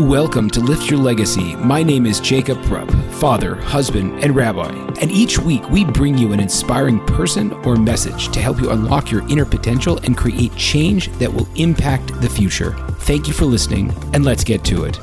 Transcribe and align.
Welcome 0.00 0.50
to 0.50 0.60
Lift 0.60 0.90
Your 0.90 0.98
Legacy. 0.98 1.54
My 1.54 1.84
name 1.84 2.04
is 2.04 2.18
Jacob 2.18 2.58
Rupp, 2.68 2.90
father, 3.12 3.54
husband, 3.54 4.24
and 4.24 4.34
rabbi. 4.34 4.72
And 5.00 5.08
each 5.08 5.38
week 5.38 5.70
we 5.70 5.84
bring 5.84 6.18
you 6.18 6.32
an 6.32 6.40
inspiring 6.40 6.98
person 7.06 7.52
or 7.64 7.76
message 7.76 8.30
to 8.30 8.40
help 8.40 8.60
you 8.60 8.70
unlock 8.70 9.12
your 9.12 9.22
inner 9.28 9.44
potential 9.44 9.98
and 9.98 10.16
create 10.16 10.56
change 10.56 11.12
that 11.18 11.32
will 11.32 11.46
impact 11.54 12.08
the 12.20 12.28
future. 12.28 12.72
Thank 13.02 13.28
you 13.28 13.34
for 13.34 13.44
listening, 13.44 13.94
and 14.12 14.24
let's 14.24 14.42
get 14.42 14.64
to 14.64 14.82
it. 14.82 14.98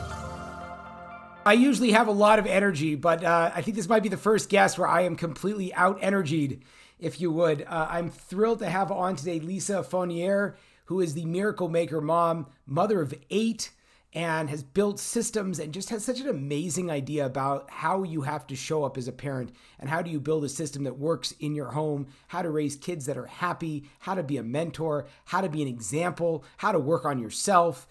I 1.46 1.54
usually 1.54 1.94
have 1.94 2.10
a 2.10 2.12
lot 2.12 2.38
of 2.38 2.46
energy, 2.46 2.96
but 2.96 3.24
uh, 3.24 3.50
I 3.56 3.62
think 3.62 3.78
this 3.78 3.88
might 3.88 4.04
be 4.04 4.10
the 4.10 4.18
first 4.18 4.50
guest 4.50 4.78
where 4.78 4.90
I 4.90 5.04
am 5.04 5.16
completely 5.16 5.74
out 5.74 6.00
energied, 6.02 6.64
if 7.00 7.22
you 7.22 7.32
would. 7.32 7.62
Uh, 7.62 7.88
I'm 7.90 8.10
thrilled 8.10 8.60
to 8.60 8.70
have 8.70 8.92
on 8.92 9.16
today 9.16 9.40
Lisa 9.40 9.84
Fournier, 9.84 10.58
who 10.88 11.00
is 11.00 11.14
the 11.14 11.24
miracle 11.24 11.70
maker 11.70 12.02
mom, 12.02 12.48
mother 12.68 13.00
of 13.00 13.14
eight 13.30 13.72
and 14.14 14.50
has 14.50 14.62
built 14.62 15.00
systems 15.00 15.60
and 15.60 15.74
just 15.74 15.90
has 15.90 16.04
such 16.04 16.20
an 16.20 16.28
amazing 16.28 16.92
idea 16.92 17.26
about 17.26 17.70
how 17.70 18.04
you 18.04 18.22
have 18.22 18.46
to 18.48 18.56
show 18.56 18.84
up 18.84 18.98
as 18.98 19.08
a 19.08 19.12
parent 19.12 19.52
and 19.80 19.90
how 19.90 20.02
do 20.02 20.12
you 20.12 20.20
build 20.20 20.44
a 20.44 20.50
system 20.50 20.84
that 20.84 21.00
works 21.00 21.34
in 21.40 21.56
your 21.56 21.72
home, 21.72 22.08
how 22.28 22.42
to 22.42 22.50
raise 22.50 22.76
kids 22.76 23.06
that 23.06 23.18
are 23.18 23.28
happy, 23.28 23.90
how 24.00 24.14
to 24.14 24.24
be 24.24 24.38
a 24.38 24.44
mentor, 24.44 25.08
how 25.26 25.40
to 25.40 25.50
be 25.50 25.62
an 25.62 25.68
example, 25.68 26.44
how 26.58 26.72
to 26.72 26.80
work 26.80 27.06
on 27.06 27.20
yourself, 27.20 27.88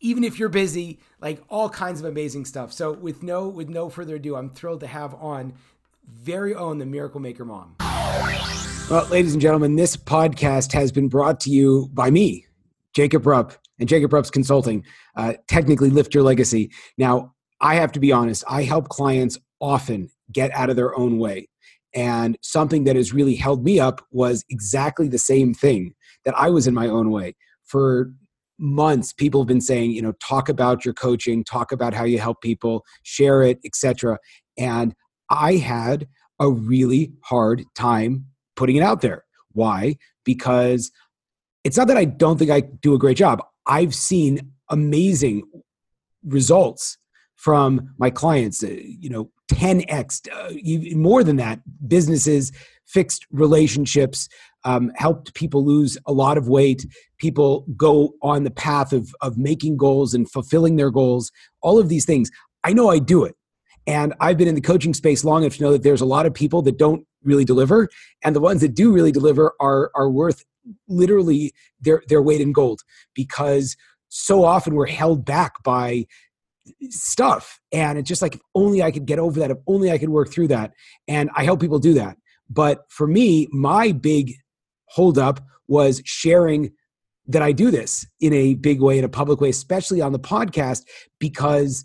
even 0.00 0.24
if 0.24 0.38
you're 0.38 0.48
busy, 0.48 0.98
like 1.20 1.40
all 1.48 1.68
kinds 1.68 2.00
of 2.00 2.06
amazing 2.06 2.44
stuff. 2.44 2.72
So 2.72 2.92
with 2.92 3.22
no 3.22 3.48
with 3.48 3.68
no 3.68 3.88
further 3.88 4.16
ado, 4.16 4.34
I'm 4.34 4.50
thrilled 4.50 4.80
to 4.80 4.86
have 4.88 5.14
on 5.14 5.52
very 6.08 6.54
own 6.54 6.78
the 6.78 6.86
Miracle 6.86 7.20
Maker 7.20 7.44
mom. 7.44 7.76
Well, 8.90 9.06
ladies 9.06 9.34
and 9.34 9.42
gentlemen, 9.42 9.76
this 9.76 9.96
podcast 9.96 10.72
has 10.72 10.90
been 10.90 11.08
brought 11.08 11.38
to 11.40 11.50
you 11.50 11.88
by 11.92 12.10
me, 12.10 12.46
Jacob 12.92 13.24
Rupp 13.24 13.52
and 13.80 13.88
Jacob 13.88 14.12
Rupp's 14.12 14.30
Consulting, 14.30 14.84
uh, 15.16 15.34
technically 15.48 15.90
Lift 15.90 16.14
Your 16.14 16.22
Legacy. 16.22 16.70
Now, 16.98 17.34
I 17.60 17.74
have 17.74 17.92
to 17.92 18.00
be 18.00 18.12
honest, 18.12 18.44
I 18.48 18.62
help 18.62 18.88
clients 18.88 19.38
often 19.60 20.10
get 20.32 20.54
out 20.54 20.70
of 20.70 20.76
their 20.76 20.96
own 20.96 21.18
way. 21.18 21.48
And 21.94 22.38
something 22.42 22.84
that 22.84 22.96
has 22.96 23.12
really 23.12 23.34
held 23.34 23.64
me 23.64 23.80
up 23.80 24.06
was 24.12 24.44
exactly 24.48 25.08
the 25.08 25.18
same 25.18 25.52
thing 25.54 25.94
that 26.24 26.34
I 26.36 26.48
was 26.50 26.66
in 26.66 26.74
my 26.74 26.86
own 26.86 27.10
way. 27.10 27.34
For 27.64 28.12
months, 28.58 29.12
people 29.12 29.40
have 29.42 29.48
been 29.48 29.60
saying, 29.60 29.90
you 29.92 30.02
know, 30.02 30.12
talk 30.22 30.48
about 30.48 30.84
your 30.84 30.94
coaching, 30.94 31.42
talk 31.42 31.72
about 31.72 31.94
how 31.94 32.04
you 32.04 32.18
help 32.18 32.40
people, 32.42 32.84
share 33.02 33.42
it, 33.42 33.58
etc. 33.64 34.18
And 34.56 34.94
I 35.30 35.54
had 35.54 36.06
a 36.38 36.50
really 36.50 37.12
hard 37.24 37.64
time 37.74 38.26
putting 38.56 38.76
it 38.76 38.82
out 38.82 39.00
there. 39.00 39.24
Why? 39.52 39.96
Because 40.24 40.90
it's 41.64 41.76
not 41.76 41.88
that 41.88 41.96
I 41.96 42.04
don't 42.04 42.38
think 42.38 42.50
I 42.50 42.60
do 42.60 42.94
a 42.94 42.98
great 42.98 43.16
job. 43.16 43.42
I've 43.66 43.94
seen 43.94 44.52
amazing 44.70 45.42
results 46.24 46.98
from 47.36 47.94
my 47.98 48.10
clients, 48.10 48.62
uh, 48.62 48.68
you 48.68 49.08
know, 49.08 49.30
10x, 49.50 50.28
uh, 50.30 50.96
more 50.96 51.24
than 51.24 51.36
that, 51.36 51.60
businesses, 51.88 52.52
fixed 52.86 53.26
relationships, 53.30 54.28
um, 54.64 54.92
helped 54.96 55.34
people 55.34 55.64
lose 55.64 55.96
a 56.06 56.12
lot 56.12 56.36
of 56.36 56.48
weight. 56.48 56.86
People 57.18 57.64
go 57.76 58.14
on 58.22 58.44
the 58.44 58.50
path 58.50 58.92
of, 58.92 59.14
of 59.22 59.38
making 59.38 59.76
goals 59.76 60.14
and 60.14 60.30
fulfilling 60.30 60.76
their 60.76 60.90
goals, 60.90 61.32
all 61.62 61.78
of 61.78 61.88
these 61.88 62.04
things. 62.04 62.30
I 62.62 62.72
know 62.72 62.90
I 62.90 62.98
do 62.98 63.24
it. 63.24 63.34
And 63.86 64.14
I've 64.20 64.36
been 64.36 64.48
in 64.48 64.54
the 64.54 64.60
coaching 64.60 64.94
space 64.94 65.24
long 65.24 65.42
enough 65.42 65.56
to 65.56 65.62
know 65.62 65.72
that 65.72 65.82
there's 65.82 66.02
a 66.02 66.06
lot 66.06 66.26
of 66.26 66.34
people 66.34 66.62
that 66.62 66.78
don't 66.78 67.06
really 67.24 67.44
deliver. 67.44 67.88
And 68.22 68.36
the 68.36 68.40
ones 68.40 68.60
that 68.60 68.74
do 68.74 68.92
really 68.92 69.12
deliver 69.12 69.54
are, 69.60 69.90
are 69.94 70.10
worth 70.10 70.44
literally 70.88 71.52
their 71.80 72.02
their 72.08 72.22
weight 72.22 72.40
in 72.40 72.52
gold 72.52 72.80
because 73.14 73.76
so 74.10 74.44
often 74.44 74.74
we're 74.74 74.86
held 74.86 75.24
back 75.24 75.62
by 75.62 76.04
stuff. 76.90 77.58
And 77.72 77.98
it's 77.98 78.08
just 78.08 78.22
like 78.22 78.34
if 78.34 78.40
only 78.54 78.82
i 78.82 78.90
could 78.90 79.06
get 79.06 79.18
over 79.18 79.40
that 79.40 79.50
if 79.50 79.58
only 79.66 79.90
i 79.90 79.98
could 79.98 80.10
work 80.10 80.30
through 80.30 80.48
that. 80.48 80.72
And 81.08 81.30
i 81.36 81.44
help 81.44 81.60
people 81.60 81.78
do 81.78 81.94
that. 81.94 82.16
But 82.48 82.80
for 82.90 83.06
me 83.06 83.48
my 83.52 83.92
big 83.92 84.34
holdup 84.88 85.40
was 85.68 86.02
sharing 86.04 86.70
that 87.26 87.42
i 87.42 87.52
do 87.52 87.70
this 87.70 88.06
in 88.20 88.32
a 88.32 88.54
big 88.54 88.80
way 88.80 88.98
in 88.98 89.04
a 89.04 89.08
public 89.08 89.40
way 89.40 89.50
especially 89.50 90.00
on 90.00 90.12
the 90.12 90.18
podcast 90.18 90.82
because 91.20 91.84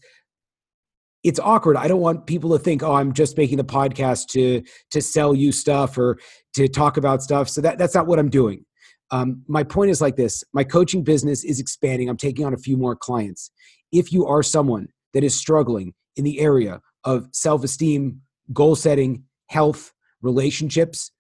it's 1.24 1.40
awkward. 1.40 1.76
I 1.76 1.88
don't 1.88 2.02
want 2.02 2.28
people 2.28 2.52
to 2.52 2.64
think 2.64 2.84
oh 2.84 2.94
i'm 2.94 3.14
just 3.14 3.38
making 3.38 3.58
the 3.58 3.64
podcast 3.64 4.28
to 4.30 4.64
to 4.92 5.02
sell 5.02 5.36
you 5.36 5.52
stuff 5.52 5.98
or 5.98 6.18
to 6.54 6.68
talk 6.68 6.98
about 6.98 7.24
stuff. 7.24 7.50
So 7.50 7.62
that 7.62 7.78
that's 7.78 7.96
not 7.96 8.08
what 8.08 8.20
i'm 8.20 8.30
doing 8.30 8.66
um, 9.12 9.44
my 9.48 9.64
point 9.64 9.92
is 9.92 10.02
like 10.02 10.16
this 10.16 10.44
my 10.54 10.64
coaching 10.64 11.04
business 11.04 11.44
is 11.44 11.60
expanding. 11.60 12.10
I'm 12.10 12.18
taking 12.18 12.46
on 12.46 12.54
a 12.54 12.58
few 12.58 12.78
more 12.78 12.96
clients. 12.96 13.52
If 13.92 14.12
you 14.12 14.26
are 14.26 14.44
someone 14.44 14.88
that 15.14 15.24
is 15.24 15.38
struggling 15.38 15.94
in 16.16 16.24
the 16.24 16.40
area 16.40 16.82
of 17.04 17.30
self 17.32 17.64
esteem, 17.64 18.22
goal 18.52 18.76
setting, 18.76 19.24
health, 19.48 19.94
relationships, 20.22 21.12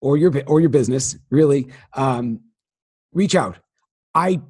or 0.00 0.16
your, 0.16 0.32
or 0.46 0.60
your 0.60 0.70
business, 0.70 1.16
really, 1.30 1.68
um, 1.94 2.40
reach 3.12 3.34
out. 3.34 3.58
I 4.14 4.42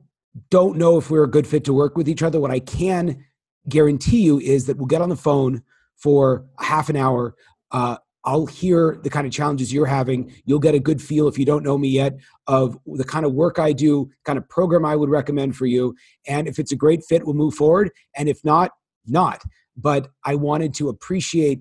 don't 0.51 0.77
know 0.79 0.99
if 0.99 1.11
we're 1.11 1.25
a 1.25 1.31
good 1.31 1.47
fit 1.47 1.65
to 1.65 1.73
work 1.73 1.97
with 1.97 2.09
each 2.09 2.23
other. 2.23 2.41
What 2.41 2.51
I 2.51 2.59
can 2.59 3.25
guarantee 3.69 4.23
you 4.23 4.41
is 4.41 4.67
that 4.67 4.77
we'll 4.77 4.87
get 4.87 5.03
on 5.03 5.11
the 5.11 5.17
phone 5.17 5.63
for 5.97 6.45
half 6.59 6.89
an 6.89 6.97
hour. 6.97 7.35
Uh, 7.71 7.99
I'll 8.25 8.47
hear 8.47 8.99
the 9.03 9.11
kind 9.11 9.27
of 9.27 9.33
challenges 9.33 9.73
you're 9.73 9.87
having. 9.87 10.33
You'll 10.47 10.59
get 10.59 10.75
a 10.75 10.81
good 10.81 11.03
feel 11.03 11.29
if 11.29 11.39
you 11.39 11.45
don't 11.45 11.63
know 11.63 11.77
me 11.77 11.89
yet 11.89 12.15
of 12.47 12.79
the 12.87 13.05
kind 13.05 13.27
of 13.27 13.35
work 13.35 13.59
I 13.59 13.73
do, 13.73 14.11
kind 14.25 14.39
of 14.39 14.49
program 14.49 14.85
I 14.85 14.97
would 14.97 15.11
recommend 15.11 15.57
for 15.57 15.67
you. 15.67 15.95
And 16.27 16.49
if 16.49 16.59
it's 16.59 16.73
a 16.73 16.77
great 16.77 17.05
fit, 17.05 17.25
we'll 17.25 17.35
move 17.35 17.55
forward. 17.55 17.91
And 18.17 18.29
if 18.29 18.43
not, 18.45 18.73
not. 19.07 19.43
But 19.77 20.09
I 20.25 20.37
wanted 20.37 20.73
to 20.75 20.89
appreciate 20.89 21.61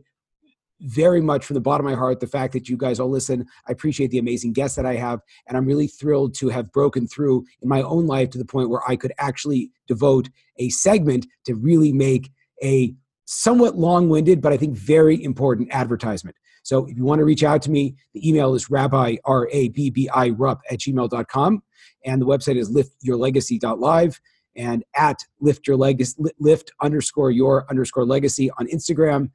very 0.79 1.21
much 1.21 1.45
from 1.45 1.53
the 1.53 1.61
bottom 1.61 1.85
of 1.85 1.91
my 1.91 1.97
heart 1.97 2.19
the 2.19 2.27
fact 2.27 2.53
that 2.53 2.67
you 2.67 2.77
guys 2.77 2.99
all 2.99 3.09
listen. 3.09 3.45
I 3.67 3.71
appreciate 3.71 4.11
the 4.11 4.17
amazing 4.17 4.53
guests 4.53 4.75
that 4.75 4.85
I 4.85 4.95
have. 4.95 5.21
And 5.47 5.57
I'm 5.57 5.65
really 5.65 5.87
thrilled 5.87 6.35
to 6.35 6.49
have 6.49 6.71
broken 6.71 7.07
through 7.07 7.45
in 7.61 7.69
my 7.69 7.81
own 7.81 8.05
life 8.05 8.29
to 8.31 8.37
the 8.37 8.45
point 8.45 8.69
where 8.69 8.81
I 8.87 8.95
could 8.95 9.13
actually 9.17 9.71
devote 9.87 10.29
a 10.57 10.69
segment 10.69 11.25
to 11.45 11.55
really 11.55 11.93
make 11.93 12.31
a 12.61 12.93
somewhat 13.25 13.77
long 13.77 14.09
winded, 14.09 14.41
but 14.41 14.53
I 14.53 14.57
think 14.57 14.75
very 14.75 15.23
important 15.23 15.69
advertisement. 15.71 16.35
So 16.63 16.85
if 16.85 16.95
you 16.95 17.03
want 17.03 17.19
to 17.19 17.25
reach 17.25 17.43
out 17.43 17.61
to 17.63 17.71
me, 17.71 17.95
the 18.13 18.27
email 18.27 18.55
is 18.55 18.69
rabbi, 18.69 19.17
R 19.25 19.49
A 19.51 19.69
B 19.69 19.89
B 19.89 20.09
I, 20.09 20.29
rupp 20.29 20.61
at 20.71 20.79
gmail.com. 20.79 21.63
And 22.05 22.21
the 22.21 22.25
website 22.25 22.57
is 22.57 22.71
liftyourlegacy.live 22.71 24.19
and 24.55 24.83
at 24.95 25.19
lift 25.39 25.67
your 25.67 25.77
legacy, 25.77 26.21
lift 26.39 26.71
underscore 26.81 27.31
your 27.31 27.65
underscore 27.69 28.05
legacy 28.05 28.49
on 28.57 28.67
Instagram. 28.67 29.31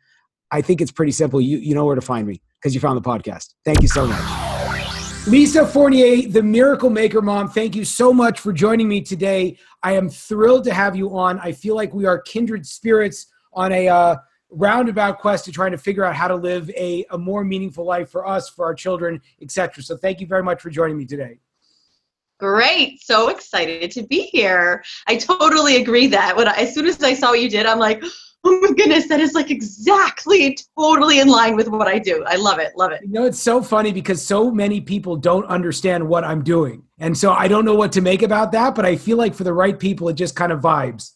I 0.50 0.62
think 0.62 0.80
it's 0.80 0.92
pretty 0.92 1.12
simple. 1.12 1.40
You, 1.40 1.58
you 1.58 1.74
know 1.74 1.84
where 1.84 1.94
to 1.94 2.00
find 2.00 2.26
me 2.26 2.40
because 2.60 2.74
you 2.74 2.80
found 2.80 2.96
the 2.96 3.08
podcast. 3.08 3.54
Thank 3.64 3.82
you 3.82 3.88
so 3.88 4.06
much. 4.06 4.48
Lisa 5.26 5.66
Fournier, 5.66 6.28
the 6.28 6.42
Miracle 6.42 6.88
Maker 6.88 7.20
Mom, 7.20 7.50
thank 7.50 7.76
you 7.76 7.84
so 7.84 8.14
much 8.14 8.40
for 8.40 8.50
joining 8.50 8.88
me 8.88 9.02
today. 9.02 9.58
I 9.82 9.92
am 9.92 10.08
thrilled 10.08 10.64
to 10.64 10.72
have 10.72 10.96
you 10.96 11.18
on. 11.18 11.38
I 11.40 11.52
feel 11.52 11.74
like 11.74 11.92
we 11.92 12.06
are 12.06 12.18
kindred 12.18 12.64
spirits 12.64 13.26
on 13.52 13.72
a 13.72 13.88
uh, 13.88 14.16
roundabout 14.50 15.18
quest 15.18 15.44
to 15.44 15.52
trying 15.52 15.72
to 15.72 15.78
figure 15.78 16.04
out 16.04 16.14
how 16.14 16.28
to 16.28 16.36
live 16.36 16.70
a, 16.70 17.04
a 17.10 17.18
more 17.18 17.44
meaningful 17.44 17.84
life 17.84 18.10
for 18.10 18.26
us, 18.26 18.48
for 18.48 18.64
our 18.64 18.74
children, 18.74 19.20
etc. 19.42 19.82
So 19.82 19.96
thank 19.96 20.20
you 20.20 20.26
very 20.26 20.42
much 20.42 20.60
for 20.62 20.70
joining 20.70 20.96
me 20.96 21.06
today. 21.06 21.38
Great. 22.38 23.02
So 23.02 23.28
excited 23.28 23.90
to 23.90 24.04
be 24.04 24.22
here. 24.22 24.84
I 25.08 25.16
totally 25.16 25.76
agree 25.76 26.06
that 26.08 26.36
when 26.36 26.46
I, 26.46 26.54
as 26.54 26.72
soon 26.72 26.86
as 26.86 27.02
I 27.02 27.14
saw 27.14 27.30
what 27.30 27.40
you 27.40 27.50
did, 27.50 27.66
I'm 27.66 27.80
like, 27.80 28.02
oh 28.44 28.60
my 28.60 28.72
goodness, 28.72 29.08
that 29.08 29.18
is 29.18 29.34
like 29.34 29.50
exactly 29.50 30.56
totally 30.78 31.18
in 31.18 31.26
line 31.26 31.56
with 31.56 31.68
what 31.68 31.88
I 31.88 31.98
do. 31.98 32.24
I 32.26 32.36
love 32.36 32.60
it. 32.60 32.76
Love 32.76 32.92
it. 32.92 33.00
You 33.02 33.10
know, 33.10 33.24
it's 33.24 33.40
so 33.40 33.60
funny 33.60 33.92
because 33.92 34.24
so 34.24 34.52
many 34.52 34.80
people 34.80 35.16
don't 35.16 35.46
understand 35.46 36.08
what 36.08 36.22
I'm 36.22 36.44
doing. 36.44 36.84
And 36.98 37.18
so 37.18 37.32
I 37.32 37.48
don't 37.48 37.64
know 37.64 37.74
what 37.74 37.90
to 37.92 38.00
make 38.00 38.22
about 38.22 38.52
that, 38.52 38.76
but 38.76 38.86
I 38.86 38.96
feel 38.96 39.16
like 39.16 39.34
for 39.34 39.44
the 39.44 39.52
right 39.52 39.78
people, 39.78 40.08
it 40.08 40.14
just 40.14 40.36
kind 40.36 40.52
of 40.52 40.60
vibes. 40.60 41.14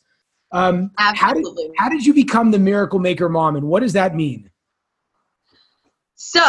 Um, 0.52 0.90
Absolutely. 0.98 1.64
How 1.64 1.68
did, 1.68 1.74
how 1.78 1.88
did 1.88 2.06
you 2.06 2.14
become 2.14 2.50
the 2.50 2.58
miracle 2.58 2.98
maker 2.98 3.28
mom, 3.28 3.56
and 3.56 3.66
what 3.66 3.80
does 3.80 3.94
that 3.94 4.14
mean? 4.14 4.50
So, 6.14 6.42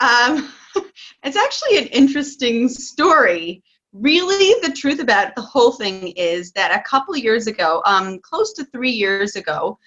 um, 0.00 0.52
it's 1.24 1.36
actually 1.36 1.78
an 1.78 1.86
interesting 1.88 2.68
story. 2.68 3.62
Really, 3.92 4.54
the 4.62 4.72
truth 4.72 5.00
about 5.00 5.34
the 5.34 5.42
whole 5.42 5.72
thing 5.72 6.08
is 6.08 6.52
that 6.52 6.78
a 6.78 6.82
couple 6.82 7.16
years 7.16 7.46
ago, 7.46 7.82
um, 7.86 8.20
close 8.20 8.52
to 8.54 8.64
three 8.66 8.90
years 8.90 9.34
ago, 9.34 9.78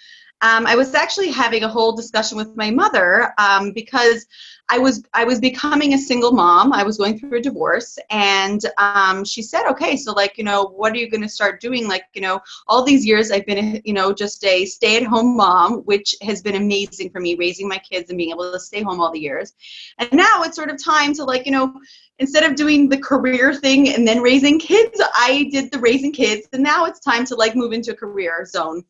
um, 0.42 0.66
I 0.66 0.76
was 0.76 0.94
actually 0.96 1.30
having 1.30 1.64
a 1.64 1.68
whole 1.68 1.96
discussion 1.96 2.38
with 2.38 2.56
my 2.56 2.72
mother 2.72 3.34
um, 3.38 3.72
because 3.74 4.26
I 4.70 4.80
was 4.80 5.04
I 5.14 5.26
was 5.26 5.40
becoming 5.40 5.94
a 5.94 5.98
single 5.98 6.32
mom. 6.32 6.72
I 6.72 6.84
was 6.84 6.98
going 6.98 7.20
through 7.20 7.38
a 7.38 7.42
divorce, 7.42 8.00
and 8.10 8.62
um, 8.78 9.26
she 9.26 9.42
said, 9.42 9.70
"Okay, 9.70 9.98
so 9.98 10.14
like 10.14 10.38
you 10.38 10.44
know, 10.44 10.64
what 10.64 10.94
are 10.94 10.98
you 10.98 11.12
going 11.12 11.22
to 11.22 11.30
start 11.30 11.60
doing? 11.62 11.88
Like 11.88 12.06
you 12.14 12.22
know, 12.22 12.40
all 12.68 12.84
these 12.84 13.06
years 13.06 13.32
I've 13.32 13.46
been 13.46 13.82
you 13.84 13.94
know 13.94 14.14
just 14.14 14.44
a 14.46 14.66
stay-at-home 14.66 15.36
mom, 15.36 15.80
which 15.80 16.16
has 16.22 16.42
been 16.42 16.56
amazing 16.56 17.10
for 17.12 17.20
me, 17.20 17.36
raising 17.36 17.68
my 17.68 17.78
kids 17.80 18.10
and 18.10 18.18
being 18.18 18.32
able 18.32 18.52
to 18.52 18.60
stay 18.60 18.82
home 18.82 19.02
all 19.02 19.12
the 19.12 19.20
years. 19.20 19.54
And 20.00 20.12
now 20.14 20.44
it's 20.44 20.56
sort 20.56 20.70
of 20.72 20.84
time 20.84 21.14
to 21.16 21.24
like 21.24 21.46
you 21.46 21.52
know." 21.52 21.74
Instead 22.20 22.44
of 22.44 22.56
doing 22.56 22.88
the 22.88 23.00
career 23.00 23.52
thing 23.52 23.90
and 23.90 24.08
then 24.08 24.22
raising 24.22 24.60
kids, 24.60 25.02
I 25.16 25.50
did 25.52 25.72
the 25.72 25.80
raising 25.80 26.14
kids, 26.14 26.48
and 26.54 26.62
now 26.62 26.86
it's 26.86 27.00
time 27.00 27.26
to 27.26 27.36
like 27.36 27.56
move 27.56 27.74
into 27.74 27.94
a 27.94 27.96
career 27.96 28.46
zone 28.46 28.84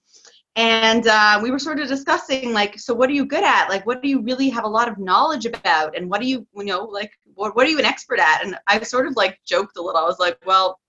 and 0.56 1.08
uh, 1.08 1.40
we 1.42 1.50
were 1.50 1.60
sort 1.60 1.80
of 1.80 1.88
discussing 1.88 2.52
like 2.52 2.78
so 2.78 2.94
what 2.94 3.10
are 3.10 3.14
you 3.14 3.26
good 3.26 3.44
at? 3.44 3.70
Like 3.70 3.86
what 3.86 4.02
do 4.02 4.10
you 4.10 4.22
really 4.22 4.50
have 4.50 4.66
a 4.66 4.70
lot 4.70 4.90
of 4.90 4.98
knowledge 4.98 5.46
about? 5.46 5.96
And 5.96 6.10
what 6.10 6.20
do 6.22 6.28
you 6.28 6.46
you 6.56 6.66
know 6.66 6.84
like 6.84 7.12
what, 7.36 7.56
what 7.56 7.66
are 7.66 7.70
you 7.70 7.80
an 7.80 7.86
expert 7.86 8.20
at? 8.20 8.44
And 8.44 8.58
i 8.68 8.82
sort 8.84 9.08
of 9.08 9.16
like 9.16 9.40
joked 9.46 9.78
a 9.78 9.82
little. 9.82 10.00
I 10.00 10.06
was 10.06 10.20
like 10.20 10.38
well 10.46 10.80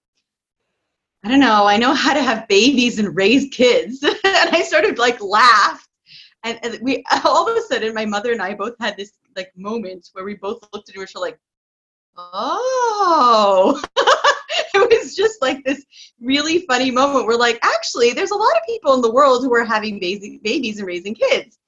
i 1.25 1.29
don't 1.29 1.41
know. 1.41 1.67
I 1.67 1.77
know 1.77 1.95
how 1.95 2.13
to 2.13 2.23
have 2.23 2.49
babies 2.49 2.99
and 2.99 3.17
raise 3.17 3.49
kids. 3.51 4.03
And 4.25 4.51
i 4.57 4.63
sort 4.63 4.85
of 4.85 4.99
like 4.99 5.21
laughed. 5.23 5.89
And, 6.45 6.59
and 6.65 6.79
we 6.83 7.05
all 7.25 7.49
of 7.49 7.57
a 7.57 7.63
sudden 7.63 7.95
my 7.95 8.05
mother 8.05 8.33
and 8.33 8.43
i 8.43 8.55
both 8.55 8.75
had 8.81 8.97
this 8.97 9.13
like 9.37 9.53
moment 9.57 10.09
where 10.13 10.25
we 10.25 10.35
both 10.35 10.67
looked 10.73 10.89
at 10.89 10.97
each 10.97 11.15
other 11.15 11.25
like 11.25 11.39
oh 12.17 13.81
it 14.75 15.03
was 15.03 15.15
just 15.15 15.41
like 15.43 15.65
this 15.65 15.85
really 16.21 16.61
funny 16.67 16.91
moment 16.91 17.27
where 17.27 17.37
like 17.37 17.59
actually 17.63 18.13
there's 18.13 18.31
a 18.31 18.37
lot 18.37 18.57
of 18.57 18.67
people 18.67 18.95
in 18.95 19.01
the 19.01 19.13
world 19.13 19.43
who 19.43 19.55
are 19.55 19.65
having 19.65 19.99
babies 19.99 20.79
and 20.79 20.87
raising 20.87 21.15
kids. 21.15 21.59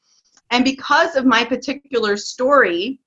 And 0.50 0.64
because 0.64 1.16
of 1.16 1.24
my 1.24 1.44
particular 1.44 2.16
story 2.16 3.00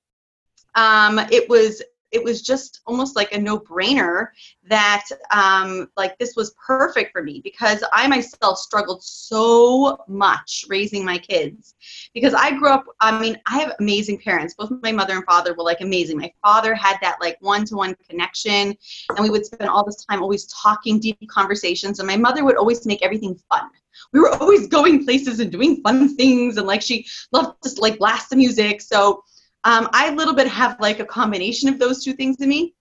um, 0.74 1.18
it 1.18 1.48
was 1.48 1.82
it 2.10 2.22
was 2.22 2.42
just 2.42 2.80
almost 2.86 3.16
like 3.16 3.32
a 3.32 3.38
no-brainer 3.38 4.28
that 4.68 5.04
um, 5.30 5.90
like 5.96 6.16
this 6.18 6.34
was 6.36 6.54
perfect 6.64 7.12
for 7.12 7.22
me 7.22 7.40
because 7.42 7.82
i 7.92 8.06
myself 8.06 8.58
struggled 8.58 9.02
so 9.02 9.98
much 10.08 10.64
raising 10.68 11.04
my 11.04 11.18
kids. 11.18 11.74
Because 12.14 12.34
i 12.34 12.50
grew 12.50 12.70
up 12.70 12.84
i 13.00 13.18
mean 13.20 13.38
i 13.46 13.58
have 13.58 13.74
amazing 13.80 14.18
parents. 14.18 14.54
Both 14.54 14.72
my 14.82 14.92
mother 14.92 15.14
and 15.14 15.24
father 15.24 15.54
were 15.54 15.64
like 15.64 15.80
amazing. 15.80 16.18
My 16.18 16.32
father 16.42 16.74
had 16.74 16.96
that 17.02 17.18
like 17.20 17.36
one-to-one 17.40 17.96
connection 18.08 18.76
and 19.10 19.18
we 19.20 19.30
would 19.30 19.46
spend 19.46 19.68
all 19.68 19.84
this 19.84 20.04
time 20.04 20.22
always 20.22 20.46
talking 20.46 20.98
deep 21.00 21.18
conversations 21.28 21.98
and 21.98 22.06
my 22.06 22.16
mother 22.16 22.44
would 22.44 22.56
always 22.56 22.86
make 22.86 23.02
everything 23.02 23.38
fun. 23.48 23.68
We 24.12 24.20
were 24.20 24.34
always 24.34 24.68
going 24.68 25.04
places 25.04 25.40
and 25.40 25.50
doing 25.50 25.82
fun 25.82 26.16
things 26.16 26.56
and 26.56 26.66
like 26.66 26.82
she 26.82 27.06
loved 27.32 27.62
to 27.62 27.80
like 27.80 27.98
blast 27.98 28.30
the 28.30 28.36
music. 28.36 28.80
So 28.80 29.22
um, 29.68 29.86
I 29.92 30.08
a 30.08 30.14
little 30.14 30.34
bit 30.34 30.48
have 30.48 30.80
like 30.80 30.98
a 30.98 31.04
combination 31.04 31.68
of 31.68 31.78
those 31.78 32.02
two 32.02 32.14
things 32.14 32.40
in 32.40 32.48
me, 32.48 32.74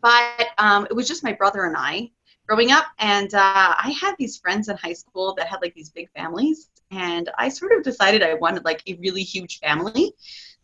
but 0.00 0.48
um, 0.58 0.84
it 0.90 0.94
was 0.94 1.06
just 1.06 1.22
my 1.22 1.32
brother 1.32 1.64
and 1.64 1.76
I 1.78 2.10
growing 2.48 2.72
up, 2.72 2.86
and 2.98 3.32
uh, 3.32 3.74
I 3.78 3.94
had 4.00 4.16
these 4.18 4.36
friends 4.36 4.68
in 4.68 4.76
high 4.76 4.94
school 4.94 5.32
that 5.36 5.46
had 5.46 5.60
like 5.62 5.74
these 5.74 5.90
big 5.90 6.10
families, 6.10 6.70
and 6.90 7.30
I 7.38 7.48
sort 7.48 7.70
of 7.70 7.84
decided 7.84 8.24
I 8.24 8.34
wanted 8.34 8.64
like 8.64 8.82
a 8.88 8.94
really 8.94 9.22
huge 9.22 9.60
family. 9.60 10.12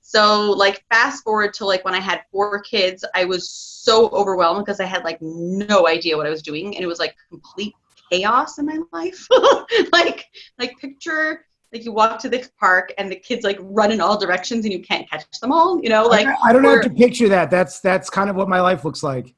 So 0.00 0.50
like 0.50 0.84
fast 0.90 1.22
forward 1.22 1.54
to 1.54 1.66
like 1.66 1.84
when 1.84 1.94
I 1.94 2.00
had 2.00 2.22
four 2.32 2.60
kids, 2.62 3.04
I 3.14 3.24
was 3.24 3.48
so 3.48 4.08
overwhelmed 4.08 4.66
because 4.66 4.80
I 4.80 4.86
had 4.86 5.04
like 5.04 5.18
no 5.22 5.86
idea 5.86 6.16
what 6.16 6.26
I 6.26 6.30
was 6.30 6.42
doing, 6.42 6.74
and 6.74 6.82
it 6.82 6.88
was 6.88 6.98
like 6.98 7.14
complete 7.30 7.74
chaos 8.10 8.58
in 8.58 8.66
my 8.66 8.80
life. 8.92 9.28
like 9.92 10.26
like 10.58 10.76
picture 10.80 11.44
like 11.72 11.84
you 11.84 11.92
walk 11.92 12.18
to 12.20 12.28
the 12.28 12.48
park 12.58 12.92
and 12.98 13.10
the 13.10 13.16
kids 13.16 13.44
like 13.44 13.58
run 13.60 13.92
in 13.92 14.00
all 14.00 14.18
directions 14.18 14.64
and 14.64 14.72
you 14.72 14.82
can't 14.82 15.08
catch 15.08 15.24
them 15.40 15.52
all 15.52 15.80
you 15.82 15.88
know? 15.88 16.04
Like 16.06 16.26
i, 16.26 16.34
I 16.44 16.52
don't 16.52 16.62
know 16.62 16.76
how 16.76 16.82
to 16.82 16.90
picture 16.90 17.28
that. 17.28 17.50
That's 17.50 17.80
that's 17.80 18.10
kind 18.10 18.30
of 18.30 18.36
what 18.36 18.48
my 18.48 18.60
life 18.60 18.84
looks 18.84 19.02
like. 19.02 19.34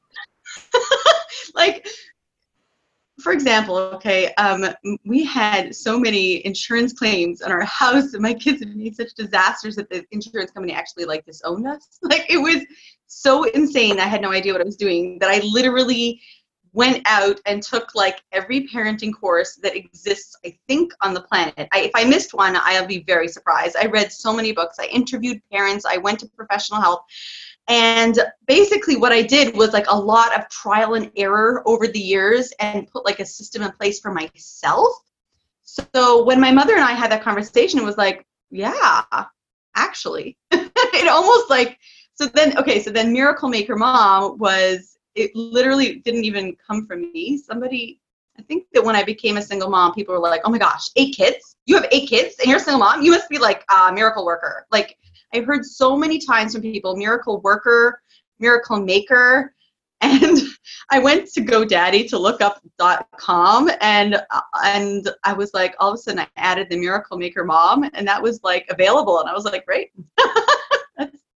Like 1.53 1.85
for 3.21 3.33
example 3.33 3.75
okay 3.75 4.33
um, 4.35 4.65
we 5.05 5.23
had 5.25 5.75
so 5.75 5.99
many 5.99 6.43
insurance 6.45 6.93
claims 6.93 7.41
on 7.41 7.51
our 7.51 7.61
house 7.65 8.13
and 8.13 8.21
my 8.21 8.33
kids 8.33 8.59
had 8.59 8.73
made 8.75 8.95
such 8.95 9.13
disasters 9.15 9.75
that 9.75 9.89
the 9.89 10.03
insurance 10.11 10.51
company 10.51 10.73
actually 10.73 11.05
like 11.05 11.25
disowned 11.25 11.67
us. 11.67 11.99
Like 12.03 12.25
it 12.29 12.37
was 12.37 12.65
so 13.07 13.43
insane. 13.43 13.99
I 13.99 14.05
had 14.05 14.21
no 14.21 14.31
idea 14.31 14.53
what 14.53 14.61
i 14.61 14.65
was 14.65 14.77
doing 14.77 15.19
that 15.19 15.29
i 15.29 15.39
literally 15.43 16.21
went 16.73 17.01
out 17.05 17.39
and 17.45 17.61
took 17.61 17.93
like 17.95 18.21
every 18.31 18.67
parenting 18.67 19.13
course 19.13 19.55
that 19.55 19.75
exists, 19.75 20.35
I 20.45 20.57
think, 20.67 20.93
on 21.01 21.13
the 21.13 21.21
planet. 21.21 21.67
I, 21.71 21.81
if 21.81 21.91
I 21.95 22.05
missed 22.05 22.33
one, 22.33 22.57
I'll 22.57 22.87
be 22.87 23.03
very 23.03 23.27
surprised. 23.27 23.75
I 23.75 23.87
read 23.87 24.11
so 24.11 24.33
many 24.33 24.51
books. 24.53 24.77
I 24.79 24.85
interviewed 24.85 25.41
parents. 25.51 25.85
I 25.85 25.97
went 25.97 26.19
to 26.19 26.27
professional 26.27 26.79
help. 26.79 27.03
And 27.67 28.17
basically, 28.47 28.95
what 28.95 29.11
I 29.11 29.21
did 29.21 29.55
was 29.55 29.73
like 29.73 29.85
a 29.89 29.97
lot 29.97 30.37
of 30.37 30.49
trial 30.49 30.95
and 30.95 31.11
error 31.15 31.61
over 31.65 31.87
the 31.87 31.99
years 31.99 32.51
and 32.59 32.87
put 32.87 33.05
like 33.05 33.19
a 33.19 33.25
system 33.25 33.63
in 33.63 33.71
place 33.71 33.99
for 33.99 34.11
myself. 34.11 34.95
So 35.63 36.23
when 36.23 36.39
my 36.39 36.51
mother 36.51 36.73
and 36.73 36.83
I 36.83 36.91
had 36.91 37.11
that 37.11 37.23
conversation, 37.23 37.79
it 37.79 37.85
was 37.85 37.97
like, 37.97 38.25
yeah, 38.49 39.03
actually. 39.75 40.37
it 40.51 41.07
almost 41.07 41.49
like, 41.49 41.77
so 42.13 42.25
then, 42.27 42.57
okay, 42.57 42.81
so 42.81 42.91
then 42.91 43.13
Miracle 43.13 43.47
Maker 43.47 43.75
Mom 43.75 44.37
was 44.37 44.90
it 45.15 45.35
literally 45.35 45.95
didn't 45.99 46.23
even 46.23 46.55
come 46.65 46.85
from 46.85 47.11
me. 47.11 47.37
Somebody, 47.37 47.99
I 48.37 48.41
think 48.43 48.65
that 48.73 48.83
when 48.83 48.95
I 48.95 49.03
became 49.03 49.37
a 49.37 49.41
single 49.41 49.69
mom, 49.69 49.93
people 49.93 50.13
were 50.13 50.21
like, 50.21 50.41
"Oh 50.45 50.49
my 50.49 50.57
gosh, 50.57 50.89
eight 50.95 51.15
kids? 51.15 51.55
You 51.65 51.75
have 51.75 51.87
eight 51.91 52.09
kids, 52.09 52.35
and 52.39 52.47
you're 52.47 52.57
a 52.57 52.61
single 52.61 52.79
mom? 52.79 53.01
You 53.01 53.11
must 53.11 53.29
be 53.29 53.37
like 53.37 53.63
a 53.69 53.91
miracle 53.93 54.25
worker." 54.25 54.65
Like 54.71 54.97
I 55.33 55.41
heard 55.41 55.65
so 55.65 55.97
many 55.97 56.19
times 56.19 56.53
from 56.53 56.61
people, 56.61 56.95
"Miracle 56.95 57.41
worker," 57.41 58.01
"Miracle 58.39 58.79
maker." 58.79 59.53
And 60.03 60.39
I 60.89 60.97
went 60.97 61.31
to 61.33 61.41
GoDaddy 61.41 62.09
to 62.09 62.17
look 62.17 62.41
up 62.41 62.59
.com, 63.17 63.69
and 63.81 64.19
and 64.63 65.07
I 65.23 65.31
was 65.31 65.53
like, 65.53 65.75
all 65.79 65.91
of 65.91 65.93
a 65.93 65.97
sudden, 65.99 66.21
I 66.21 66.27
added 66.37 66.69
the 66.71 66.77
Miracle 66.77 67.19
Maker 67.19 67.45
mom, 67.45 67.87
and 67.93 68.07
that 68.07 68.19
was 68.19 68.39
like 68.43 68.65
available, 68.71 69.19
and 69.19 69.29
I 69.29 69.33
was 69.33 69.45
like, 69.45 69.63
great. 69.63 69.91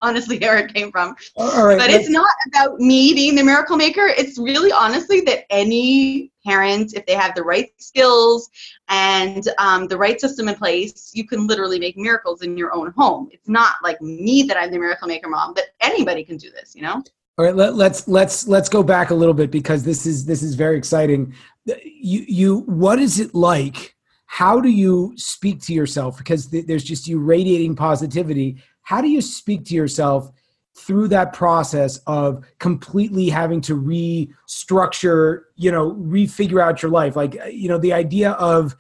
honestly 0.04 0.38
where 0.38 0.58
it 0.58 0.72
came 0.74 0.90
from. 0.92 1.16
but 1.36 1.90
it's 1.90 2.10
not 2.10 2.34
about 2.48 2.78
me 2.78 3.14
being 3.14 3.34
the 3.34 3.42
miracle 3.42 3.76
maker. 3.76 4.06
It's 4.06 4.38
really 4.38 4.70
honestly 4.70 5.20
that 5.22 5.44
any 5.50 6.30
parent, 6.46 6.92
if 6.94 7.06
they 7.06 7.14
have 7.14 7.34
the 7.34 7.42
right 7.42 7.70
skills 7.78 8.50
and 8.88 9.48
um, 9.58 9.88
the 9.88 9.96
right 9.96 10.20
system 10.20 10.48
in 10.48 10.54
place, 10.54 11.10
you 11.14 11.26
can 11.26 11.46
literally 11.46 11.78
make 11.78 11.96
miracles 11.96 12.42
in 12.42 12.56
your 12.56 12.74
own 12.74 12.92
home. 12.96 13.28
It's 13.32 13.48
not 13.48 13.76
like 13.82 14.00
me 14.02 14.42
that 14.44 14.56
I'm 14.56 14.70
the 14.70 14.78
miracle 14.78 15.08
maker 15.08 15.28
mom, 15.28 15.54
but 15.54 15.64
anybody 15.80 16.22
can 16.24 16.36
do 16.36 16.50
this, 16.50 16.74
you 16.74 16.82
know? 16.82 17.02
All 17.36 17.44
right, 17.44 17.56
let, 17.56 17.74
let's 17.74 18.06
let's 18.06 18.46
let's 18.46 18.68
go 18.68 18.84
back 18.84 19.10
a 19.10 19.14
little 19.14 19.34
bit 19.34 19.50
because 19.50 19.82
this 19.82 20.06
is 20.06 20.24
this 20.24 20.40
is 20.40 20.54
very 20.54 20.78
exciting. 20.78 21.34
You 21.66 22.24
you 22.28 22.58
what 22.66 23.00
is 23.00 23.18
it 23.18 23.34
like? 23.34 23.96
How 24.26 24.60
do 24.60 24.68
you 24.68 25.12
speak 25.16 25.60
to 25.62 25.72
yourself? 25.72 26.16
Because 26.16 26.46
th- 26.46 26.66
there's 26.66 26.84
just 26.84 27.08
you 27.08 27.18
radiating 27.18 27.74
positivity 27.74 28.62
how 28.84 29.00
do 29.00 29.08
you 29.08 29.20
speak 29.20 29.64
to 29.66 29.74
yourself 29.74 30.30
through 30.76 31.08
that 31.08 31.32
process 31.32 31.98
of 32.06 32.44
completely 32.58 33.28
having 33.28 33.60
to 33.60 33.76
restructure 33.76 35.42
you 35.56 35.70
know 35.70 35.92
refigure 35.92 36.62
out 36.62 36.82
your 36.82 36.90
life? 36.90 37.16
Like 37.16 37.36
you 37.50 37.68
know 37.68 37.78
the 37.78 37.92
idea 37.92 38.32
of 38.32 38.76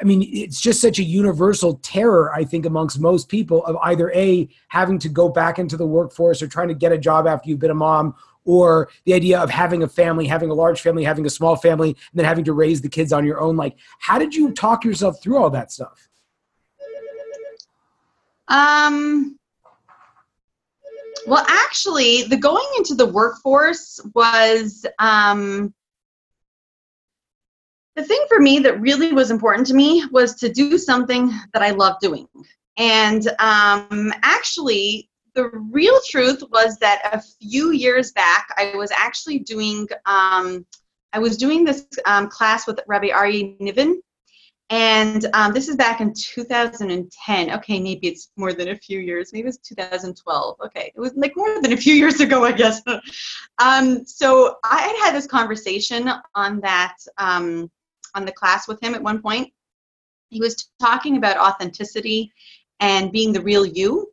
i 0.00 0.04
mean 0.04 0.22
it's 0.32 0.60
just 0.60 0.80
such 0.80 1.00
a 1.00 1.02
universal 1.02 1.74
terror 1.82 2.32
i 2.32 2.44
think 2.44 2.64
amongst 2.64 3.00
most 3.00 3.28
people 3.28 3.66
of 3.66 3.76
either 3.82 4.12
a 4.12 4.48
having 4.68 5.00
to 5.00 5.08
go 5.08 5.28
back 5.28 5.58
into 5.58 5.76
the 5.76 5.84
workforce 5.84 6.40
or 6.40 6.46
trying 6.46 6.68
to 6.68 6.74
get 6.74 6.92
a 6.92 6.96
job 6.96 7.26
after 7.26 7.48
you've 7.48 7.58
been 7.58 7.72
a 7.72 7.74
mom 7.74 8.14
or 8.44 8.88
the 9.04 9.14
idea 9.14 9.38
of 9.38 9.50
having 9.50 9.82
a 9.82 9.88
family 9.88 10.26
having 10.26 10.50
a 10.50 10.54
large 10.54 10.80
family 10.80 11.04
having 11.04 11.26
a 11.26 11.30
small 11.30 11.56
family 11.56 11.90
and 11.90 12.18
then 12.18 12.24
having 12.24 12.44
to 12.44 12.52
raise 12.52 12.80
the 12.80 12.88
kids 12.88 13.12
on 13.12 13.24
your 13.26 13.40
own. 13.40 13.56
Like 13.56 13.76
how 13.98 14.18
did 14.18 14.34
you 14.34 14.52
talk 14.52 14.84
yourself 14.84 15.22
through 15.22 15.38
all 15.38 15.50
that 15.50 15.70
stuff? 15.70 16.08
Um, 18.48 19.38
well, 21.26 21.44
actually, 21.48 22.24
the 22.24 22.36
going 22.36 22.66
into 22.78 22.94
the 22.94 23.06
workforce 23.06 24.00
was 24.14 24.84
um, 24.98 25.74
the 27.96 28.02
thing 28.04 28.24
for 28.28 28.40
me 28.40 28.58
that 28.60 28.80
really 28.80 29.12
was 29.12 29.30
important 29.30 29.66
to 29.68 29.74
me 29.74 30.04
was 30.10 30.34
to 30.36 30.48
do 30.48 30.78
something 30.78 31.30
that 31.52 31.62
I 31.62 31.70
love 31.70 31.96
doing. 32.00 32.26
And 32.76 33.26
um, 33.38 34.12
actually, 34.22 35.10
the 35.34 35.50
real 35.70 35.98
truth 36.08 36.42
was 36.50 36.78
that 36.78 37.10
a 37.12 37.22
few 37.40 37.72
years 37.72 38.12
back, 38.12 38.48
I 38.56 38.74
was 38.76 38.90
actually 38.90 39.40
doing 39.40 39.86
um, 40.06 40.64
I 41.12 41.18
was 41.18 41.36
doing 41.36 41.64
this 41.64 41.86
um, 42.06 42.28
class 42.28 42.66
with 42.66 42.80
Rabbi 42.86 43.10
Ari 43.10 43.56
Niven, 43.58 44.00
and 44.70 45.26
um, 45.34 45.52
this 45.52 45.68
is 45.68 45.76
back 45.76 46.00
in 46.00 46.14
2010. 46.14 47.50
Okay, 47.50 47.80
maybe 47.80 48.06
it's 48.06 48.30
more 48.36 48.52
than 48.52 48.68
a 48.68 48.76
few 48.76 49.00
years. 49.00 49.32
Maybe 49.32 49.48
it's 49.48 49.58
2012. 49.58 50.56
Okay, 50.64 50.92
it 50.94 51.00
was 51.00 51.12
like 51.16 51.36
more 51.36 51.60
than 51.60 51.72
a 51.72 51.76
few 51.76 51.94
years 51.94 52.20
ago, 52.20 52.44
I 52.44 52.52
guess. 52.52 52.80
um, 53.58 54.06
so 54.06 54.56
I 54.64 54.80
had 54.82 55.04
had 55.04 55.14
this 55.14 55.26
conversation 55.26 56.10
on 56.34 56.60
that 56.60 56.96
um, 57.18 57.70
on 58.14 58.24
the 58.24 58.32
class 58.32 58.68
with 58.68 58.82
him 58.82 58.94
at 58.94 59.02
one 59.02 59.20
point, 59.20 59.52
he 60.28 60.40
was 60.40 60.70
talking 60.80 61.16
about 61.16 61.36
authenticity 61.36 62.32
and 62.78 63.12
being 63.12 63.32
the 63.32 63.42
real 63.42 63.66
you 63.66 64.10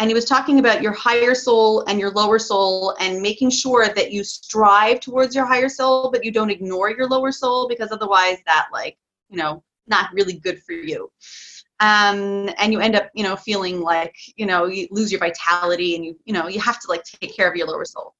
and 0.00 0.08
he 0.08 0.14
was 0.14 0.24
talking 0.24 0.58
about 0.58 0.80
your 0.80 0.92
higher 0.92 1.34
soul 1.34 1.84
and 1.86 2.00
your 2.00 2.10
lower 2.12 2.38
soul 2.38 2.96
and 3.00 3.20
making 3.20 3.50
sure 3.50 3.86
that 3.88 4.10
you 4.10 4.24
strive 4.24 4.98
towards 4.98 5.34
your 5.34 5.44
higher 5.44 5.68
soul 5.68 6.10
but 6.10 6.24
you 6.24 6.32
don't 6.32 6.50
ignore 6.50 6.90
your 6.90 7.06
lower 7.06 7.30
soul 7.30 7.68
because 7.68 7.92
otherwise 7.92 8.38
that 8.46 8.66
like 8.72 8.96
you 9.28 9.36
know 9.36 9.62
not 9.86 10.12
really 10.12 10.34
good 10.34 10.62
for 10.62 10.72
you 10.72 11.10
um, 11.80 12.50
and 12.58 12.72
you 12.72 12.80
end 12.80 12.94
up 12.94 13.10
you 13.14 13.22
know 13.22 13.36
feeling 13.36 13.80
like 13.80 14.14
you 14.36 14.46
know 14.46 14.66
you 14.66 14.86
lose 14.90 15.10
your 15.10 15.20
vitality 15.20 15.96
and 15.96 16.04
you 16.04 16.18
you 16.24 16.32
know 16.32 16.48
you 16.48 16.60
have 16.60 16.80
to 16.80 16.88
like 16.88 17.02
take 17.04 17.34
care 17.34 17.48
of 17.48 17.56
your 17.56 17.66
lower 17.66 17.84
soul 17.84 18.14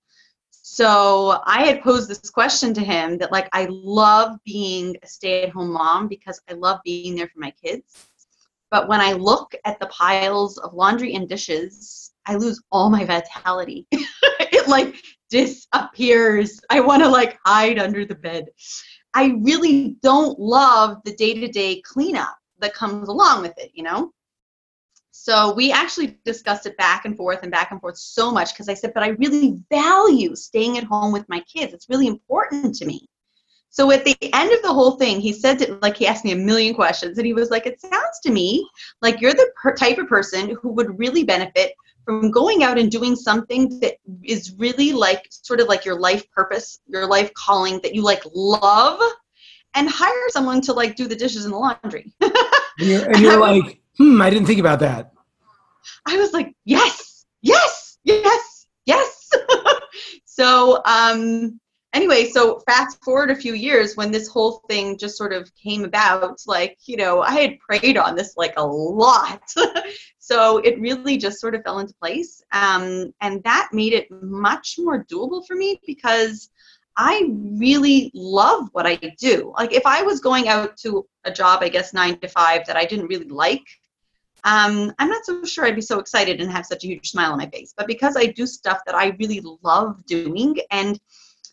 so 0.51 1.41
i 1.47 1.65
had 1.65 1.83
posed 1.83 2.09
this 2.09 2.31
question 2.31 2.75
to 2.75 2.81
him 2.81 3.19
that 3.19 3.33
like 3.33 3.49
i 3.53 3.67
love 3.71 4.37
being 4.45 4.97
a 5.03 5.07
stay-at-home 5.07 5.73
mom 5.73 6.09
because 6.09 6.41
i 6.49 6.55
love 6.55 6.81
being 6.85 7.15
there 7.15 7.29
for 7.29 7.39
my 7.39 7.53
kids 7.63 8.11
but 8.71 8.89
when 8.89 9.01
I 9.01 9.13
look 9.13 9.55
at 9.65 9.81
the 9.81 9.87
piles 9.87 10.57
of 10.59 10.75
laundry 10.75 11.15
and 11.15 11.29
dishes, 11.29 12.13
I 12.27 12.37
lose 12.37 12.63
all 12.71 12.89
my 12.89 13.05
vitality. 13.05 13.87
it 13.93 14.69
like 14.69 14.95
disappears. 15.29 16.61
I 16.71 16.81
want 16.81 17.03
to 17.03 17.09
like 17.09 17.39
hide 17.45 17.79
under 17.79 18.05
the 18.05 18.15
bed. 18.15 18.47
I 19.15 19.37
really 19.41 19.97
don't 20.03 20.39
love 20.39 20.99
the 21.05 21.15
day 21.15 21.35
to 21.35 21.49
day 21.49 21.83
cleanup 21.85 22.37
that 22.61 22.75
comes 22.75 23.09
along 23.09 23.43
with 23.43 23.57
it, 23.59 23.71
you 23.75 23.83
know? 23.83 24.13
So 25.11 25.53
we 25.53 25.73
actually 25.73 26.19
discussed 26.25 26.67
it 26.67 26.77
back 26.77 27.05
and 27.05 27.17
forth 27.17 27.41
and 27.43 27.51
back 27.51 27.73
and 27.73 27.81
forth 27.81 27.99
so 27.99 28.31
much 28.31 28.53
because 28.53 28.69
I 28.69 28.75
said, 28.75 28.95
but 28.95 29.03
I 29.03 29.09
really 29.09 29.59
value 29.71 30.35
staying 30.35 30.79
at 30.79 30.85
home 30.85 31.13
with 31.13 31.29
my 31.29 31.41
kids. 31.41 31.75
It's 31.75 31.89
really 31.89 32.07
important 32.07 32.75
to 32.77 32.87
me. 32.87 33.09
So 33.71 33.91
at 33.93 34.05
the 34.05 34.17
end 34.33 34.53
of 34.53 34.63
the 34.63 34.73
whole 34.73 34.93
thing, 34.93 35.21
he 35.21 35.33
said 35.33 35.59
to, 35.61 35.79
like 35.81 35.97
he 35.97 36.07
asked 36.07 36.25
me 36.25 36.33
a 36.33 36.37
million 36.37 36.75
questions, 36.75 37.19
and 37.19 37.27
he 37.27 37.33
was 37.33 37.51
like, 37.51 37.67
"It 37.67 37.81
sounds 37.81 38.19
to 38.25 38.33
me 38.33 38.69
like 39.01 39.21
you're 39.21 39.33
the 39.33 39.49
per- 39.57 39.77
type 39.77 39.99
of 39.99 40.09
person 40.09 40.57
who 40.61 40.73
would 40.73 40.99
really 40.99 41.23
benefit 41.23 41.75
from 42.05 42.31
going 42.31 42.63
out 42.63 42.79
and 42.79 42.91
doing 42.91 43.17
something 43.17 43.81
that 43.81 43.97
is 44.23 44.55
really 44.59 44.93
like 44.93 45.27
sort 45.31 45.61
of 45.61 45.69
like 45.69 45.85
your 45.85 45.99
life 45.99 46.29
purpose, 46.31 46.81
your 46.87 47.07
life 47.07 47.33
calling 47.35 47.81
that 47.83 47.95
you 47.95 48.03
like 48.03 48.23
love, 48.35 49.01
and 49.75 49.89
hire 49.89 50.29
someone 50.29 50.61
to 50.63 50.73
like 50.73 50.97
do 50.97 51.07
the 51.07 51.17
dishes 51.17 51.45
and 51.45 51.55
the 51.55 51.59
laundry." 51.59 52.13
and 52.21 52.33
you're, 52.79 53.05
and 53.05 53.21
you're 53.21 53.41
like, 53.41 53.81
"Hmm, 53.99 54.21
I 54.21 54.31
didn't 54.31 54.47
think 54.47 54.61
about 54.61 54.81
that." 54.81 55.13
I 56.07 56.17
was 56.17 56.33
like, 56.33 56.55
"Yes, 56.65 57.27
yes, 57.43 57.99
yes, 58.05 58.67
yes." 58.87 59.31
so 60.25 60.83
um 60.85 61.61
anyway, 61.93 62.29
so 62.31 62.61
fast 62.61 63.03
forward 63.03 63.31
a 63.31 63.37
few 63.37 63.55
years 63.55 63.97
when 63.97 64.11
this 64.11 64.29
whole 64.29 64.63
thing 64.69 64.99
just 64.99 65.17
sort 65.17 65.33
of 65.33 65.51
came 65.55 65.85
about, 65.85 66.41
like, 66.47 66.79
you 66.87 66.97
know, 66.97 67.21
I 67.23 67.33
had 67.33 67.59
prayed 67.59 67.97
on 67.97 68.15
this 68.15 68.37
like 68.37 68.55
a 68.57 68.67
lot. 68.67 69.43
so 70.31 70.59
it 70.59 70.81
really 70.81 71.17
just 71.17 71.41
sort 71.41 71.55
of 71.55 71.63
fell 71.63 71.81
into 71.81 71.95
place. 71.95 72.43
Um, 72.53 73.13
and 73.21 73.43
that 73.43 73.71
made 73.73 73.93
it 73.93 74.07
much 74.11 74.77
more 74.79 75.05
doable 75.05 75.45
for 75.47 75.57
me 75.57 75.81
because 75.87 76.51
I 76.97 77.29
really 77.33 78.11
love 78.15 78.69
what 78.73 78.87
I 78.87 78.97
do. 79.19 79.53
Like, 79.57 79.73
if 79.73 79.87
I 79.87 80.03
was 80.03 80.21
going 80.21 80.49
out 80.49 80.77
to 80.79 81.07
a 81.25 81.33
job, 81.33 81.63
I 81.63 81.69
guess 81.69 81.93
nine 81.93 82.19
to 82.21 82.29
five, 82.29 82.67
that 82.67 82.77
I 82.77 82.85
didn't 82.85 83.09
really 83.09 83.29
like, 83.29 83.65
um, 84.45 84.93
I'm 84.99 85.09
not 85.09 85.25
so 85.25 85.45
sure 85.45 85.65
I'd 85.67 85.75
be 85.75 85.83
so 85.83 85.99
excited 85.99 86.41
and 86.41 86.51
have 86.51 86.67
such 86.67 86.85
a 86.85 86.87
huge 86.87 87.11
smile 87.11 87.33
on 87.33 87.39
my 87.39 87.49
face. 87.49 87.75
But 87.77 87.87
because 87.87 88.17
I 88.17 88.27
do 88.27 88.47
stuff 88.47 88.81
that 88.87 88.95
I 88.95 89.17
really 89.19 89.43
love 89.63 90.05
doing 90.07 90.57
and 90.71 91.01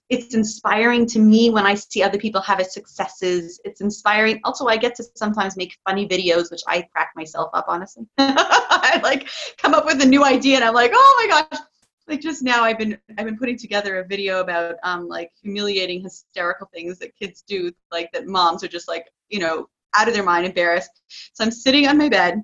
it's 0.09 0.33
inspiring 0.33 1.05
to 1.07 1.19
me 1.19 1.49
when 1.49 1.65
I 1.65 1.75
see 1.75 2.01
other 2.01 2.17
people 2.17 2.41
have 2.41 2.65
successes. 2.65 3.59
It's 3.65 3.81
inspiring. 3.81 4.39
Also, 4.43 4.67
I 4.67 4.77
get 4.77 4.95
to 4.95 5.03
sometimes 5.15 5.57
make 5.57 5.77
funny 5.85 6.07
videos, 6.07 6.49
which 6.49 6.61
I 6.67 6.83
crack 6.93 7.11
myself 7.15 7.49
up, 7.53 7.65
honestly. 7.67 8.05
I 8.17 8.99
like 9.03 9.27
come 9.57 9.73
up 9.73 9.85
with 9.85 10.01
a 10.01 10.05
new 10.05 10.23
idea 10.23 10.55
and 10.55 10.63
I'm 10.63 10.73
like, 10.73 10.91
oh 10.93 11.27
my 11.29 11.41
gosh. 11.49 11.61
Like 12.07 12.21
just 12.21 12.41
now 12.41 12.63
I've 12.63 12.77
been 12.77 12.97
I've 13.17 13.25
been 13.25 13.37
putting 13.37 13.57
together 13.57 13.99
a 13.99 14.07
video 14.07 14.39
about 14.39 14.75
um 14.83 15.09
like 15.09 15.31
humiliating 15.41 16.01
hysterical 16.01 16.69
things 16.73 16.99
that 16.99 17.17
kids 17.17 17.43
do, 17.45 17.71
like 17.91 18.09
that 18.13 18.27
moms 18.27 18.63
are 18.63 18.69
just 18.69 18.87
like, 18.87 19.07
you 19.27 19.39
know, 19.39 19.67
out 19.93 20.07
of 20.07 20.13
their 20.13 20.23
mind 20.23 20.45
embarrassed. 20.45 21.01
So 21.33 21.43
I'm 21.43 21.51
sitting 21.51 21.85
on 21.85 21.97
my 21.97 22.07
bed 22.07 22.41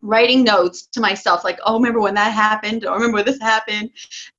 writing 0.00 0.44
notes 0.44 0.86
to 0.86 1.00
myself 1.00 1.42
like 1.44 1.58
oh 1.64 1.74
remember 1.74 2.00
when 2.00 2.14
that 2.14 2.32
happened? 2.32 2.84
Or 2.84 2.94
remember 2.94 3.16
when 3.16 3.24
this 3.24 3.40
happened? 3.40 3.90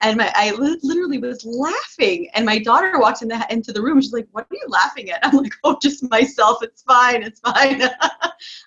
And 0.02 0.18
my 0.18 0.32
i 0.36 0.52
li- 0.52 0.80
literally 0.84 1.20
was 1.20 1.44
laughing. 1.46 2.30
And 2.34 2.46
my 2.46 2.60
daughter 2.60 3.00
walked 3.00 3.22
in 3.22 3.28
the, 3.28 3.46
into 3.50 3.72
the 3.74 3.82
room 3.82 4.02
she's 4.02 4.14
like 4.14 4.28
what 4.32 4.46
are 4.50 4.56
you 4.56 4.66
laughing 4.68 5.10
at? 5.12 5.20
I'm 5.26 5.38
like 5.38 5.54
oh 5.64 5.78
just 5.82 6.10
myself. 6.10 6.58
It's 6.62 6.84
fine. 6.84 7.24
It's 7.24 7.40
fine. 7.40 7.82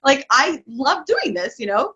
Like 0.05 0.27
i 0.31 0.63
love 0.67 1.07
doing 1.07 1.33
this 1.35 1.59
you 1.59 1.67
know? 1.67 1.95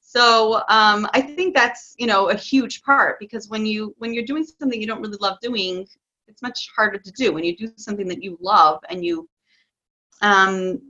So 0.00 0.62
um, 0.68 1.08
i 1.12 1.20
think 1.20 1.54
that's 1.54 1.94
you 1.98 2.06
know 2.06 2.30
a 2.30 2.36
huge 2.36 2.82
part 2.82 3.18
because 3.18 3.48
when 3.48 3.66
you 3.66 3.94
when 3.98 4.14
you're 4.14 4.24
doing 4.24 4.44
something 4.44 4.80
you 4.80 4.86
don't 4.86 5.02
really 5.02 5.18
love 5.20 5.38
doing 5.42 5.86
it's 6.28 6.42
much 6.42 6.68
harder 6.76 6.98
to 6.98 7.12
do. 7.12 7.32
When 7.32 7.44
you 7.44 7.56
do 7.56 7.68
something 7.76 8.08
that 8.08 8.22
you 8.22 8.38
love 8.40 8.80
and 8.88 9.04
you 9.04 9.28
um, 10.22 10.80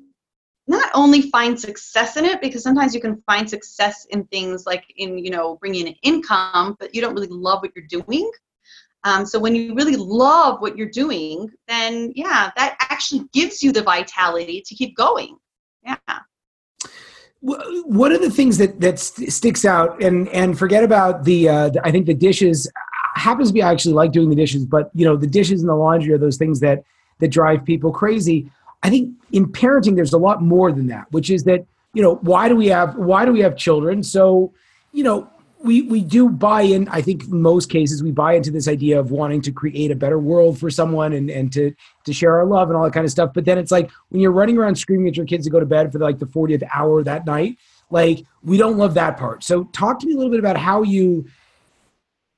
not 0.67 0.91
only 0.95 1.23
find 1.31 1.59
success 1.59 2.17
in 2.17 2.25
it 2.25 2.41
because 2.41 2.63
sometimes 2.63 2.95
you 2.95 3.01
can 3.01 3.23
find 3.23 3.49
success 3.49 4.07
in 4.11 4.25
things 4.25 4.67
like 4.67 4.85
in 4.97 5.19
you 5.19 5.31
know 5.31 5.57
bringing 5.57 5.87
in 5.87 5.95
income 6.03 6.77
but 6.81 6.95
you 6.95 7.01
don't 7.01 7.15
really 7.15 7.29
love 7.29 7.63
what 7.63 7.73
you're 7.75 7.87
doing. 7.89 8.31
Um, 9.05 9.25
so 9.25 9.39
when 9.39 9.55
you 9.55 9.75
really 9.75 9.95
love 9.95 10.61
what 10.61 10.77
you're 10.77 10.91
doing 10.91 11.49
then 11.69 12.13
yeah 12.15 12.51
that 12.57 12.77
actually 12.81 13.27
gives 13.33 13.63
you 13.63 13.73
the 13.73 13.83
vitality 13.83 14.63
to 14.67 14.75
keep 14.75 14.97
going. 14.97 15.37
Yeah. 15.85 15.97
One 17.41 18.11
of 18.11 18.21
the 18.21 18.31
things 18.31 18.59
that 18.59 18.81
that 18.81 18.99
st- 18.99 19.33
sticks 19.33 19.65
out 19.65 20.03
and 20.03 20.29
and 20.31 20.59
forget 20.59 20.83
about 20.83 21.25
the, 21.25 21.49
uh, 21.49 21.69
the 21.69 21.87
i 21.87 21.93
think 21.93 22.07
the 22.07 22.15
dishes 22.15 22.69
happens 23.15 23.49
to 23.49 23.55
be 23.55 23.63
i 23.63 23.71
actually 23.71 23.95
like 23.95 24.11
doing 24.11 24.29
the 24.29 24.37
dishes 24.37 24.65
but 24.65 24.91
you 24.95 25.05
know 25.05 25.17
the 25.17 25.27
dishes 25.27 25.61
and 25.61 25.69
the 25.69 25.75
laundry 25.75 26.13
are 26.13 26.19
those 26.19 26.37
things 26.37 26.61
that 26.61 26.83
that 27.19 27.29
drive 27.29 27.65
people 27.65 27.93
crazy 27.93 28.51
I 28.83 28.91
think 28.91 29.15
in 29.33 29.47
parenting, 29.47 29.97
there's 29.97 30.13
a 30.13 30.19
lot 30.19 30.43
more 30.43 30.71
than 30.73 30.87
that, 30.89 31.11
which 31.11 31.31
is 31.31 31.45
that, 31.45 31.67
you 31.93 32.03
know, 32.03 32.17
why 32.17 32.49
do 32.49 32.57
we 32.57 32.69
have, 32.69 32.95
why 32.97 33.25
do 33.25 33.33
we 33.33 33.41
have 33.41 33.57
children? 33.57 34.03
So, 34.03 34.53
you 34.93 35.03
know, 35.03 35.29
we, 35.63 35.83
we 35.83 36.03
do 36.03 36.29
buy 36.29 36.63
in, 36.63 36.87
I 36.89 37.01
think 37.01 37.25
in 37.25 37.41
most 37.41 37.71
cases, 37.71 38.03
we 38.03 38.13
buy 38.13 38.35
into 38.35 38.51
this 38.51 38.69
idea 38.69 39.01
of 39.01 39.11
wanting 39.11 39.43
to 39.43 39.53
create 39.53 39.91
a 39.91 39.97
better 39.97 40.19
world 40.19 40.59
for 40.59 40.71
someone 40.71 41.13
and, 41.13 41.31
and 41.31 41.53
to, 41.55 41.75
to 42.05 42.13
share 42.13 42.37
our 42.37 42.47
love 42.47 42.69
and 42.69 42.77
all 42.77 42.85
that 42.85 42.93
kind 42.93 43.05
of 43.05 43.11
stuff. 43.11 43.33
But 43.35 43.45
then 43.45 43.59
it's 43.59 43.73
like 43.73 43.91
when 44.11 44.21
you're 44.21 44.33
running 44.33 44.59
around 44.59 44.77
screaming 44.77 45.09
at 45.09 45.17
your 45.17 45.27
kids 45.27 45.45
to 45.45 45.51
go 45.51 45.59
to 45.59 45.67
bed 45.67 45.91
for 45.93 45.99
like 45.99 46.19
the 46.19 46.27
40th 46.27 46.63
hour 46.73 47.03
that 47.03 47.27
night, 47.27 47.57
like 47.91 48.25
we 48.43 48.59
don't 48.59 48.77
love 48.77 48.95
that 48.95 49.17
part. 49.17 49.43
So 49.43 49.65
talk 49.65 49.99
to 50.01 50.07
me 50.07 50.13
a 50.13 50.17
little 50.17 50.31
bit 50.31 50.41
about 50.41 50.57
how 50.57 50.83
you 50.83 51.27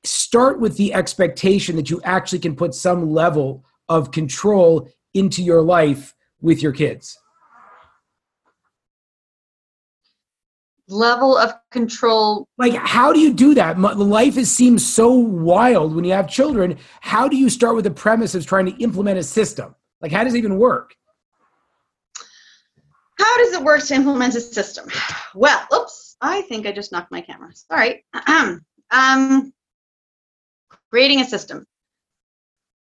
start 0.05 0.61
with 0.61 0.77
the 0.77 0.95
expectation 0.95 1.77
that 1.77 1.91
you 1.91 2.01
actually 2.05 2.39
can 2.39 2.55
put 2.55 2.75
some 2.75 3.11
level 3.11 3.65
of 3.89 4.11
control 4.11 4.89
into 5.15 5.43
your 5.43 5.63
life 5.63 6.15
with 6.41 6.63
your 6.63 6.73
kids? 6.73 7.19
Level 10.91 11.37
of 11.37 11.53
control. 11.71 12.49
Like, 12.57 12.75
how 12.75 13.13
do 13.13 13.21
you 13.21 13.35
do 13.35 13.55
that? 13.55 13.79
Life 13.79 14.39
is, 14.39 14.51
seems 14.51 14.87
so 14.87 15.13
wild 15.13 15.95
when 15.95 16.05
you 16.05 16.13
have 16.13 16.29
children. 16.29 16.79
How 17.03 17.29
do 17.29 17.37
you 17.37 17.51
start 17.51 17.75
with 17.75 17.85
the 17.85 17.91
premise 17.91 18.35
of 18.35 18.47
trying 18.47 18.67
to 18.67 18.77
implement 18.83 19.19
a 19.19 19.23
system? 19.23 19.75
Like, 20.01 20.13
how 20.13 20.25
does 20.25 20.35
it 20.35 20.39
even 20.39 20.59
work? 20.59 20.95
How 23.19 23.39
does 23.39 23.53
it 23.53 23.63
work 23.63 23.83
to 23.85 23.95
implement 23.95 24.35
a 24.37 24.41
system? 24.41 24.89
Well, 25.35 25.67
oops, 25.75 26.17
I 26.21 26.43
think 26.43 26.67
I 26.67 26.73
just 26.73 26.93
knocked 26.93 27.11
my 27.11 27.21
camera. 27.21 27.51
All 27.71 27.77
right. 27.77 28.03
um, 28.91 29.53
creating 30.91 31.21
a 31.21 31.25
system. 31.25 31.67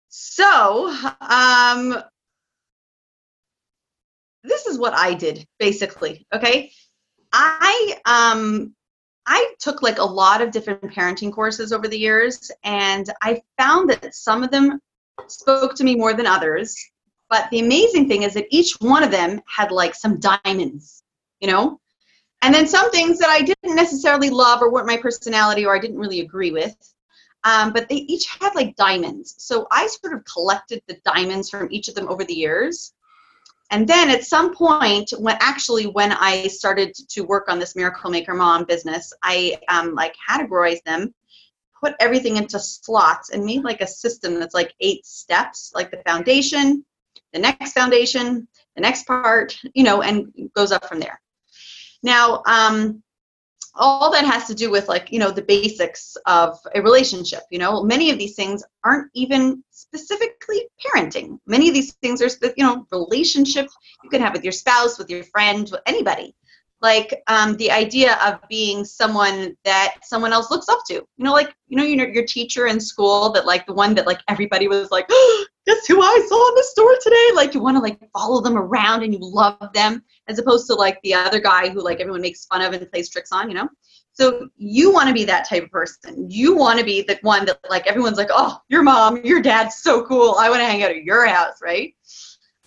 So, 0.09 0.95
um, 1.21 2.01
this 4.43 4.65
is 4.65 4.77
what 4.77 4.93
I 4.93 5.13
did 5.13 5.45
basically. 5.57 6.25
Okay. 6.33 6.71
I 7.31 7.99
um 8.05 8.73
I 9.25 9.53
took 9.59 9.81
like 9.81 9.99
a 9.99 10.03
lot 10.03 10.41
of 10.41 10.51
different 10.51 10.81
parenting 10.81 11.31
courses 11.31 11.71
over 11.71 11.87
the 11.87 11.99
years 11.99 12.51
and 12.63 13.07
I 13.21 13.41
found 13.57 13.89
that 13.91 14.15
some 14.15 14.43
of 14.43 14.51
them 14.51 14.79
spoke 15.27 15.75
to 15.75 15.83
me 15.83 15.95
more 15.95 16.13
than 16.13 16.25
others. 16.25 16.75
But 17.29 17.47
the 17.51 17.59
amazing 17.59 18.07
thing 18.07 18.23
is 18.23 18.33
that 18.33 18.47
each 18.49 18.73
one 18.79 19.03
of 19.03 19.11
them 19.11 19.39
had 19.45 19.71
like 19.71 19.93
some 19.93 20.19
diamonds, 20.19 21.03
you 21.39 21.47
know? 21.47 21.79
And 22.41 22.55
then 22.55 22.65
some 22.65 22.89
things 22.89 23.19
that 23.19 23.29
I 23.29 23.41
didn't 23.41 23.75
necessarily 23.75 24.31
love 24.31 24.61
or 24.63 24.71
weren't 24.71 24.87
my 24.87 24.97
personality 24.97 25.65
or 25.65 25.75
I 25.75 25.79
didn't 25.79 25.99
really 25.99 26.21
agree 26.21 26.51
with. 26.51 26.75
Um, 27.43 27.71
but 27.71 27.87
they 27.87 27.97
each 27.97 28.25
had 28.25 28.55
like 28.55 28.75
diamonds. 28.75 29.35
So 29.37 29.67
I 29.71 29.87
sort 29.87 30.13
of 30.13 30.25
collected 30.25 30.81
the 30.87 30.97
diamonds 31.05 31.49
from 31.49 31.67
each 31.69 31.87
of 31.87 31.95
them 31.95 32.07
over 32.07 32.23
the 32.23 32.33
years 32.33 32.93
and 33.71 33.87
then 33.87 34.09
at 34.09 34.23
some 34.23 34.53
point 34.53 35.11
when 35.17 35.37
actually 35.39 35.85
when 35.85 36.11
i 36.13 36.47
started 36.47 36.93
to 36.93 37.21
work 37.21 37.49
on 37.49 37.59
this 37.59 37.75
miracle 37.75 38.09
maker 38.09 38.33
mom 38.33 38.65
business 38.65 39.13
i 39.23 39.57
um, 39.69 39.95
like 39.95 40.15
categorized 40.29 40.83
them 40.83 41.13
put 41.81 41.95
everything 41.99 42.37
into 42.37 42.59
slots 42.59 43.29
and 43.29 43.45
made 43.45 43.63
like 43.63 43.81
a 43.81 43.87
system 43.87 44.39
that's 44.39 44.53
like 44.53 44.73
eight 44.81 45.05
steps 45.05 45.71
like 45.73 45.91
the 45.91 46.01
foundation 46.05 46.83
the 47.33 47.39
next 47.39 47.73
foundation 47.73 48.47
the 48.79 48.81
next 48.81 49.05
part, 49.05 49.57
you 49.73 49.83
know, 49.83 50.01
and 50.01 50.31
goes 50.55 50.71
up 50.71 50.85
from 50.85 50.99
there. 50.99 51.19
Now, 52.01 52.41
um, 52.45 53.03
all 53.75 54.11
that 54.11 54.25
has 54.25 54.45
to 54.47 54.55
do 54.55 54.69
with 54.71 54.87
like 54.87 55.11
you 55.11 55.19
know 55.19 55.31
the 55.31 55.41
basics 55.41 56.17
of 56.25 56.57
a 56.75 56.81
relationship 56.81 57.41
you 57.49 57.59
know? 57.59 57.83
Many 57.83 58.09
of 58.11 58.17
these 58.17 58.35
things 58.35 58.63
aren't 58.83 59.09
even 59.13 59.63
specifically 59.71 60.67
parenting. 60.85 61.39
Many 61.45 61.67
of 61.67 61.73
these 61.73 61.93
things 61.93 62.21
are 62.21 62.29
you 62.57 62.63
know 62.63 62.85
relationship. 62.91 63.67
You 64.03 64.09
can 64.09 64.21
have 64.21 64.33
with 64.33 64.43
your 64.43 64.51
spouse 64.51 64.97
with 64.97 65.09
your 65.09 65.23
friend 65.23 65.69
with 65.71 65.81
anybody 65.85 66.35
like 66.81 67.21
um, 67.27 67.57
the 67.57 67.71
idea 67.71 68.17
of 68.25 68.39
being 68.47 68.85
someone 68.85 69.55
that 69.65 69.95
someone 70.03 70.31
else 70.31 70.49
looks 70.49 70.69
up 70.69 70.79
to. 70.87 70.95
You 70.95 71.07
know 71.17 71.33
like 71.33 71.53
you 71.67 71.77
know 71.77 71.83
your, 71.83 72.09
your 72.09 72.25
teacher 72.25 72.67
in 72.67 72.79
school 72.79 73.31
that 73.31 73.45
like 73.45 73.65
the 73.65 73.73
one 73.73 73.93
that 73.95 74.07
like 74.07 74.21
everybody 74.27 74.67
was 74.67 74.91
like 74.91 75.05
oh, 75.09 75.45
guess 75.65 75.85
who 75.85 76.01
i 76.01 76.25
saw 76.27 76.49
in 76.49 76.55
the 76.55 76.63
store 76.63 76.95
today? 77.03 77.29
Like 77.35 77.53
you 77.53 77.61
want 77.61 77.77
to 77.77 77.81
like 77.81 77.99
follow 78.11 78.41
them 78.41 78.57
around 78.57 79.03
and 79.03 79.13
you 79.13 79.19
love 79.21 79.57
them 79.73 80.03
as 80.27 80.39
opposed 80.39 80.67
to 80.67 80.75
like 80.75 80.99
the 81.03 81.13
other 81.13 81.39
guy 81.39 81.69
who 81.69 81.81
like 81.81 81.99
everyone 81.99 82.21
makes 82.21 82.45
fun 82.45 82.61
of 82.61 82.73
and 82.73 82.89
plays 82.91 83.09
tricks 83.09 83.31
on 83.31 83.49
you 83.49 83.55
know? 83.55 83.69
So 84.13 84.49
you 84.57 84.91
want 84.91 85.07
to 85.07 85.13
be 85.13 85.23
that 85.25 85.47
type 85.47 85.63
of 85.63 85.71
person. 85.71 86.29
You 86.29 86.55
want 86.55 86.77
to 86.77 86.83
be 86.83 87.03
the 87.03 87.17
one 87.21 87.45
that 87.45 87.59
like 87.69 87.87
everyone's 87.87 88.17
like 88.17 88.29
oh 88.31 88.57
your 88.69 88.83
mom 88.83 89.23
your 89.25 89.41
dad's 89.41 89.77
so 89.81 90.05
cool. 90.05 90.35
I 90.39 90.49
want 90.49 90.61
to 90.61 90.65
hang 90.65 90.83
out 90.83 90.91
at 90.91 91.03
your 91.03 91.27
house 91.27 91.55
right? 91.61 91.93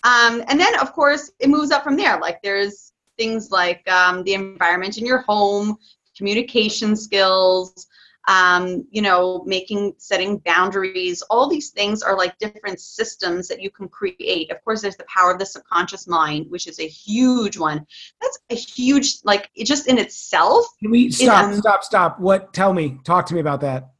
Um, 0.05 0.43
and 0.47 0.59
then 0.59 0.79
of 0.79 0.93
course 0.93 1.31
it 1.39 1.49
moves 1.49 1.71
up 1.71 1.83
from 1.83 1.97
there. 1.97 2.19
Like 2.19 2.41
there's 2.43 2.92
things 3.17 3.51
like 3.51 3.87
um, 3.89 4.23
the 4.23 4.33
environment 4.33 4.97
in 4.97 5.05
your 5.05 5.19
home, 5.19 5.77
communication 6.17 6.95
skills, 6.95 7.87
um, 8.27 8.85
you 8.91 9.01
know, 9.01 9.43
making, 9.45 9.93
setting 9.97 10.37
boundaries. 10.39 11.21
All 11.23 11.49
these 11.49 11.71
things 11.71 12.01
are 12.01 12.17
like 12.17 12.37
different 12.37 12.79
systems 12.79 13.47
that 13.49 13.61
you 13.61 13.69
can 13.69 13.87
create. 13.87 14.51
Of 14.51 14.63
course, 14.63 14.81
there's 14.81 14.95
the 14.95 15.05
power 15.13 15.31
of 15.31 15.39
the 15.39 15.45
subconscious 15.45 16.07
mind, 16.07 16.49
which 16.49 16.67
is 16.67 16.79
a 16.79 16.87
huge 16.87 17.57
one. 17.57 17.85
That's 18.21 18.39
a 18.49 18.55
huge, 18.55 19.17
like, 19.23 19.49
it 19.55 19.65
just 19.65 19.87
in 19.87 19.97
itself. 19.97 20.65
Can 20.79 20.91
we 20.91 21.11
stop, 21.11 21.53
stop, 21.53 21.83
stop? 21.83 22.19
What? 22.19 22.53
Tell 22.53 22.73
me. 22.73 22.99
Talk 23.03 23.25
to 23.27 23.33
me 23.33 23.41
about 23.41 23.61
that. 23.61 23.91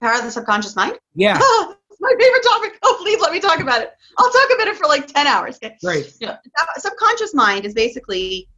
Power 0.00 0.18
of 0.18 0.24
the 0.24 0.30
subconscious 0.30 0.76
mind. 0.76 0.98
Yeah. 1.14 1.40
my 2.06 2.24
favorite 2.24 2.42
topic. 2.42 2.78
Oh, 2.82 2.96
please 3.00 3.20
let 3.20 3.32
me 3.32 3.40
talk 3.40 3.60
about 3.60 3.82
it. 3.82 3.90
I'll 4.18 4.30
talk 4.30 4.48
about 4.54 4.68
it 4.68 4.76
for 4.76 4.86
like 4.86 5.06
10 5.06 5.26
hours. 5.26 5.56
Okay? 5.56 5.76
Right. 5.82 6.12
Yeah. 6.20 6.36
subconscious 6.76 7.34
mind 7.34 7.64
is 7.64 7.74
basically 7.74 8.48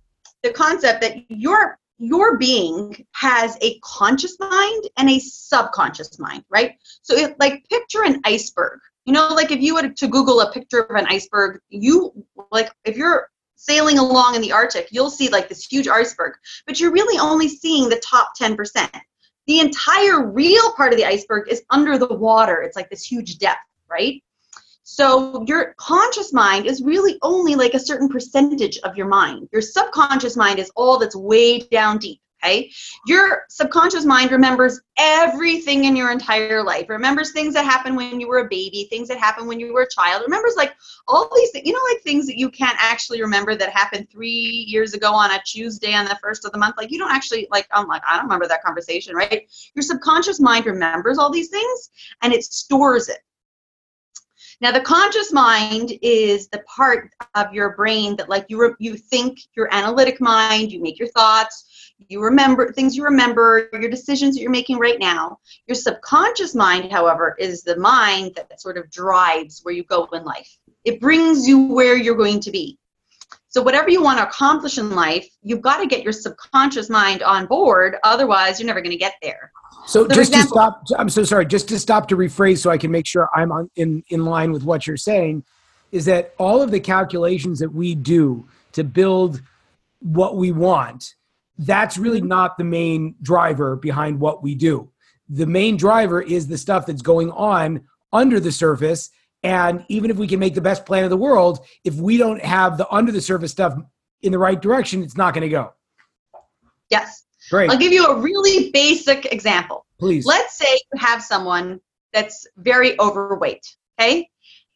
the 0.43 0.51
concept 0.53 1.01
that 1.01 1.17
your 1.29 1.79
your 2.01 2.39
being 2.39 3.05
has 3.13 3.59
a 3.61 3.79
conscious 3.81 4.39
mind 4.39 4.85
and 4.97 5.11
a 5.11 5.19
subconscious 5.19 6.19
mind, 6.21 6.45
right? 6.49 6.77
So 7.03 7.17
if 7.17 7.35
like 7.41 7.69
picture 7.69 8.05
an 8.05 8.21
iceberg. 8.25 8.79
You 9.05 9.15
know, 9.15 9.29
like 9.29 9.51
if 9.51 9.61
you 9.61 9.75
were 9.75 9.89
to 9.89 10.09
Google 10.09 10.41
a 10.43 10.53
picture 10.53 10.81
of 10.81 10.95
an 10.95 11.07
iceberg, 11.07 11.61
you 11.71 12.13
like 12.53 12.71
if 12.85 12.97
you're 12.97 13.29
sailing 13.57 13.99
along 13.99 14.37
in 14.37 14.43
the 14.43 14.53
Arctic, 14.53 14.89
you'll 14.93 15.11
see 15.11 15.29
like 15.29 15.49
this 15.49 15.65
huge 15.65 15.89
iceberg, 15.89 16.35
but 16.67 16.79
you're 16.79 16.93
really 16.93 17.19
only 17.19 17.49
seeing 17.49 17.89
the 17.89 18.01
top 18.05 18.33
10% 18.41 18.89
the 19.49 19.61
entire 19.61 20.31
real 20.31 20.73
part 20.75 20.93
of 20.93 20.99
the 20.99 21.07
iceberg 21.07 21.51
is 21.51 21.63
under 21.71 21.99
the 21.99 22.15
water. 22.15 22.61
It's 22.63 22.77
like 22.77 22.91
this 22.91 23.03
huge 23.03 23.39
depth, 23.39 23.59
right? 23.91 24.23
So 24.85 25.43
your 25.47 25.75
conscious 25.79 26.33
mind 26.33 26.67
is 26.67 26.83
really 26.83 27.19
only 27.23 27.55
like 27.55 27.75
a 27.75 27.81
certain 27.81 28.09
percentage 28.09 28.79
of 28.85 28.97
your 28.97 29.07
mind. 29.07 29.49
Your 29.51 29.63
subconscious 29.63 30.37
mind 30.37 30.59
is 30.59 30.71
all 30.77 30.99
that's 30.99 31.17
way 31.17 31.61
down 31.61 31.99
deep. 31.99 32.21
Okay. 32.45 32.71
Your 33.07 33.43
subconscious 33.49 34.05
mind 34.05 34.31
remembers 34.31 34.81
everything 34.97 35.85
in 35.87 35.97
your 35.97 36.13
entire 36.13 36.63
life. 36.63 36.89
Remembers 36.89 37.33
things 37.33 37.53
that 37.55 37.65
happened 37.65 37.97
when 37.97 38.21
you 38.21 38.29
were 38.29 38.39
a 38.39 38.49
baby, 38.49 38.87
things 38.89 39.09
that 39.09 39.19
happened 39.19 39.49
when 39.49 39.59
you 39.59 39.73
were 39.73 39.83
a 39.83 39.91
child. 39.91 40.23
Remembers 40.23 40.55
like 40.57 40.75
all 41.09 41.29
these 41.35 41.51
things, 41.51 41.67
you 41.67 41.73
know, 41.73 41.81
like 41.93 42.03
things 42.03 42.27
that 42.27 42.39
you 42.39 42.49
can't 42.49 42.77
actually 42.79 43.21
remember 43.21 43.57
that 43.57 43.71
happened 43.71 44.09
three 44.11 44.65
years 44.69 44.95
ago 44.95 45.13
on 45.13 45.33
a 45.33 45.43
Tuesday 45.45 45.95
on 45.95 46.05
the 46.05 46.19
first 46.23 46.45
of 46.45 46.53
the 46.53 46.59
month. 46.59 46.77
Like 46.79 46.93
you 46.93 46.99
don't 46.99 47.11
actually 47.13 47.49
like, 47.51 47.67
I'm 47.73 47.89
like, 47.89 48.03
I 48.07 48.15
don't 48.15 48.27
remember 48.27 48.47
that 48.47 48.63
conversation, 48.63 49.17
right? 49.17 49.49
Your 49.75 49.83
subconscious 49.83 50.39
mind 50.39 50.67
remembers 50.67 51.19
all 51.19 51.31
these 51.31 51.49
things 51.49 51.91
and 52.23 52.33
it 52.33 52.45
stores 52.45 53.09
it. 53.09 53.19
Now, 54.61 54.73
the 54.73 54.81
conscious 54.81 55.33
mind 55.33 55.93
is 56.03 56.49
the 56.49 56.61
part 56.61 57.13
of 57.35 57.53
your 57.53 57.77
brain 57.77 58.17
that, 58.17 58.29
like, 58.29 58.47
you 58.49 58.61
re- 58.61 58.75
you 58.81 58.97
think 58.97 59.39
your 59.57 59.73
analytic 59.73 60.21
mind, 60.21 60.73
you 60.73 60.81
make 60.81 60.99
your 60.99 61.09
thoughts, 61.09 61.78
you 62.07 62.23
remember 62.23 62.73
things 62.73 62.97
you 62.97 63.05
remember, 63.05 63.69
your 63.73 63.91
decisions 63.91 64.35
that 64.35 64.43
you're 64.43 64.51
making 64.51 64.79
right 64.79 64.99
now. 64.99 65.39
Your 65.67 65.75
subconscious 65.75 66.55
mind, 66.55 66.93
however, 66.93 67.35
is 67.39 67.63
the 67.63 67.77
mind 67.77 68.37
that 68.37 68.61
sort 68.61 68.79
of 68.79 68.91
drives 68.91 69.61
where 69.63 69.75
you 69.75 69.85
go 69.85 70.09
in 70.13 70.25
life. 70.25 70.59
It 70.85 71.01
brings 71.01 71.49
you 71.49 71.67
where 71.67 71.97
you're 71.97 72.17
going 72.17 72.41
to 72.41 72.51
be. 72.51 72.79
So, 73.49 73.63
whatever 73.63 73.91
you 73.91 74.03
want 74.03 74.19
to 74.19 74.27
accomplish 74.27 74.79
in 74.79 74.91
life, 74.91 75.27
you've 75.43 75.63
got 75.63 75.79
to 75.79 75.87
get 75.87 76.03
your 76.03 76.13
subconscious 76.13 76.89
mind 76.89 77.23
on 77.23 77.47
board. 77.47 77.97
Otherwise, 78.05 78.61
you're 78.61 78.67
never 78.67 78.81
going 78.81 78.93
to 78.93 78.99
get 78.99 79.15
there. 79.23 79.51
So, 79.87 80.07
so 80.07 80.15
just 80.15 80.31
example, 80.31 80.57
to 80.57 80.87
stop, 80.87 81.01
I'm 81.01 81.09
so 81.09 81.25
sorry, 81.25 81.47
just 81.47 81.69
to 81.71 81.79
stop 81.79 82.09
to 82.09 82.17
rephrase 82.17 82.59
so 82.59 82.71
I 82.71 82.79
can 82.79 82.91
make 82.91 83.07
sure 83.07 83.29
I'm 83.35 83.51
on, 83.51 83.71
in, 83.75 84.05
in 84.09 84.25
line 84.25 84.53
with 84.53 84.65
what 84.65 84.87
you're 84.87 84.97
saying, 84.99 85.45
is 85.93 86.05
that 86.05 86.35
all 86.39 86.63
of 86.63 86.71
the 86.71 86.81
calculations 86.81 87.59
that 87.61 87.73
we 87.73 87.95
do 87.95 88.47
to 88.73 88.85
build 88.85 89.41
what 90.01 90.37
we 90.37 90.53
want 90.53 91.15
that's 91.59 91.99
really 91.99 92.21
mm-hmm. 92.21 92.29
not 92.29 92.59
the 92.59 92.65
main 92.65 93.15
driver 93.21 93.77
behind 93.77 94.21
what 94.21 94.43
we 94.43 94.55
do. 94.55 94.91
The 95.29 95.47
main 95.47 95.77
driver 95.77 96.23
is 96.23 96.47
the 96.47 96.57
stuff 96.57 96.87
that's 96.87 97.03
going 97.03 97.31
on 97.33 97.85
under 98.13 98.41
the 98.41 98.53
surface. 98.53 99.11
And 99.43 99.85
even 99.89 100.11
if 100.11 100.17
we 100.17 100.27
can 100.27 100.41
make 100.41 100.55
the 100.55 100.61
best 100.61 100.87
plan 100.87 101.05
of 101.05 101.11
the 101.11 101.17
world, 101.17 101.65
if 101.85 101.95
we 101.95 102.17
don't 102.17 102.43
have 102.43 102.79
the 102.79 102.89
under 102.91 103.13
the 103.13 103.21
surface 103.21 103.53
stuff 103.53 103.75
in 104.23 104.33
the 104.33 104.39
right 104.39 104.61
direction, 104.61 105.03
it's 105.03 105.17
not 105.17 105.35
going 105.35 105.43
to 105.43 105.49
go. 105.49 105.75
Yes. 106.91 107.25
Great. 107.51 107.71
I'll 107.71 107.79
give 107.79 107.93
you 107.93 108.07
a 108.07 108.21
really 108.21 108.71
basic 108.71 109.27
example. 109.33 109.85
Please. 109.99 110.25
Let's 110.27 110.57
say 110.57 110.67
you 110.71 111.01
have 111.01 111.23
someone 111.23 111.81
that's 112.13 112.47
very 112.57 112.99
overweight, 113.01 113.67
okay? 113.99 114.29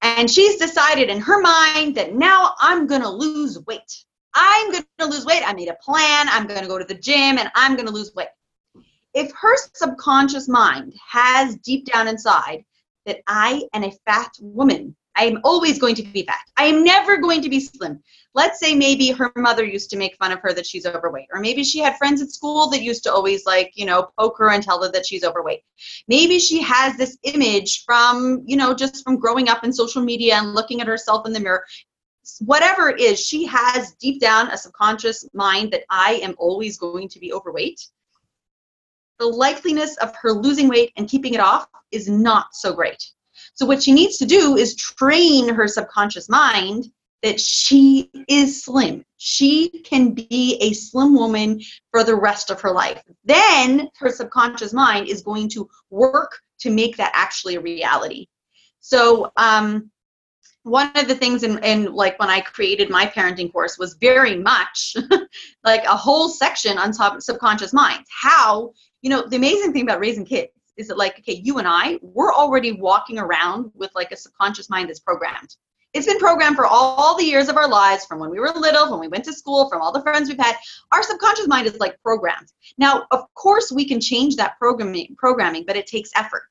And 0.02 0.30
she's 0.30 0.56
decided 0.56 1.10
in 1.10 1.20
her 1.20 1.40
mind 1.40 1.94
that 1.96 2.14
now 2.14 2.54
I'm 2.58 2.86
going 2.86 3.02
to 3.02 3.08
lose 3.08 3.58
weight. 3.66 4.04
I'm 4.34 4.72
going 4.72 4.84
to 4.98 5.06
lose 5.06 5.24
weight. 5.24 5.42
I 5.46 5.52
made 5.52 5.68
a 5.68 5.74
plan. 5.74 6.28
I'm 6.28 6.46
going 6.46 6.62
to 6.62 6.68
go 6.68 6.78
to 6.78 6.84
the 6.84 6.94
gym 6.94 7.38
and 7.38 7.50
I'm 7.54 7.74
going 7.74 7.86
to 7.86 7.92
lose 7.92 8.14
weight. 8.14 8.28
If 9.14 9.30
her 9.32 9.56
subconscious 9.74 10.48
mind 10.48 10.94
has 11.06 11.56
deep 11.56 11.86
down 11.86 12.08
inside 12.08 12.64
that 13.04 13.20
I 13.26 13.62
am 13.74 13.84
a 13.84 13.92
fat 14.06 14.32
woman, 14.40 14.96
I 15.14 15.24
am 15.24 15.40
always 15.44 15.78
going 15.78 15.94
to 15.96 16.02
be 16.02 16.24
fat. 16.24 16.40
I 16.56 16.64
am 16.64 16.84
never 16.84 17.18
going 17.18 17.42
to 17.42 17.50
be 17.50 17.60
slim. 17.60 18.02
Let's 18.34 18.58
say 18.58 18.74
maybe 18.74 19.10
her 19.10 19.30
mother 19.36 19.64
used 19.64 19.90
to 19.90 19.98
make 19.98 20.16
fun 20.16 20.32
of 20.32 20.40
her 20.40 20.54
that 20.54 20.64
she's 20.64 20.86
overweight, 20.86 21.28
or 21.32 21.40
maybe 21.40 21.62
she 21.62 21.80
had 21.80 21.98
friends 21.98 22.22
at 22.22 22.30
school 22.30 22.70
that 22.70 22.80
used 22.80 23.02
to 23.04 23.12
always 23.12 23.44
like, 23.44 23.72
you 23.74 23.84
know, 23.84 24.08
poke 24.18 24.38
her 24.38 24.50
and 24.50 24.62
tell 24.62 24.82
her 24.82 24.90
that 24.90 25.04
she's 25.04 25.24
overweight. 25.24 25.60
Maybe 26.08 26.38
she 26.38 26.62
has 26.62 26.96
this 26.96 27.18
image 27.24 27.84
from, 27.84 28.42
you 28.46 28.56
know, 28.56 28.72
just 28.72 29.04
from 29.04 29.18
growing 29.18 29.50
up 29.50 29.64
in 29.64 29.72
social 29.72 30.02
media 30.02 30.36
and 30.36 30.54
looking 30.54 30.80
at 30.80 30.86
herself 30.86 31.26
in 31.26 31.34
the 31.34 31.40
mirror 31.40 31.62
whatever 32.40 32.88
it 32.88 33.00
is, 33.00 33.20
she 33.20 33.44
has 33.46 33.94
deep 33.94 34.20
down 34.20 34.48
a 34.48 34.56
subconscious 34.56 35.28
mind 35.32 35.72
that 35.72 35.84
I 35.90 36.14
am 36.22 36.34
always 36.38 36.78
going 36.78 37.08
to 37.08 37.18
be 37.18 37.32
overweight. 37.32 37.80
The 39.18 39.26
likeliness 39.26 39.96
of 39.98 40.14
her 40.16 40.32
losing 40.32 40.68
weight 40.68 40.92
and 40.96 41.08
keeping 41.08 41.34
it 41.34 41.40
off 41.40 41.68
is 41.90 42.08
not 42.08 42.54
so 42.54 42.72
great. 42.72 43.04
So, 43.54 43.66
what 43.66 43.82
she 43.82 43.92
needs 43.92 44.18
to 44.18 44.26
do 44.26 44.56
is 44.56 44.76
train 44.76 45.48
her 45.48 45.68
subconscious 45.68 46.28
mind 46.28 46.86
that 47.22 47.40
she 47.40 48.10
is 48.28 48.64
slim. 48.64 49.04
She 49.16 49.68
can 49.68 50.12
be 50.12 50.58
a 50.60 50.72
slim 50.72 51.14
woman 51.14 51.60
for 51.92 52.02
the 52.02 52.16
rest 52.16 52.50
of 52.50 52.60
her 52.60 52.72
life. 52.72 53.02
Then 53.24 53.88
her 53.98 54.10
subconscious 54.10 54.72
mind 54.72 55.08
is 55.08 55.22
going 55.22 55.48
to 55.50 55.68
work 55.90 56.40
to 56.60 56.70
make 56.70 56.96
that 56.96 57.12
actually 57.14 57.54
a 57.54 57.60
reality. 57.60 58.26
So, 58.80 59.30
um, 59.36 59.91
one 60.64 60.92
of 60.94 61.08
the 61.08 61.14
things 61.14 61.42
in, 61.42 61.58
in 61.64 61.92
like 61.92 62.18
when 62.18 62.30
I 62.30 62.40
created 62.40 62.88
my 62.88 63.06
parenting 63.06 63.52
course 63.52 63.78
was 63.78 63.94
very 63.94 64.36
much 64.36 64.94
like 65.64 65.84
a 65.84 65.96
whole 65.96 66.28
section 66.28 66.78
on 66.78 66.92
sub- 66.92 67.20
subconscious 67.20 67.72
minds. 67.72 68.08
How, 68.10 68.72
you 69.00 69.10
know, 69.10 69.26
the 69.26 69.36
amazing 69.36 69.72
thing 69.72 69.82
about 69.82 70.00
raising 70.00 70.24
kids 70.24 70.52
is 70.76 70.88
that 70.88 70.98
like, 70.98 71.18
okay, 71.18 71.40
you 71.42 71.58
and 71.58 71.66
I, 71.66 71.98
we're 72.00 72.32
already 72.32 72.72
walking 72.72 73.18
around 73.18 73.72
with 73.74 73.90
like 73.94 74.12
a 74.12 74.16
subconscious 74.16 74.70
mind 74.70 74.88
that's 74.88 75.00
programmed. 75.00 75.56
It's 75.92 76.06
been 76.06 76.18
programmed 76.18 76.56
for 76.56 76.64
all 76.64 77.18
the 77.18 77.24
years 77.24 77.48
of 77.48 77.58
our 77.58 77.68
lives, 77.68 78.06
from 78.06 78.18
when 78.18 78.30
we 78.30 78.40
were 78.40 78.50
little, 78.56 78.90
when 78.90 79.00
we 79.00 79.08
went 79.08 79.24
to 79.24 79.32
school, 79.32 79.68
from 79.68 79.82
all 79.82 79.92
the 79.92 80.00
friends 80.00 80.28
we've 80.28 80.38
had. 80.38 80.56
Our 80.90 81.02
subconscious 81.02 81.48
mind 81.48 81.66
is 81.66 81.78
like 81.80 82.00
programmed. 82.02 82.50
Now, 82.78 83.04
of 83.10 83.24
course, 83.34 83.70
we 83.70 83.86
can 83.86 84.00
change 84.00 84.36
that 84.36 84.58
programming, 84.58 85.14
programming, 85.18 85.64
but 85.66 85.76
it 85.76 85.86
takes 85.86 86.10
effort. 86.14 86.48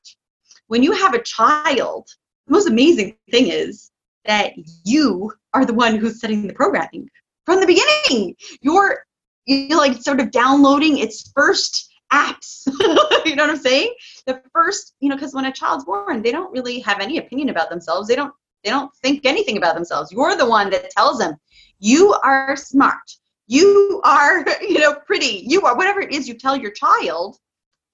When 0.68 0.82
you 0.82 0.92
have 0.92 1.14
a 1.14 1.22
child, 1.22 2.08
the 2.46 2.52
most 2.52 2.68
amazing 2.68 3.16
thing 3.32 3.48
is 3.48 3.91
that 4.24 4.52
you 4.84 5.32
are 5.54 5.64
the 5.64 5.74
one 5.74 5.96
who's 5.96 6.20
setting 6.20 6.46
the 6.46 6.54
programming 6.54 7.08
from 7.44 7.60
the 7.60 7.66
beginning. 7.66 8.34
You're 8.60 9.04
you're 9.46 9.78
like 9.78 10.00
sort 10.00 10.20
of 10.20 10.30
downloading 10.30 10.98
its 10.98 11.32
first 11.34 11.90
apps. 12.12 12.62
you 13.24 13.34
know 13.34 13.44
what 13.44 13.50
I'm 13.50 13.56
saying? 13.56 13.92
The 14.26 14.40
first, 14.52 14.94
you 15.00 15.08
know, 15.08 15.16
because 15.16 15.34
when 15.34 15.46
a 15.46 15.52
child's 15.52 15.84
born, 15.84 16.22
they 16.22 16.30
don't 16.30 16.52
really 16.52 16.78
have 16.80 17.00
any 17.00 17.18
opinion 17.18 17.48
about 17.48 17.70
themselves. 17.70 18.08
They 18.08 18.16
don't 18.16 18.32
They 18.62 18.70
don't 18.70 18.94
think 19.02 19.24
anything 19.24 19.56
about 19.56 19.74
themselves. 19.74 20.12
You're 20.12 20.36
the 20.36 20.48
one 20.48 20.70
that 20.70 20.90
tells 20.90 21.18
them, 21.18 21.34
you 21.80 22.12
are 22.22 22.54
smart. 22.56 23.10
You 23.48 24.00
are, 24.04 24.46
you 24.62 24.78
know, 24.78 24.94
pretty. 24.94 25.44
You 25.46 25.62
are 25.62 25.76
whatever 25.76 26.00
it 26.00 26.12
is 26.12 26.28
you 26.28 26.34
tell 26.34 26.56
your 26.56 26.70
child. 26.70 27.38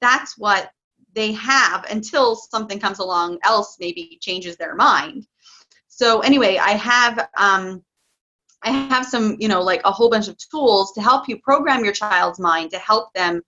That's 0.01 0.37
what 0.37 0.71
they 1.15 1.33
have 1.33 1.85
until 1.91 2.37
something 2.37 2.79
comes 2.79 2.99
along 2.99 3.39
else 3.43 3.77
maybe 3.81 4.19
changes 4.21 4.57
their 4.57 4.75
mind. 4.75 5.27
So 5.99 6.21
anyway, 6.21 6.59
I 6.59 6.73
have 6.73 7.29
um, 7.37 7.83
I 8.63 8.71
have 8.71 9.05
some, 9.05 9.37
you 9.41 9.49
know, 9.49 9.61
like 9.61 9.81
a 9.85 9.91
whole 9.91 10.09
bunch 10.09 10.29
of 10.29 10.37
tools 10.39 10.93
to 10.93 11.03
help 11.03 11.29
you 11.29 11.39
program 11.39 11.83
your 11.85 11.93
child's 11.93 12.39
mind 12.39 12.71
to 12.71 12.79
help 12.79 13.13
them, 13.15 13.43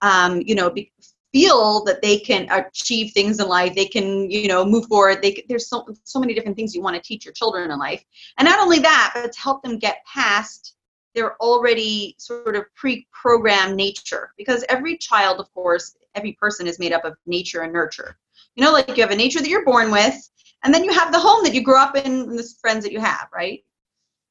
um, 0.00 0.40
you 0.46 0.54
know, 0.54 0.70
be, 0.70 0.90
feel 1.34 1.84
that 1.84 2.00
they 2.00 2.16
can 2.18 2.48
achieve 2.50 3.12
things 3.12 3.40
in 3.40 3.46
life. 3.46 3.74
They 3.74 3.84
can, 3.84 4.30
you 4.30 4.48
know, 4.48 4.64
move 4.64 4.86
forward. 4.86 5.20
They 5.20 5.44
there's 5.50 5.68
so 5.68 5.86
so 6.04 6.18
many 6.18 6.32
different 6.32 6.56
things 6.56 6.74
you 6.74 6.80
want 6.80 6.96
to 6.96 7.02
teach 7.02 7.26
your 7.26 7.34
children 7.34 7.70
in 7.70 7.78
life, 7.78 8.02
and 8.38 8.46
not 8.46 8.58
only 8.58 8.78
that, 8.78 9.12
but 9.14 9.30
to 9.30 9.40
help 9.40 9.62
them 9.62 9.78
get 9.78 9.98
past 10.06 10.74
their 11.14 11.36
already 11.42 12.14
sort 12.18 12.56
of 12.56 12.64
pre-programmed 12.74 13.76
nature. 13.76 14.32
Because 14.38 14.64
every 14.70 14.96
child, 14.96 15.40
of 15.40 15.52
course, 15.52 15.94
every 16.14 16.32
person 16.40 16.66
is 16.66 16.78
made 16.78 16.94
up 16.94 17.04
of 17.04 17.16
nature 17.26 17.60
and 17.60 17.72
nurture. 17.72 18.16
You 18.56 18.64
know, 18.64 18.72
like 18.72 18.96
you 18.96 19.02
have 19.02 19.10
a 19.10 19.16
nature 19.16 19.40
that 19.40 19.48
you're 19.48 19.64
born 19.64 19.90
with, 19.90 20.14
and 20.62 20.72
then 20.72 20.84
you 20.84 20.92
have 20.92 21.12
the 21.12 21.18
home 21.18 21.42
that 21.44 21.54
you 21.54 21.62
grew 21.62 21.76
up 21.76 21.96
in, 21.96 22.06
and 22.06 22.38
the 22.38 22.48
friends 22.60 22.84
that 22.84 22.92
you 22.92 23.00
have, 23.00 23.28
right? 23.32 23.64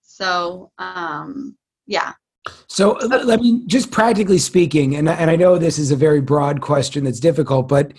So, 0.01 0.71
um, 0.77 1.57
yeah. 1.87 2.13
So, 2.67 2.93
let 2.93 3.39
me 3.39 3.63
just 3.67 3.91
practically 3.91 4.39
speaking, 4.39 4.95
and, 4.95 5.07
and 5.07 5.29
I 5.29 5.35
know 5.35 5.57
this 5.57 5.77
is 5.77 5.91
a 5.91 5.95
very 5.95 6.21
broad 6.21 6.61
question 6.61 7.03
that's 7.03 7.19
difficult, 7.19 7.67
but 7.67 7.93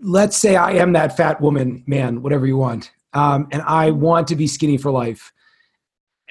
let's 0.00 0.36
say 0.36 0.56
I 0.56 0.72
am 0.72 0.92
that 0.92 1.16
fat 1.16 1.40
woman, 1.40 1.82
man, 1.86 2.22
whatever 2.22 2.46
you 2.46 2.56
want, 2.56 2.90
um, 3.12 3.48
and 3.52 3.62
I 3.62 3.90
want 3.90 4.28
to 4.28 4.36
be 4.36 4.46
skinny 4.46 4.78
for 4.78 4.90
life. 4.90 5.32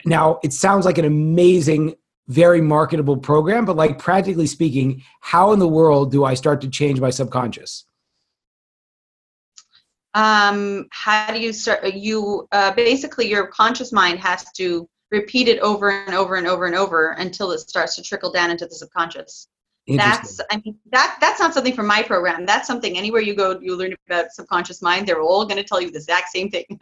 Now, 0.05 0.39
it 0.43 0.53
sounds 0.53 0.85
like 0.85 0.97
an 0.97 1.05
amazing, 1.05 1.95
very 2.27 2.61
marketable 2.61 3.17
program, 3.17 3.65
but 3.65 3.75
like 3.75 3.99
practically 3.99 4.47
speaking, 4.47 5.03
how 5.21 5.53
in 5.53 5.59
the 5.59 5.67
world 5.67 6.11
do 6.11 6.25
I 6.25 6.33
start 6.33 6.61
to 6.61 6.69
change 6.69 6.99
my 6.99 7.09
subconscious? 7.09 7.85
Um, 10.13 10.87
how 10.91 11.31
do 11.31 11.39
you 11.39 11.51
start 11.53 11.93
you 11.93 12.47
uh, 12.51 12.73
basically 12.73 13.29
your 13.29 13.47
conscious 13.47 13.91
mind 13.91 14.19
has 14.19 14.45
to 14.53 14.87
repeat 15.11 15.47
it 15.47 15.59
over 15.59 15.89
and 15.89 16.15
over 16.15 16.35
and 16.35 16.47
over 16.47 16.65
and 16.65 16.75
over 16.75 17.11
until 17.19 17.51
it 17.51 17.59
starts 17.59 17.95
to 17.95 18.03
trickle 18.03 18.31
down 18.31 18.51
into 18.51 18.65
the 18.65 18.75
subconscious 18.75 19.47
that's 19.87 20.39
i 20.49 20.61
mean 20.63 20.77
that 20.91 21.17
that's 21.19 21.39
not 21.39 21.53
something 21.53 21.73
from 21.73 21.87
my 21.87 22.01
program. 22.01 22.45
That's 22.45 22.67
something 22.67 22.97
anywhere 22.97 23.21
you 23.21 23.35
go 23.35 23.59
you 23.59 23.75
learn 23.75 23.93
about 24.07 24.31
subconscious 24.31 24.81
mind 24.81 25.07
they're 25.07 25.21
all 25.21 25.45
going 25.45 25.57
to 25.57 25.63
tell 25.63 25.81
you 25.81 25.91
the 25.91 25.97
exact 25.97 26.29
same 26.29 26.49
thing. 26.49 26.65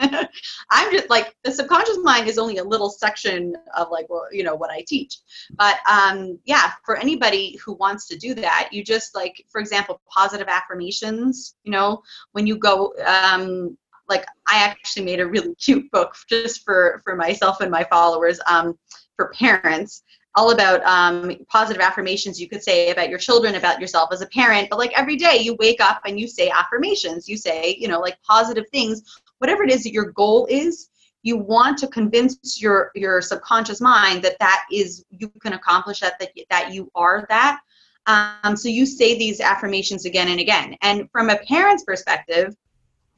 I'm 0.69 0.91
just 0.91 1.09
like 1.09 1.35
the 1.43 1.51
subconscious 1.51 1.97
mind 2.03 2.27
is 2.27 2.37
only 2.37 2.57
a 2.57 2.63
little 2.63 2.89
section 2.89 3.55
of 3.75 3.89
like 3.89 4.07
well 4.09 4.27
you 4.31 4.43
know 4.43 4.55
what 4.55 4.69
i 4.69 4.83
teach. 4.87 5.17
But 5.51 5.77
um 5.89 6.37
yeah 6.45 6.73
for 6.85 6.97
anybody 6.97 7.57
who 7.63 7.73
wants 7.73 8.07
to 8.09 8.17
do 8.17 8.35
that 8.35 8.69
you 8.71 8.83
just 8.83 9.15
like 9.15 9.45
for 9.49 9.59
example 9.59 10.01
positive 10.07 10.47
affirmations 10.47 11.55
you 11.63 11.71
know 11.71 12.01
when 12.33 12.45
you 12.45 12.57
go 12.57 12.93
um 13.05 13.77
like 14.09 14.25
i 14.47 14.63
actually 14.63 15.05
made 15.05 15.19
a 15.19 15.27
really 15.27 15.55
cute 15.59 15.89
book 15.91 16.15
just 16.29 16.63
for 16.63 17.01
for 17.03 17.15
myself 17.15 17.61
and 17.61 17.71
my 17.71 17.83
followers 17.85 18.39
um 18.47 18.77
for 19.15 19.31
parents 19.33 20.03
all 20.35 20.51
about 20.51 20.83
um, 20.85 21.35
positive 21.49 21.81
affirmations 21.81 22.39
you 22.39 22.47
could 22.47 22.63
say 22.63 22.89
about 22.89 23.09
your 23.09 23.19
children, 23.19 23.55
about 23.55 23.81
yourself 23.81 24.09
as 24.11 24.21
a 24.21 24.27
parent. 24.27 24.69
But 24.69 24.79
like 24.79 24.97
every 24.97 25.17
day, 25.17 25.37
you 25.37 25.55
wake 25.59 25.81
up 25.81 26.01
and 26.05 26.19
you 26.19 26.27
say 26.27 26.49
affirmations. 26.49 27.27
You 27.27 27.37
say, 27.37 27.75
you 27.79 27.87
know, 27.87 27.99
like 27.99 28.17
positive 28.23 28.65
things, 28.69 29.19
whatever 29.39 29.63
it 29.63 29.71
is 29.71 29.83
that 29.83 29.93
your 29.93 30.11
goal 30.11 30.47
is. 30.49 30.89
You 31.23 31.37
want 31.37 31.77
to 31.79 31.87
convince 31.87 32.59
your 32.59 32.91
your 32.95 33.21
subconscious 33.21 33.79
mind 33.79 34.23
that 34.23 34.39
that 34.39 34.63
is 34.71 35.05
you 35.11 35.29
can 35.39 35.53
accomplish 35.53 35.99
that 35.99 36.17
that 36.19 36.31
that 36.49 36.73
you 36.73 36.89
are 36.95 37.27
that. 37.29 37.59
Um, 38.07 38.55
so 38.55 38.69
you 38.69 38.87
say 38.87 39.17
these 39.17 39.39
affirmations 39.39 40.05
again 40.05 40.29
and 40.29 40.39
again. 40.39 40.75
And 40.81 41.07
from 41.11 41.29
a 41.29 41.37
parent's 41.37 41.83
perspective, 41.83 42.55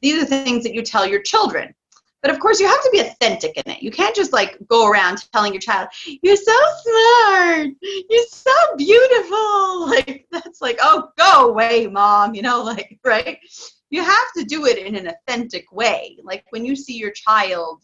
these 0.02 0.22
are 0.22 0.26
things 0.26 0.64
that 0.64 0.74
you 0.74 0.82
tell 0.82 1.06
your 1.06 1.22
children 1.22 1.74
but 2.24 2.32
of 2.32 2.40
course, 2.40 2.58
you 2.58 2.66
have 2.66 2.82
to 2.82 2.88
be 2.90 3.00
authentic 3.00 3.54
in 3.54 3.70
it. 3.70 3.82
You 3.82 3.90
can't 3.90 4.16
just 4.16 4.32
like 4.32 4.56
go 4.66 4.88
around 4.88 5.30
telling 5.30 5.52
your 5.52 5.60
child, 5.60 5.90
"You're 6.22 6.36
so 6.36 6.56
smart, 6.82 7.68
you're 7.82 8.26
so 8.30 8.52
beautiful." 8.76 9.74
Like 9.94 10.26
that's 10.30 10.62
like, 10.62 10.78
oh, 10.82 11.10
go 11.18 11.50
away, 11.50 11.86
mom. 11.86 12.34
You 12.34 12.40
know, 12.40 12.62
like 12.64 12.98
right. 13.04 13.38
You 13.90 14.02
have 14.02 14.32
to 14.38 14.44
do 14.44 14.64
it 14.64 14.78
in 14.78 14.96
an 14.96 15.08
authentic 15.08 15.70
way. 15.70 16.16
Like 16.22 16.44
when 16.48 16.64
you 16.64 16.74
see 16.74 16.96
your 16.96 17.10
child 17.10 17.82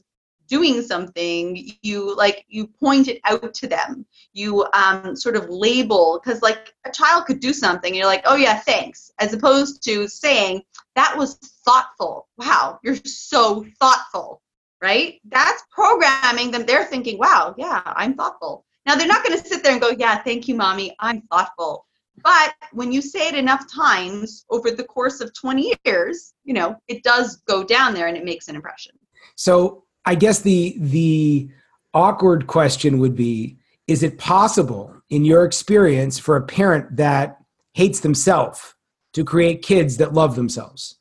doing 0.51 0.83
something 0.83 1.57
you 1.81 2.15
like 2.17 2.45
you 2.49 2.67
point 2.67 3.09
it 3.09 3.21
out 3.25 3.55
to 3.55 3.69
them. 3.69 4.05
You 4.33 4.67
um, 4.75 5.15
sort 5.17 5.37
of 5.37 5.49
label 5.49 6.21
because 6.23 6.43
like 6.43 6.75
a 6.85 6.91
child 6.91 7.27
could 7.27 7.41
do 7.41 7.53
something 7.53 7.89
and 7.89 7.97
you're 7.97 8.07
like 8.07 8.23
oh 8.27 8.35
yeah 8.35 8.59
thanks 8.59 9.13
as 9.21 9.33
opposed 9.33 9.83
to 9.85 10.09
saying 10.09 10.63
that 10.97 11.17
was 11.17 11.37
thoughtful. 11.65 12.29
Wow 12.37 12.81
you're 12.83 12.97
so 12.97 13.65
thoughtful 13.79 14.43
right? 14.83 15.21
That's 15.27 15.63
programming 15.71 16.51
them 16.51 16.67
they're 16.67 16.85
thinking 16.85 17.17
wow 17.19 17.55
yeah 17.57 17.83
i'm 17.87 18.15
thoughtful. 18.15 18.67
Now 18.87 18.97
they're 18.97 19.07
not 19.07 19.25
going 19.25 19.39
to 19.39 19.47
sit 19.47 19.63
there 19.63 19.73
and 19.73 19.81
go 19.81 19.91
yeah 19.97 20.19
thank 20.19 20.49
you 20.49 20.57
mommy 20.57 20.95
i'm 20.99 21.23
thoughtful. 21.23 21.87
But 22.23 22.55
when 22.73 22.93
you 22.93 23.01
say 23.01 23.29
it 23.29 23.35
enough 23.35 23.65
times 23.73 24.45
over 24.51 24.71
the 24.73 24.85
course 24.85 25.21
of 25.21 25.33
20 25.33 25.75
years 25.87 26.35
you 26.45 26.55
know 26.55 26.77
it 26.89 27.05
does 27.05 27.37
go 27.47 27.63
down 27.63 27.95
there 27.95 28.09
and 28.09 28.17
it 28.17 28.25
makes 28.25 28.49
an 28.49 28.57
impression. 28.57 28.93
So 29.37 29.85
I 30.05 30.15
guess 30.15 30.41
the 30.41 30.77
the 30.79 31.51
awkward 31.95 32.47
question 32.47 32.99
would 32.99 33.17
be 33.17 33.59
is 33.87 34.03
it 34.03 34.19
possible 34.19 34.95
in 35.11 35.25
your 35.25 35.45
experience 35.45 36.19
for 36.19 36.37
a 36.37 36.43
parent 36.47 36.97
that 36.97 37.39
hates 37.75 38.01
themselves 38.01 38.75
to 39.15 39.25
create 39.25 39.63
kids 39.63 39.97
that 39.97 40.13
love 40.13 40.37
themselves? 40.37 40.97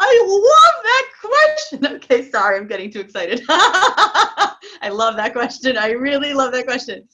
I 0.00 0.20
love 0.26 0.82
that 0.82 1.08
question. 1.20 1.86
Okay, 2.02 2.28
sorry, 2.30 2.58
I'm 2.58 2.66
getting 2.66 2.90
too 2.90 3.00
excited. 3.00 3.42
I 3.48 4.90
love 4.90 5.16
that 5.16 5.32
question. 5.32 5.78
I 5.78 5.90
really 5.92 6.34
love 6.34 6.52
that 6.52 6.66
question. 6.66 7.08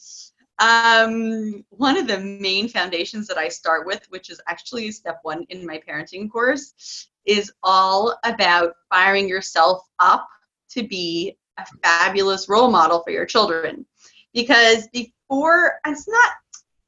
Um, 0.59 1.65
one 1.69 1.97
of 1.97 2.09
the 2.09 2.19
main 2.19 2.69
foundations 2.69 3.29
that 3.29 3.39
I 3.39 3.49
start 3.49 3.87
with, 3.87 4.05
which 4.09 4.31
is 4.31 4.41
actually 4.49 4.91
step 4.91 5.21
one 5.23 5.45
in 5.51 5.65
my 5.65 5.81
parenting 5.87 6.31
course, 6.31 7.09
is 7.29 7.53
all 7.63 8.19
about 8.25 8.73
firing 8.91 9.29
yourself 9.29 9.83
up 10.01 10.27
to 10.71 10.89
be 10.89 11.37
a 11.59 11.67
fabulous 11.85 12.49
role 12.49 12.71
model 12.71 13.03
for 13.03 13.11
your 13.11 13.27
children. 13.27 13.85
Because 14.33 14.89
before, 14.89 15.79
it's 15.87 16.09
not, 16.09 16.33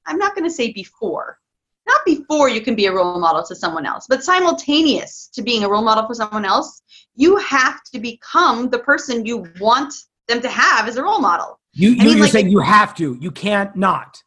I'm 0.07 0.19
not 0.19 0.35
going 0.35 0.49
to 0.49 0.55
say 0.55 0.73
before, 0.73 1.39
not 1.87 2.01
before 2.07 2.49
you 2.49 2.63
can 2.63 2.75
be 2.75 2.87
a 2.87 2.93
role 2.93 3.21
model 3.21 3.45
to 3.45 3.55
someone 3.55 3.85
else, 3.85 4.07
but 4.09 4.25
simultaneous 4.25 5.29
to 5.35 5.43
being 5.43 5.65
a 5.65 5.69
role 5.69 5.83
model 5.83 6.07
for 6.07 6.15
someone 6.15 6.45
else, 6.45 6.83
you 7.15 7.37
have 7.37 7.83
to 7.93 7.99
become 7.99 8.71
the 8.71 8.79
person 8.79 9.27
you 9.27 9.47
want 9.61 9.93
them 10.27 10.41
to 10.41 10.49
have 10.49 10.89
as 10.89 10.97
a 10.97 11.03
role 11.03 11.21
model. 11.21 11.61
You, 11.73 11.91
you, 11.91 12.17
are 12.17 12.21
like, 12.21 12.33
saying 12.33 12.49
you 12.49 12.61
have 12.61 12.95
to, 12.97 13.17
you 13.21 13.31
can't 13.31 13.75
not. 13.77 14.23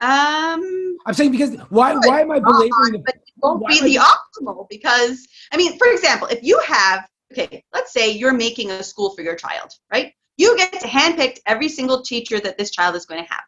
Um, 0.00 0.96
I'm 1.06 1.14
saying 1.14 1.32
because 1.32 1.56
why 1.70 1.94
why 1.94 2.20
am 2.20 2.30
I 2.30 2.38
belaboring 2.38 2.92
the? 2.92 3.02
But 3.04 3.16
it 3.16 3.22
won't 3.38 3.66
be 3.66 3.80
the 3.80 3.96
optimal 3.96 4.68
because 4.68 5.26
I 5.52 5.56
mean, 5.56 5.76
for 5.76 5.88
example, 5.88 6.28
if 6.28 6.42
you 6.42 6.60
have 6.60 7.08
okay, 7.32 7.64
let's 7.72 7.92
say 7.92 8.10
you're 8.10 8.32
making 8.32 8.70
a 8.70 8.82
school 8.82 9.10
for 9.14 9.22
your 9.22 9.34
child, 9.34 9.72
right? 9.92 10.12
You 10.36 10.56
get 10.56 10.72
to 10.80 10.86
handpick 10.86 11.38
every 11.46 11.68
single 11.68 12.02
teacher 12.02 12.38
that 12.40 12.56
this 12.56 12.70
child 12.70 12.94
is 12.94 13.06
going 13.06 13.24
to 13.24 13.30
have. 13.30 13.42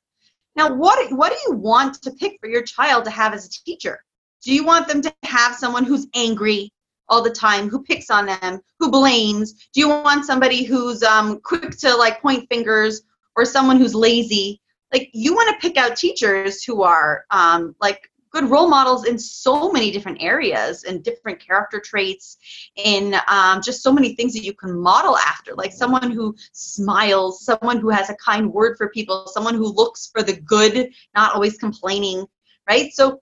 Now, 0.57 0.75
what 0.75 1.13
what 1.13 1.33
do 1.33 1.39
you 1.47 1.57
want 1.57 2.03
to 2.03 2.11
pick 2.11 2.39
for 2.41 2.49
your 2.49 2.63
child 2.63 3.05
to 3.05 3.11
have 3.11 3.33
as 3.33 3.47
a 3.47 3.65
teacher? 3.65 4.01
Do 4.43 4.53
you 4.53 4.65
want 4.65 4.89
them 4.89 5.03
to 5.03 5.15
have 5.23 5.55
someone 5.55 5.85
who's 5.85 6.09
angry 6.15 6.73
all 7.09 7.23
the 7.23 7.31
time, 7.31 7.69
who 7.69 7.83
picks 7.83 8.11
on 8.11 8.27
them, 8.27 8.61
who 8.79 8.91
blames? 8.91 9.53
Do 9.73 9.81
you 9.81 9.89
want 9.89 10.25
somebody 10.25 10.65
who's 10.65 11.03
um, 11.03 11.41
quick 11.41 11.71
to 11.79 11.95
like 11.97 12.23
point 12.23 12.49
fingers, 12.49 13.03
or 13.37 13.45
someone 13.45 13.77
who's 13.77 13.95
lazy? 13.95 14.60
Like 14.93 15.11
you 15.13 15.35
want 15.35 15.49
to 15.51 15.67
pick 15.67 15.77
out 15.77 15.97
teachers 15.97 16.65
who 16.65 16.83
are 16.83 17.25
um, 17.31 17.75
like 17.81 18.11
good 18.31 18.49
role 18.49 18.69
models 18.69 19.07
in 19.07 19.19
so 19.19 19.73
many 19.73 19.91
different 19.91 20.23
areas 20.23 20.85
and 20.85 21.03
different 21.03 21.41
character 21.41 21.81
traits 21.81 22.37
in 22.77 23.17
um, 23.27 23.61
just 23.61 23.83
so 23.83 23.93
many 23.93 24.15
things 24.15 24.33
that 24.35 24.45
you 24.45 24.55
can 24.55 24.79
model 24.79 25.17
after. 25.17 25.53
Like 25.55 25.73
someone 25.73 26.13
who 26.13 26.37
smiles 26.53 27.45
someone 27.45 27.79
who 27.79 27.89
has 27.89 28.09
a 28.09 28.15
kind 28.15 28.53
word 28.53 28.77
for 28.77 28.89
people 28.91 29.27
someone 29.27 29.55
who 29.55 29.67
looks 29.67 30.11
for 30.13 30.23
the 30.23 30.37
good 30.41 30.91
not 31.15 31.35
always 31.35 31.57
complaining 31.59 32.27
right? 32.71 32.93
So 32.93 33.21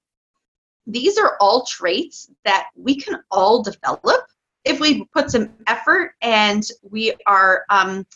these 0.86 1.18
are 1.18 1.36
all 1.40 1.64
traits 1.64 2.30
that 2.44 2.68
we 2.76 2.96
can 2.96 3.20
all 3.30 3.62
develop 3.62 4.22
if 4.64 4.80
we 4.80 5.04
put 5.06 5.30
some 5.30 5.50
effort 5.66 6.12
and 6.20 6.62
we 6.82 7.14
are 7.26 7.64
um, 7.70 8.06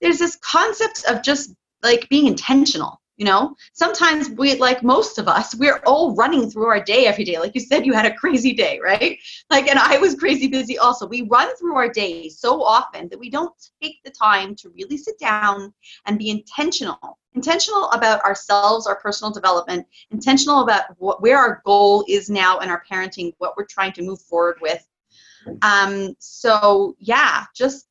there's 0.00 0.18
this 0.18 0.36
concept 0.36 1.04
of 1.08 1.22
just 1.22 1.54
like 1.82 2.08
being 2.08 2.26
intentional 2.26 3.00
you 3.18 3.24
know? 3.24 3.56
Sometimes 3.72 4.30
we 4.30 4.54
like 4.54 4.82
most 4.82 5.18
of 5.18 5.28
us 5.28 5.54
we're 5.56 5.82
all 5.84 6.14
running 6.14 6.48
through 6.48 6.66
our 6.66 6.82
day 6.82 7.06
every 7.06 7.24
day. 7.24 7.38
Like 7.38 7.54
you 7.54 7.60
said 7.60 7.84
you 7.84 7.92
had 7.92 8.06
a 8.06 8.14
crazy 8.14 8.54
day 8.54 8.80
right? 8.82 9.18
Like 9.50 9.68
and 9.68 9.78
i 9.78 9.98
was 9.98 10.14
crazy 10.14 10.46
busy 10.46 10.78
also. 10.78 11.06
We 11.06 11.22
run 11.22 11.54
through 11.56 11.74
our 11.74 11.88
days 11.88 12.38
so 12.38 12.62
often 12.62 13.08
that 13.08 13.18
we 13.18 13.28
don't 13.28 13.52
take 13.82 13.96
the 14.04 14.10
time 14.10 14.54
to 14.56 14.70
really 14.70 14.96
sit 14.96 15.18
down 15.18 15.74
and 16.06 16.16
be 16.18 16.30
intentional. 16.30 17.18
Intentional 17.34 17.90
about 17.90 18.24
ourselves 18.24 18.86
our 18.86 18.96
personal 18.96 19.32
development. 19.32 19.86
Intentional 20.10 20.60
about 20.60 20.84
what, 20.98 21.20
where 21.20 21.38
our 21.38 21.60
goal 21.66 22.04
is 22.08 22.30
now 22.30 22.60
in 22.60 22.68
our 22.68 22.82
parenting 22.90 23.32
what 23.38 23.56
we're 23.56 23.66
trying 23.66 23.92
to 23.92 24.02
move 24.02 24.20
forward 24.22 24.58
with. 24.62 24.86
Um, 25.62 26.14
so 26.20 26.94
yeah 27.00 27.44
just 27.54 27.87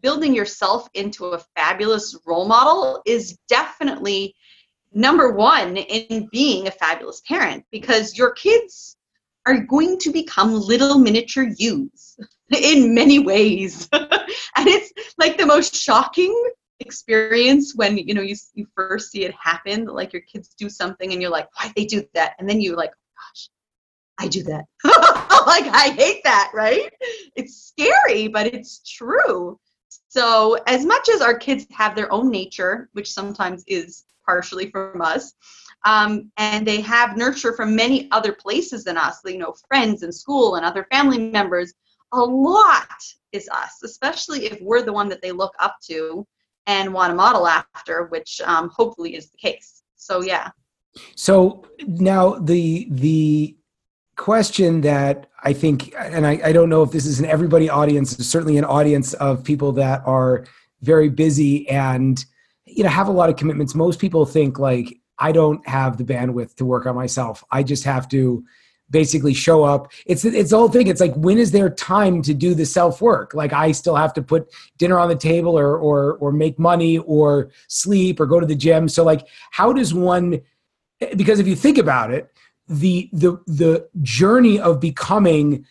building 0.00 0.34
yourself 0.34 0.88
into 0.94 1.26
a 1.26 1.42
fabulous 1.56 2.16
role 2.26 2.46
model 2.46 3.02
is 3.06 3.38
definitely 3.48 4.34
number 4.92 5.32
one 5.32 5.76
in 5.76 6.28
being 6.32 6.66
a 6.66 6.70
fabulous 6.70 7.20
parent 7.26 7.64
because 7.70 8.16
your 8.16 8.32
kids 8.32 8.96
are 9.46 9.60
going 9.60 9.98
to 9.98 10.10
become 10.10 10.52
little 10.52 10.98
miniature 10.98 11.48
yous 11.56 12.18
in 12.62 12.94
many 12.94 13.18
ways. 13.18 13.88
And 14.56 14.66
it's 14.66 14.92
like 15.18 15.38
the 15.38 15.46
most 15.46 15.76
shocking 15.76 16.34
experience 16.80 17.76
when 17.76 17.96
you 17.96 18.12
know 18.12 18.22
you, 18.22 18.34
you 18.54 18.66
first 18.74 19.12
see 19.12 19.24
it 19.24 19.32
happen 19.40 19.84
like 19.86 20.12
your 20.12 20.22
kids 20.22 20.48
do 20.58 20.68
something 20.68 21.12
and 21.12 21.22
you're 21.22 21.30
like 21.30 21.48
why 21.54 21.72
they 21.76 21.84
do 21.84 22.02
that? 22.14 22.34
And 22.38 22.48
then 22.48 22.60
you 22.60 22.74
like 22.74 22.90
oh, 22.90 23.12
gosh 23.14 23.48
i 24.18 24.28
do 24.28 24.42
that. 24.44 24.64
Like 25.46 25.66
i 25.72 25.90
hate 25.96 26.22
that 26.24 26.50
right? 26.52 26.92
It's 27.36 27.72
scary 27.72 28.28
but 28.28 28.48
it's 28.48 28.80
true 28.80 29.58
so 30.08 30.58
as 30.66 30.84
much 30.84 31.08
as 31.08 31.20
our 31.20 31.36
kids 31.36 31.66
have 31.70 31.94
their 31.94 32.12
own 32.12 32.30
nature 32.30 32.88
which 32.92 33.12
sometimes 33.12 33.64
is 33.66 34.04
partially 34.28 34.70
from 34.70 35.00
us. 35.00 35.32
Um, 35.84 36.30
and 36.36 36.66
they 36.66 36.80
have 36.82 37.16
nurture 37.16 37.54
from 37.54 37.74
many 37.74 38.08
other 38.10 38.32
places 38.32 38.84
than 38.84 38.98
us, 38.98 39.20
you 39.24 39.38
know, 39.38 39.54
friends 39.68 40.02
and 40.02 40.14
school 40.14 40.56
and 40.56 40.66
other 40.66 40.86
family 40.92 41.30
members. 41.30 41.72
A 42.12 42.20
lot 42.20 42.88
is 43.32 43.48
us, 43.48 43.82
especially 43.84 44.46
if 44.46 44.60
we're 44.60 44.82
the 44.82 44.92
one 44.92 45.08
that 45.08 45.22
they 45.22 45.32
look 45.32 45.54
up 45.60 45.76
to 45.84 46.26
and 46.66 46.92
want 46.92 47.10
to 47.10 47.14
model 47.14 47.46
after, 47.46 48.06
which 48.06 48.40
um, 48.44 48.68
hopefully 48.68 49.14
is 49.14 49.30
the 49.30 49.38
case. 49.38 49.82
So 49.96 50.20
yeah. 50.22 50.50
So 51.16 51.64
now 51.86 52.34
the 52.34 52.88
the 52.90 53.56
question 54.18 54.82
that 54.82 55.30
I 55.44 55.54
think, 55.54 55.94
and 55.96 56.26
I, 56.26 56.40
I 56.44 56.52
don't 56.52 56.68
know 56.68 56.82
if 56.82 56.90
this 56.90 57.06
is 57.06 57.20
an 57.20 57.24
everybody 57.24 57.70
audience, 57.70 58.16
certainly 58.18 58.58
an 58.58 58.64
audience 58.64 59.14
of 59.14 59.42
people 59.42 59.72
that 59.72 60.02
are 60.04 60.44
very 60.82 61.08
busy 61.08 61.66
and 61.68 62.22
you 62.66 62.84
know 62.84 62.90
have 62.90 63.08
a 63.08 63.12
lot 63.12 63.30
of 63.30 63.36
commitments. 63.36 63.74
Most 63.74 63.98
people 63.98 64.26
think 64.26 64.58
like 64.58 64.98
i 65.20 65.32
don't 65.32 65.66
have 65.66 65.96
the 65.96 66.04
bandwidth 66.04 66.54
to 66.56 66.64
work 66.64 66.86
on 66.86 66.94
myself. 66.94 67.42
I 67.50 67.62
just 67.62 67.84
have 67.84 68.08
to 68.10 68.44
basically 68.90 69.34
show 69.34 69.64
up. 69.64 69.92
It's 70.06 70.24
it's 70.24 70.50
the 70.50 70.58
whole 70.58 70.68
thing. 70.68 70.86
It's 70.86 71.00
like 71.00 71.14
when 71.14 71.38
is 71.38 71.50
there 71.50 71.70
time 71.70 72.22
to 72.22 72.34
do 72.34 72.54
the 72.54 72.66
self 72.66 73.00
work 73.00 73.34
like 73.34 73.52
i 73.52 73.72
still 73.72 73.96
have 73.96 74.12
to 74.14 74.22
put 74.22 74.52
dinner 74.78 74.98
on 74.98 75.08
the 75.08 75.16
table 75.16 75.58
or 75.58 75.76
or 75.76 76.14
or 76.18 76.32
make 76.32 76.58
money 76.58 76.98
or 76.98 77.50
sleep 77.68 78.20
or 78.20 78.26
go 78.26 78.40
to 78.40 78.46
the 78.46 78.54
gym. 78.54 78.88
So 78.88 79.02
like 79.04 79.26
how 79.50 79.72
does 79.72 79.92
one 79.94 80.40
because 81.16 81.38
if 81.38 81.46
you 81.46 81.56
think 81.56 81.78
about 81.78 82.12
it 82.12 82.32
the 82.68 83.08
the 83.12 83.40
the 83.46 83.88
journey 84.02 84.60
of 84.60 84.80
becoming 84.80 85.64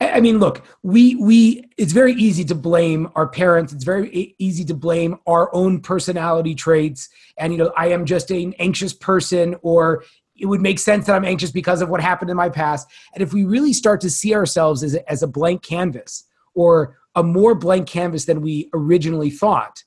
I 0.00 0.20
mean, 0.20 0.38
look, 0.38 0.64
we 0.82 1.14
we 1.14 1.64
it's 1.76 1.92
very 1.92 2.12
easy 2.14 2.44
to 2.46 2.54
blame 2.54 3.08
our 3.14 3.28
parents. 3.28 3.72
It's 3.72 3.84
very 3.84 4.34
easy 4.38 4.64
to 4.66 4.74
blame 4.74 5.18
our 5.26 5.54
own 5.54 5.80
personality 5.80 6.54
traits. 6.54 7.08
And 7.38 7.52
you 7.52 7.58
know, 7.58 7.72
I 7.76 7.88
am 7.88 8.04
just 8.04 8.30
an 8.30 8.54
anxious 8.58 8.92
person, 8.92 9.56
or 9.62 10.04
it 10.36 10.46
would 10.46 10.60
make 10.60 10.78
sense 10.80 11.06
that 11.06 11.14
I'm 11.14 11.24
anxious 11.24 11.52
because 11.52 11.80
of 11.80 11.88
what 11.88 12.00
happened 12.00 12.30
in 12.30 12.36
my 12.36 12.48
past. 12.48 12.90
And 13.14 13.22
if 13.22 13.32
we 13.32 13.44
really 13.44 13.72
start 13.72 14.00
to 14.02 14.10
see 14.10 14.34
ourselves 14.34 14.82
as 14.82 14.94
a, 14.94 15.10
as 15.10 15.22
a 15.22 15.28
blank 15.28 15.62
canvas, 15.62 16.24
or 16.54 16.96
a 17.14 17.22
more 17.22 17.54
blank 17.54 17.86
canvas 17.86 18.24
than 18.24 18.40
we 18.40 18.68
originally 18.74 19.30
thought, 19.30 19.84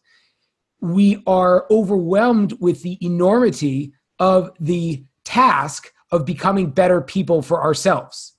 we 0.80 1.22
are 1.28 1.66
overwhelmed 1.70 2.54
with 2.62 2.82
the 2.82 2.98
enormity 3.02 3.94
of 4.20 4.52
the 4.60 5.04
task 5.26 5.92
of 6.12 6.26
becoming 6.26 6.70
better 6.70 7.02
people 7.02 7.42
for 7.42 7.64
ourselves 7.64 8.38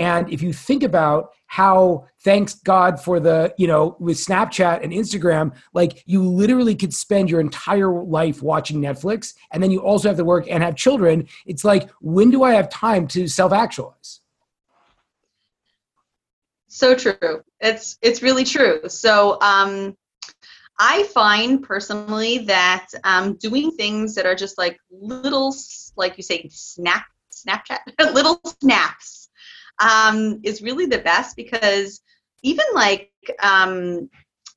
and 0.00 0.32
if 0.32 0.40
you 0.40 0.54
think 0.54 0.82
about 0.82 1.32
how, 1.46 2.06
thanks 2.24 2.54
God 2.54 2.98
for 2.98 3.20
the, 3.20 3.52
you 3.58 3.66
know, 3.66 3.96
with 4.00 4.16
Snapchat 4.16 4.82
and 4.82 4.94
Instagram, 4.94 5.54
like 5.74 6.02
you 6.06 6.26
literally 6.26 6.74
could 6.74 6.94
spend 6.94 7.28
your 7.28 7.38
entire 7.38 7.92
life 7.92 8.42
watching 8.42 8.80
Netflix 8.80 9.34
and 9.52 9.62
then 9.62 9.70
you 9.70 9.80
also 9.80 10.08
have 10.08 10.16
to 10.16 10.24
work 10.24 10.46
and 10.48 10.62
have 10.62 10.74
children. 10.74 11.28
It's 11.44 11.66
like, 11.66 11.90
when 12.00 12.30
do 12.30 12.44
I 12.44 12.54
have 12.54 12.70
time 12.70 13.06
to 13.08 13.28
self 13.28 13.52
actualize? 13.52 14.20
So 16.68 16.94
true. 16.94 17.42
It's 17.60 17.98
it's 18.00 18.22
really 18.22 18.44
true. 18.44 18.88
So 18.88 19.38
um 19.42 19.98
I 20.82 21.02
find 21.12 21.62
personally 21.62 22.38
that 22.38 22.86
um, 23.04 23.34
doing 23.34 23.70
things 23.70 24.14
that 24.14 24.24
are 24.24 24.34
just 24.34 24.56
like 24.56 24.78
little, 24.90 25.54
like 25.96 26.16
you 26.16 26.22
say, 26.22 26.48
snap, 26.50 27.04
Snapchat, 27.32 27.78
little 28.14 28.40
snaps 28.60 29.30
um, 29.80 30.40
is 30.42 30.62
really 30.62 30.86
the 30.86 30.98
best 30.98 31.36
because 31.36 32.00
even 32.42 32.64
like 32.74 33.10
um, 33.42 34.08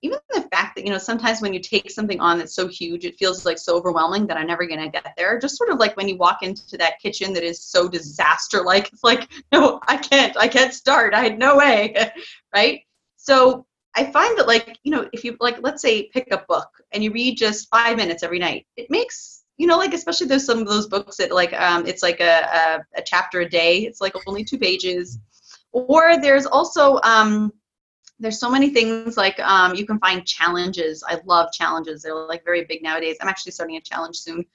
even 0.02 0.20
the 0.34 0.42
fact 0.52 0.76
that 0.76 0.86
you 0.86 0.92
know 0.92 0.98
sometimes 0.98 1.42
when 1.42 1.54
you 1.54 1.60
take 1.60 1.90
something 1.90 2.20
on 2.20 2.38
that's 2.38 2.56
so 2.56 2.68
huge 2.68 3.06
it 3.06 3.18
feels 3.18 3.46
like 3.46 3.58
so 3.58 3.76
overwhelming 3.76 4.28
that 4.28 4.38
i'm 4.38 4.48
never 4.48 4.68
going 4.68 4.80
to 4.80 4.90
get 4.90 5.14
there. 5.18 5.40
Just 5.40 5.58
sort 5.58 5.70
of 5.70 5.80
like 5.80 5.96
when 5.98 6.08
you 6.08 6.18
walk 6.18 6.44
into 6.44 6.78
that 6.78 7.00
kitchen 7.00 7.34
that 7.34 7.44
is 7.44 7.64
so 7.64 7.88
disaster 7.88 8.62
like 8.62 8.92
it's 8.92 9.04
like 9.04 9.32
no 9.52 9.80
i 9.88 9.98
can't 9.98 10.38
i 10.38 10.48
can't 10.48 10.74
start. 10.74 11.14
I 11.14 11.24
had 11.24 11.40
no 11.40 11.58
way 11.58 11.96
right? 12.54 12.82
So 13.16 13.66
i 13.96 14.04
find 14.12 14.38
that 14.38 14.48
like 14.48 14.78
you 14.84 14.92
know 14.92 15.08
if 15.14 15.24
you 15.24 15.38
like 15.40 15.62
let's 15.62 15.82
say 15.82 16.10
pick 16.10 16.28
a 16.32 16.44
book 16.48 16.70
and 16.92 17.04
you 17.04 17.12
read 17.12 17.38
just 17.38 17.70
five 17.70 17.96
minutes 17.96 18.24
every 18.24 18.40
night 18.40 18.66
it 18.76 18.90
makes 18.90 19.43
you 19.58 19.68
know, 19.68 19.78
like 19.78 19.94
especially 19.94 20.28
there's 20.28 20.46
some 20.46 20.60
of 20.60 20.68
those 20.68 20.88
books 20.88 21.18
that 21.18 21.32
like 21.32 21.54
um, 21.54 21.86
it's 21.86 22.04
like 22.04 22.20
a, 22.20 22.84
a, 22.96 23.00
a 23.00 23.04
chapter 23.06 23.42
a 23.42 23.50
day. 23.50 23.80
It's 23.80 24.02
like 24.02 24.14
only 24.28 24.44
two 24.44 24.58
pages. 24.58 25.20
Or 25.72 26.20
there's 26.20 26.46
also 26.46 27.00
um, 27.04 27.52
there's 28.20 28.40
so 28.40 28.50
many 28.50 28.70
things 28.70 29.18
like 29.18 29.40
um, 29.40 29.76
you 29.76 29.86
can 29.86 30.00
find 30.00 30.26
challenges. 30.26 31.04
I 31.08 31.20
love 31.26 31.52
challenges. 31.52 32.02
They're 32.02 32.16
like 32.16 32.44
very 32.46 32.66
big 32.66 32.82
nowadays. 32.82 33.18
I'm 33.22 33.28
actually 33.28 33.52
starting 33.52 33.76
a 33.76 33.82
challenge 33.82 34.18
soon. 34.18 34.46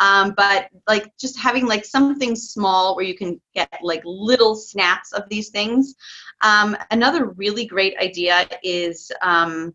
Um, 0.00 0.34
but 0.36 0.68
like 0.86 1.16
just 1.18 1.38
having 1.38 1.66
like 1.66 1.84
something 1.84 2.36
small 2.36 2.94
where 2.94 3.04
you 3.04 3.16
can 3.16 3.40
get 3.54 3.68
like 3.82 4.02
little 4.04 4.54
snaps 4.54 5.12
of 5.12 5.28
these 5.28 5.50
things. 5.50 5.94
Um, 6.40 6.76
another 6.90 7.26
really 7.26 7.66
great 7.66 7.98
idea 7.98 8.48
is 8.62 9.10
um, 9.22 9.74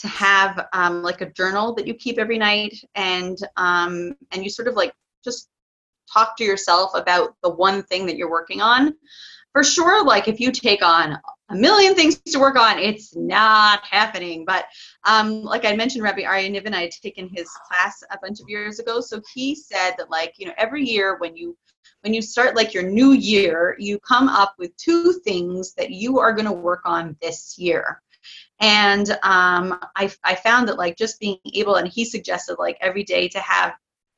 to 0.00 0.08
have 0.08 0.66
um, 0.72 1.02
like 1.02 1.20
a 1.20 1.30
journal 1.30 1.74
that 1.74 1.86
you 1.86 1.94
keep 1.94 2.18
every 2.18 2.38
night 2.38 2.74
and 2.94 3.38
um, 3.56 4.16
and 4.32 4.42
you 4.42 4.50
sort 4.50 4.68
of 4.68 4.74
like 4.74 4.94
just 5.22 5.48
talk 6.12 6.36
to 6.38 6.44
yourself 6.44 6.92
about 6.94 7.36
the 7.42 7.50
one 7.50 7.82
thing 7.84 8.06
that 8.06 8.16
you're 8.16 8.30
working 8.30 8.60
on. 8.60 8.94
For 9.52 9.64
sure 9.64 10.04
like 10.04 10.28
if 10.28 10.40
you 10.40 10.52
take 10.52 10.82
on 10.82 11.18
a 11.50 11.54
million 11.54 11.94
things 11.94 12.20
to 12.20 12.38
work 12.38 12.56
on 12.56 12.78
it's 12.78 13.14
not 13.16 13.84
happening. 13.84 14.44
But 14.44 14.66
um, 15.04 15.42
like 15.42 15.64
i 15.64 15.74
mentioned 15.74 16.04
rabbi 16.04 16.22
Aryeh 16.22 16.50
Niven 16.50 16.72
i 16.72 16.82
had 16.82 16.92
taken 16.92 17.28
his 17.28 17.50
class 17.68 18.02
a 18.10 18.18
bunch 18.22 18.40
of 18.40 18.48
years 18.48 18.78
ago. 18.78 19.00
So 19.00 19.20
he 19.34 19.54
said 19.54 19.92
that 19.98 20.10
like 20.10 20.34
you 20.38 20.46
know 20.46 20.54
every 20.56 20.84
year 20.84 21.18
when 21.18 21.36
you 21.36 21.56
when 22.02 22.14
you 22.14 22.22
start 22.22 22.56
like 22.56 22.72
your 22.72 22.88
new 22.88 23.12
year 23.12 23.76
you 23.78 23.98
come 23.98 24.28
up 24.28 24.54
with 24.56 24.74
two 24.76 25.12
things 25.24 25.74
that 25.74 25.90
you 25.90 26.18
are 26.18 26.32
going 26.32 26.46
to 26.46 26.52
work 26.52 26.82
on 26.86 27.16
this 27.20 27.58
year 27.58 28.00
and 28.60 29.10
um, 29.22 29.80
I, 29.96 30.10
I 30.22 30.34
found 30.34 30.68
that 30.68 30.76
like 30.76 30.96
just 30.96 31.18
being 31.18 31.38
able 31.54 31.76
and 31.76 31.88
he 31.88 32.04
suggested 32.04 32.56
like 32.58 32.76
every 32.80 33.02
day 33.02 33.26
to 33.28 33.40
have 33.40 33.74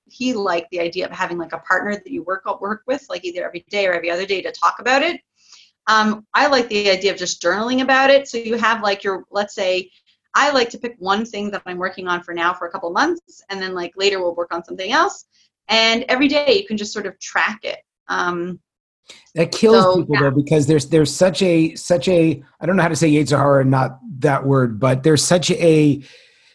he 0.06 0.34
liked 0.34 0.70
the 0.70 0.80
idea 0.80 1.06
of 1.06 1.12
having 1.12 1.38
like 1.38 1.52
a 1.52 1.58
partner 1.58 1.94
that 1.94 2.08
you 2.08 2.24
work 2.24 2.44
work 2.60 2.82
with 2.86 3.06
like 3.08 3.24
either 3.24 3.46
every 3.46 3.64
day 3.70 3.86
or 3.86 3.92
every 3.92 4.10
other 4.10 4.26
day 4.26 4.42
to 4.42 4.52
talk 4.52 4.76
about 4.80 5.02
it. 5.02 5.20
Um, 5.86 6.26
i 6.34 6.46
like 6.46 6.68
the 6.68 6.90
idea 6.90 7.12
of 7.12 7.18
just 7.18 7.42
journaling 7.42 7.82
about 7.82 8.10
it. 8.10 8.28
So 8.28 8.36
you 8.38 8.56
have 8.56 8.82
like 8.82 9.04
your 9.04 9.24
let's 9.30 9.54
say 9.54 9.90
i 10.34 10.50
like 10.50 10.70
to 10.70 10.78
pick 10.78 10.96
one 10.98 11.24
thing 11.24 11.50
that 11.50 11.62
i'm 11.66 11.78
working 11.78 12.08
on 12.08 12.22
for 12.22 12.34
now 12.34 12.52
for 12.54 12.66
a 12.66 12.70
couple 12.70 12.90
months 12.90 13.42
and 13.50 13.60
then 13.60 13.74
like 13.74 13.92
later 13.96 14.20
we'll 14.20 14.34
work 14.34 14.52
on 14.52 14.64
something 14.64 14.90
else. 14.90 15.24
And 15.68 16.04
every 16.08 16.28
day 16.28 16.58
you 16.58 16.66
can 16.66 16.76
just 16.76 16.92
sort 16.92 17.06
of 17.06 17.18
track 17.20 17.60
it. 17.62 17.78
Um, 18.08 18.60
that 19.34 19.52
kills 19.52 19.82
so, 19.82 19.96
people 19.96 20.14
yeah. 20.14 20.22
though 20.22 20.30
because 20.30 20.66
there's 20.66 20.88
there's 20.88 21.14
such 21.14 21.42
a 21.42 21.74
such 21.74 22.08
a 22.08 22.42
I 22.60 22.66
don't 22.66 22.76
know 22.76 22.82
how 22.82 22.88
to 22.88 22.96
say 22.96 23.10
Yetzer 23.10 23.38
Hara, 23.38 23.64
not 23.64 23.98
that 24.18 24.44
word, 24.44 24.78
but 24.78 25.02
there's 25.02 25.24
such 25.24 25.50
a 25.50 26.02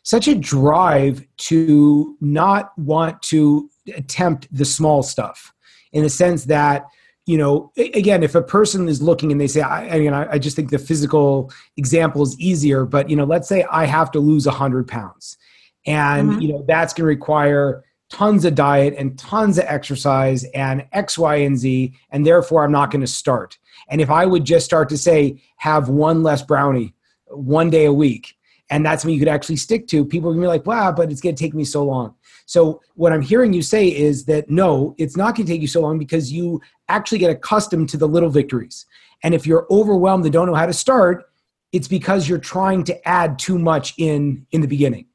such 0.04 0.28
a 0.28 0.36
drive 0.36 1.26
to 1.38 2.16
not 2.22 2.78
want 2.78 3.22
to 3.22 3.70
attempt 3.96 4.48
the 4.56 4.64
small 4.64 5.04
stuff 5.04 5.54
in 5.92 6.04
the 6.04 6.10
sense 6.10 6.46
that 6.46 6.86
you 7.26 7.38
know 7.38 7.72
again 7.78 8.24
if 8.24 8.36
a 8.36 8.42
person 8.42 8.88
is 8.88 9.02
looking 9.02 9.32
and 9.32 9.42
they 9.42 9.48
say 9.48 9.62
i 9.62 9.88
I, 9.90 10.00
mean, 10.00 10.14
I, 10.14 10.34
I 10.34 10.40
just 10.40 10.56
think 10.56 10.70
the 10.70 10.80
physical 10.80 11.52
example 11.76 12.22
is 12.22 12.40
easier 12.40 12.86
but 12.86 13.10
you 13.10 13.16
know 13.16 13.26
let's 13.26 13.50
say 13.50 13.66
i 13.70 13.86
have 13.86 14.12
to 14.12 14.20
lose 14.20 14.46
100 14.46 14.88
pounds 14.88 15.38
and 15.86 16.32
mm-hmm. 16.32 16.40
you 16.42 16.54
know 16.54 16.64
that's 16.68 16.94
going 16.94 17.04
to 17.04 17.08
require 17.08 17.84
tons 18.10 18.46
of 18.46 18.56
diet 18.56 18.96
and 18.98 19.17
tons 19.20 19.58
of 19.58 19.65
exercise 19.67 20.43
and 20.56 20.86
X, 20.93 21.17
Y, 21.17 21.36
and 21.36 21.58
Z, 21.58 21.93
and 22.12 22.26
therefore 22.26 22.63
I'm 22.63 22.72
not 22.72 22.91
going 22.91 23.02
to 23.02 23.08
start. 23.08 23.58
And 23.89 24.02
if 24.02 24.10
I 24.10 24.26
would 24.26 24.46
just 24.46 24.65
start 24.65 24.89
to 24.89 24.98
say, 24.98 25.41
have 25.58 25.89
one 25.89 26.24
less 26.24 26.41
brownie 26.41 26.93
one 27.28 27.70
day 27.70 27.86
a 27.86 27.93
week, 27.93 28.38
and 28.70 28.86
that's 28.86 29.06
what 29.06 29.13
you 29.13 29.20
could 29.20 29.28
actually 29.28 29.56
stick 29.56 29.88
to, 29.88 30.04
people 30.04 30.30
are 30.30 30.34
going 30.34 30.41
to 30.41 30.46
be 30.46 30.50
like, 30.50 30.65
wow, 30.65 30.91
but 30.91 31.12
it's 31.12 31.22
going 31.22 31.36
to 31.36 31.41
take 31.41 31.54
me 31.54 31.63
so 31.63 31.84
long. 31.84 32.15
So, 32.46 32.82
what 32.96 33.12
I'm 33.12 33.22
hearing 33.22 33.54
you 33.54 33.62
say 33.62 33.88
is 33.88 34.26
that 34.26 34.50
no, 34.50 34.96
it's 34.98 35.17
not 35.17 35.36
going 35.36 35.46
to 35.46 35.52
take 35.52 35.62
you 35.62 35.67
so 35.67 35.82
long 35.82 36.00
because 36.00 36.32
you 36.32 36.62
actually 36.88 37.17
get 37.17 37.30
accustomed 37.30 37.89
to 37.89 37.98
the 37.98 38.08
little 38.08 38.30
victories. 38.30 38.86
And 39.24 39.34
if 39.34 39.46
you're 39.46 39.67
overwhelmed 39.70 40.24
and 40.26 40.34
don't 40.34 40.48
know 40.48 40.56
how 40.56 40.65
to 40.65 40.74
start, 40.74 41.30
it's 41.74 41.88
because 41.88 42.30
you're 42.30 42.38
trying 42.38 42.84
to 42.86 43.08
add 43.08 43.38
too 43.38 43.60
much 43.60 43.93
in 43.98 44.46
in 44.52 44.62
the 44.62 44.67
beginning. 44.67 45.08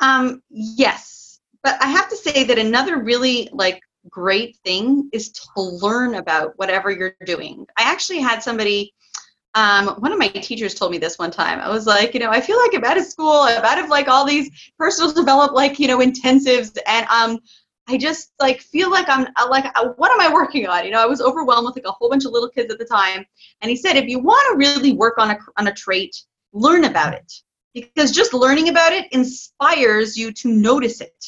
Um, 0.00 0.42
yes, 0.50 1.21
but 1.62 1.82
I 1.82 1.86
have 1.86 2.08
to 2.10 2.16
say 2.16 2.44
that 2.44 2.58
another 2.58 3.02
really 3.02 3.48
like 3.52 3.80
great 4.08 4.56
thing 4.64 5.08
is 5.12 5.30
to 5.30 5.60
learn 5.60 6.16
about 6.16 6.54
whatever 6.56 6.90
you're 6.90 7.14
doing. 7.24 7.66
I 7.78 7.84
actually 7.84 8.20
had 8.20 8.42
somebody 8.42 8.92
um, 9.54 9.88
one 9.98 10.12
of 10.12 10.18
my 10.18 10.28
teachers 10.28 10.74
told 10.74 10.92
me 10.92 10.98
this 10.98 11.18
one 11.18 11.30
time. 11.30 11.58
I 11.58 11.68
was 11.68 11.86
like, 11.86 12.14
you 12.14 12.20
know, 12.20 12.30
I 12.30 12.40
feel 12.40 12.58
like 12.58 12.74
I'm 12.74 12.84
out 12.84 12.96
of 12.96 13.04
school, 13.04 13.42
I'm 13.42 13.62
out 13.62 13.78
of 13.78 13.90
like 13.90 14.08
all 14.08 14.24
these 14.24 14.50
personal 14.78 15.12
develop 15.14 15.52
like, 15.52 15.78
you 15.78 15.88
know, 15.88 15.98
intensives. 15.98 16.76
And 16.86 17.06
um, 17.08 17.38
I 17.86 17.98
just 17.98 18.32
like 18.40 18.60
feel 18.60 18.90
like 18.90 19.08
I'm 19.08 19.26
uh, 19.36 19.48
like, 19.50 19.66
uh, 19.74 19.90
what 19.96 20.10
am 20.10 20.20
I 20.20 20.32
working 20.32 20.66
on? 20.66 20.84
You 20.84 20.92
know, 20.92 21.02
I 21.02 21.06
was 21.06 21.20
overwhelmed 21.20 21.66
with 21.66 21.76
like 21.76 21.84
a 21.86 21.92
whole 21.92 22.08
bunch 22.08 22.24
of 22.24 22.32
little 22.32 22.48
kids 22.48 22.72
at 22.72 22.78
the 22.78 22.84
time. 22.84 23.26
And 23.60 23.68
he 23.68 23.76
said, 23.76 23.96
if 23.96 24.08
you 24.08 24.20
want 24.20 24.46
to 24.52 24.56
really 24.56 24.92
work 24.92 25.18
on 25.18 25.30
a, 25.30 25.38
on 25.58 25.66
a 25.66 25.74
trait, 25.74 26.16
learn 26.54 26.84
about 26.84 27.14
it 27.14 27.30
because 27.74 28.10
just 28.10 28.34
learning 28.34 28.68
about 28.68 28.92
it 28.92 29.12
inspires 29.12 30.16
you 30.16 30.32
to 30.32 30.48
notice 30.48 31.00
it. 31.00 31.24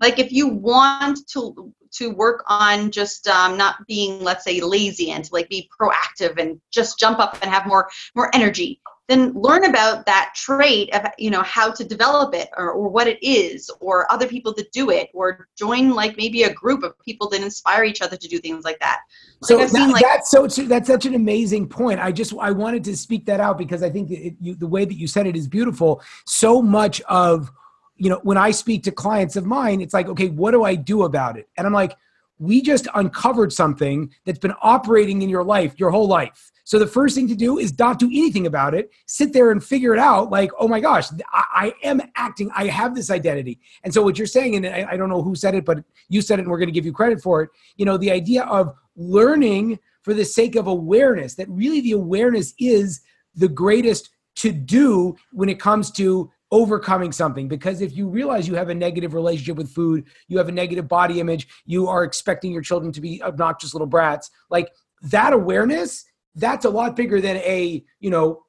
Like 0.00 0.18
if 0.18 0.32
you 0.32 0.48
want 0.48 1.26
to 1.28 1.72
to 1.92 2.10
work 2.10 2.44
on 2.46 2.90
just 2.90 3.26
um, 3.26 3.56
not 3.56 3.86
being, 3.86 4.22
let's 4.22 4.44
say, 4.44 4.60
lazy 4.60 5.10
and 5.10 5.24
to 5.24 5.32
like 5.32 5.48
be 5.48 5.68
proactive 5.78 6.38
and 6.38 6.60
just 6.70 6.98
jump 6.98 7.18
up 7.18 7.38
and 7.42 7.50
have 7.50 7.66
more 7.66 7.88
more 8.14 8.30
energy. 8.34 8.80
Then 9.08 9.34
learn 9.34 9.64
about 9.64 10.04
that 10.06 10.32
trait 10.34 10.92
of 10.92 11.06
you 11.16 11.30
know 11.30 11.42
how 11.42 11.70
to 11.70 11.84
develop 11.84 12.34
it 12.34 12.48
or, 12.56 12.72
or 12.72 12.88
what 12.88 13.06
it 13.06 13.22
is 13.22 13.70
or 13.80 14.10
other 14.12 14.26
people 14.26 14.52
that 14.54 14.72
do 14.72 14.90
it 14.90 15.10
or 15.14 15.46
join 15.56 15.90
like 15.90 16.16
maybe 16.16 16.42
a 16.42 16.52
group 16.52 16.82
of 16.82 16.98
people 17.04 17.28
that 17.30 17.40
inspire 17.40 17.84
each 17.84 18.02
other 18.02 18.16
to 18.16 18.28
do 18.28 18.38
things 18.38 18.64
like 18.64 18.80
that. 18.80 19.00
Like 19.42 19.48
so 19.48 19.78
that, 19.78 19.90
like, 19.90 20.02
that's 20.02 20.30
so 20.30 20.48
that's 20.64 20.88
such 20.88 21.06
an 21.06 21.14
amazing 21.14 21.68
point. 21.68 22.00
I 22.00 22.10
just 22.10 22.34
I 22.40 22.50
wanted 22.50 22.82
to 22.84 22.96
speak 22.96 23.26
that 23.26 23.38
out 23.38 23.58
because 23.58 23.82
I 23.82 23.90
think 23.90 24.10
it, 24.10 24.34
you, 24.40 24.56
the 24.56 24.66
way 24.66 24.84
that 24.84 24.94
you 24.94 25.06
said 25.06 25.26
it 25.28 25.36
is 25.36 25.46
beautiful. 25.46 26.02
So 26.26 26.60
much 26.60 27.00
of 27.02 27.52
you 27.96 28.10
know, 28.10 28.20
when 28.22 28.36
I 28.36 28.50
speak 28.50 28.82
to 28.84 28.92
clients 28.92 29.36
of 29.36 29.46
mine, 29.46 29.80
it's 29.80 29.94
like, 29.94 30.08
okay, 30.08 30.28
what 30.28 30.50
do 30.50 30.64
I 30.64 30.74
do 30.74 31.04
about 31.04 31.36
it? 31.38 31.48
And 31.56 31.66
I'm 31.66 31.72
like, 31.72 31.96
we 32.38 32.60
just 32.60 32.86
uncovered 32.94 33.52
something 33.52 34.12
that's 34.24 34.38
been 34.38 34.54
operating 34.60 35.22
in 35.22 35.28
your 35.28 35.44
life 35.44 35.74
your 35.78 35.90
whole 35.90 36.06
life. 36.06 36.52
So 36.64 36.78
the 36.80 36.86
first 36.86 37.14
thing 37.14 37.28
to 37.28 37.36
do 37.36 37.58
is 37.58 37.78
not 37.78 38.00
do 38.00 38.08
anything 38.08 38.46
about 38.46 38.74
it. 38.74 38.90
Sit 39.06 39.32
there 39.32 39.52
and 39.52 39.62
figure 39.62 39.94
it 39.94 40.00
out. 40.00 40.30
Like, 40.30 40.50
oh 40.58 40.66
my 40.66 40.80
gosh, 40.80 41.06
I, 41.32 41.44
I 41.54 41.72
am 41.86 42.02
acting. 42.16 42.50
I 42.54 42.66
have 42.66 42.94
this 42.94 43.08
identity. 43.08 43.60
And 43.84 43.94
so 43.94 44.02
what 44.02 44.18
you're 44.18 44.26
saying, 44.26 44.56
and 44.56 44.66
I, 44.66 44.88
I 44.90 44.96
don't 44.96 45.08
know 45.08 45.22
who 45.22 45.36
said 45.36 45.54
it, 45.54 45.64
but 45.64 45.78
you 46.08 46.20
said 46.20 46.40
it, 46.40 46.42
and 46.42 46.50
we're 46.50 46.58
going 46.58 46.68
to 46.68 46.72
give 46.72 46.84
you 46.84 46.92
credit 46.92 47.22
for 47.22 47.42
it. 47.42 47.50
You 47.76 47.84
know, 47.84 47.96
the 47.96 48.10
idea 48.10 48.42
of 48.42 48.74
learning 48.96 49.78
for 50.02 50.12
the 50.12 50.24
sake 50.24 50.56
of 50.56 50.66
awareness. 50.66 51.34
That 51.34 51.48
really 51.48 51.80
the 51.80 51.92
awareness 51.92 52.54
is 52.58 53.00
the 53.34 53.48
greatest 53.48 54.10
to 54.36 54.52
do 54.52 55.16
when 55.32 55.48
it 55.48 55.58
comes 55.58 55.90
to 55.92 56.30
overcoming 56.50 57.12
something. 57.12 57.48
Because 57.48 57.80
if 57.80 57.96
you 57.96 58.08
realize 58.08 58.46
you 58.46 58.54
have 58.54 58.68
a 58.68 58.74
negative 58.74 59.14
relationship 59.14 59.56
with 59.56 59.70
food 59.70 60.04
you 60.28 60.38
have 60.38 60.48
a 60.48 60.52
negative 60.52 60.86
body 60.88 61.20
image 61.20 61.48
you 61.64 61.88
are 61.88 62.04
expecting 62.04 62.52
your 62.52 62.62
children 62.62 62.92
to 62.92 63.00
be 63.00 63.22
obnoxious 63.22 63.74
little 63.74 63.86
brats 63.86 64.30
like 64.50 64.70
that 65.02 65.32
awareness 65.32 66.04
that's 66.36 66.64
a 66.64 66.70
lot 66.70 66.94
bigger 66.94 67.20
than 67.20 67.36
a 67.38 67.84
you 67.98 68.10
know 68.10 68.44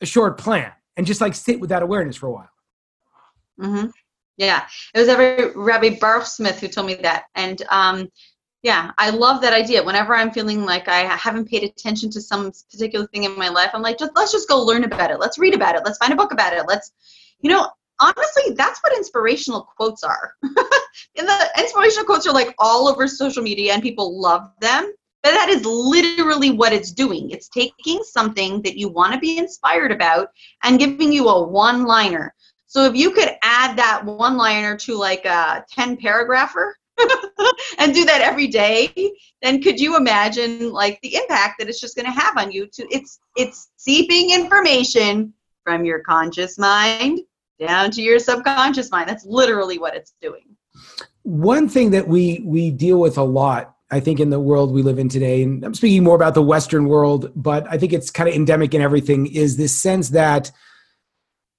a 0.00 0.06
short 0.06 0.38
plan. 0.38 0.70
And 0.96 1.06
just 1.06 1.20
like 1.20 1.34
sit 1.34 1.58
with 1.58 1.70
that 1.70 1.82
awareness 1.82 2.16
for 2.16 2.28
a 2.28 2.32
while. 2.32 2.50
Mm-hmm. 3.60 3.86
yeah. 4.36 4.66
It 4.94 4.98
was 5.00 5.08
every 5.08 5.50
rabbi 5.56 5.96
baruch 6.00 6.26
smith 6.26 6.60
who 6.60 6.68
told 6.68 6.86
me 6.86 6.94
that. 6.96 7.24
And 7.34 7.62
um 7.70 8.08
yeah 8.64 8.90
i 8.98 9.10
love 9.10 9.40
that 9.40 9.52
idea. 9.52 9.84
Whenever 9.84 10.14
i'm 10.16 10.32
feeling 10.32 10.64
like 10.64 10.88
i 10.88 11.00
haven't 11.00 11.48
paid 11.48 11.62
attention 11.62 12.10
to 12.10 12.20
some 12.20 12.50
particular 12.72 13.06
thing 13.08 13.24
in 13.24 13.38
my 13.38 13.48
life 13.48 13.70
i'm 13.74 13.82
like 13.82 13.98
just 13.98 14.10
let's 14.16 14.32
just 14.32 14.48
go 14.48 14.60
learn 14.60 14.82
about 14.82 15.12
it. 15.12 15.20
Let's 15.20 15.38
read 15.38 15.54
about 15.54 15.76
it. 15.76 15.82
Let's 15.84 15.98
find 15.98 16.12
a 16.12 16.16
book 16.16 16.32
about 16.32 16.52
it. 16.52 16.64
Let's 16.66 16.90
you 17.40 17.50
know 17.50 17.68
honestly 18.00 18.54
that's 18.56 18.80
what 18.80 18.96
inspirational 18.96 19.68
quotes 19.76 20.02
are. 20.02 20.32
And 21.16 21.28
the 21.28 21.50
inspirational 21.58 22.06
quotes 22.06 22.26
are 22.26 22.32
like 22.32 22.54
all 22.58 22.88
over 22.88 23.06
social 23.06 23.42
media 23.42 23.72
and 23.72 23.82
people 23.82 24.20
love 24.20 24.50
them 24.60 24.92
but 25.22 25.30
that 25.30 25.48
is 25.48 25.64
literally 25.64 26.50
what 26.50 26.72
it's 26.72 26.92
doing. 26.92 27.30
It's 27.30 27.48
taking 27.48 28.02
something 28.02 28.60
that 28.62 28.76
you 28.76 28.88
want 28.88 29.14
to 29.14 29.18
be 29.18 29.38
inspired 29.38 29.90
about 29.90 30.28
and 30.62 30.78
giving 30.78 31.12
you 31.12 31.28
a 31.28 31.48
one 31.48 31.84
liner 31.84 32.34
so 32.74 32.86
if 32.86 32.96
you 32.96 33.12
could 33.12 33.30
add 33.44 33.76
that 33.76 34.04
one 34.04 34.36
liner 34.36 34.76
to 34.78 34.96
like 34.96 35.24
a 35.24 35.64
10 35.70 35.96
paragrapher 35.96 36.72
and 37.78 37.94
do 37.94 38.04
that 38.04 38.20
every 38.22 38.46
day 38.46 38.92
then 39.42 39.60
could 39.60 39.80
you 39.80 39.96
imagine 39.96 40.72
like 40.72 40.98
the 41.02 41.16
impact 41.16 41.56
that 41.58 41.68
it's 41.68 41.80
just 41.80 41.96
going 41.96 42.06
to 42.06 42.12
have 42.12 42.36
on 42.36 42.52
you 42.52 42.66
to 42.66 42.86
it's 42.90 43.18
it's 43.36 43.70
seeping 43.76 44.30
information 44.30 45.32
from 45.64 45.84
your 45.84 46.00
conscious 46.00 46.58
mind 46.58 47.20
down 47.58 47.90
to 47.92 48.02
your 48.02 48.18
subconscious 48.18 48.90
mind. 48.90 49.08
That's 49.08 49.24
literally 49.24 49.78
what 49.78 49.96
it's 49.96 50.14
doing. 50.20 50.56
One 51.22 51.68
thing 51.68 51.90
that 51.92 52.06
we 52.06 52.42
we 52.44 52.70
deal 52.70 53.00
with 53.00 53.16
a 53.16 53.22
lot 53.22 53.74
i 53.90 54.00
think 54.00 54.18
in 54.18 54.30
the 54.30 54.40
world 54.40 54.72
we 54.72 54.82
live 54.82 54.98
in 54.98 55.10
today 55.10 55.42
and 55.42 55.62
i'm 55.62 55.74
speaking 55.74 56.02
more 56.02 56.16
about 56.16 56.32
the 56.34 56.42
western 56.42 56.86
world 56.86 57.30
but 57.36 57.66
i 57.70 57.76
think 57.76 57.92
it's 57.92 58.10
kind 58.10 58.28
of 58.28 58.34
endemic 58.34 58.72
in 58.72 58.80
everything 58.80 59.26
is 59.26 59.58
this 59.58 59.74
sense 59.74 60.08
that 60.10 60.50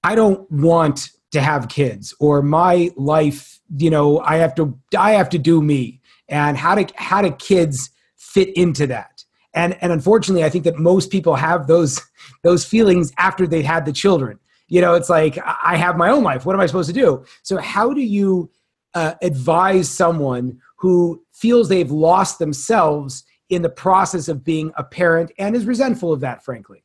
i 0.02 0.16
don't 0.16 0.50
want 0.50 1.10
to 1.32 1.40
have 1.40 1.68
kids 1.68 2.14
or 2.20 2.42
my 2.42 2.90
life 2.96 3.60
you 3.76 3.90
know 3.90 4.20
i 4.20 4.36
have 4.36 4.54
to 4.54 4.78
i 4.96 5.12
have 5.12 5.28
to 5.28 5.38
do 5.38 5.60
me 5.60 6.00
and 6.28 6.56
how 6.56 6.74
to 6.74 6.86
how 6.96 7.22
do 7.22 7.30
kids 7.32 7.90
fit 8.16 8.54
into 8.56 8.86
that? 8.86 9.24
And 9.54 9.76
and 9.80 9.92
unfortunately 9.92 10.44
i 10.44 10.50
think 10.50 10.64
that 10.64 10.78
most 10.78 11.10
people 11.10 11.34
have 11.36 11.66
those 11.66 12.00
those 12.42 12.64
feelings 12.64 13.12
after 13.18 13.46
they've 13.46 13.64
had 13.64 13.86
the 13.86 13.92
children. 13.92 14.38
You 14.68 14.80
know 14.80 14.94
it's 14.94 15.08
like 15.08 15.38
i 15.62 15.76
have 15.76 15.96
my 15.96 16.10
own 16.10 16.22
life. 16.22 16.44
What 16.44 16.54
am 16.54 16.60
i 16.60 16.66
supposed 16.66 16.88
to 16.88 16.94
do? 16.94 17.24
So 17.42 17.58
how 17.58 17.92
do 17.92 18.02
you 18.02 18.50
uh, 18.94 19.14
advise 19.22 19.88
someone 19.88 20.58
who 20.78 21.22
feels 21.32 21.68
they've 21.68 21.90
lost 21.90 22.38
themselves 22.38 23.24
in 23.48 23.62
the 23.62 23.68
process 23.68 24.28
of 24.28 24.42
being 24.42 24.72
a 24.76 24.84
parent 24.84 25.30
and 25.38 25.54
is 25.54 25.66
resentful 25.66 26.12
of 26.12 26.20
that 26.20 26.44
frankly? 26.44 26.82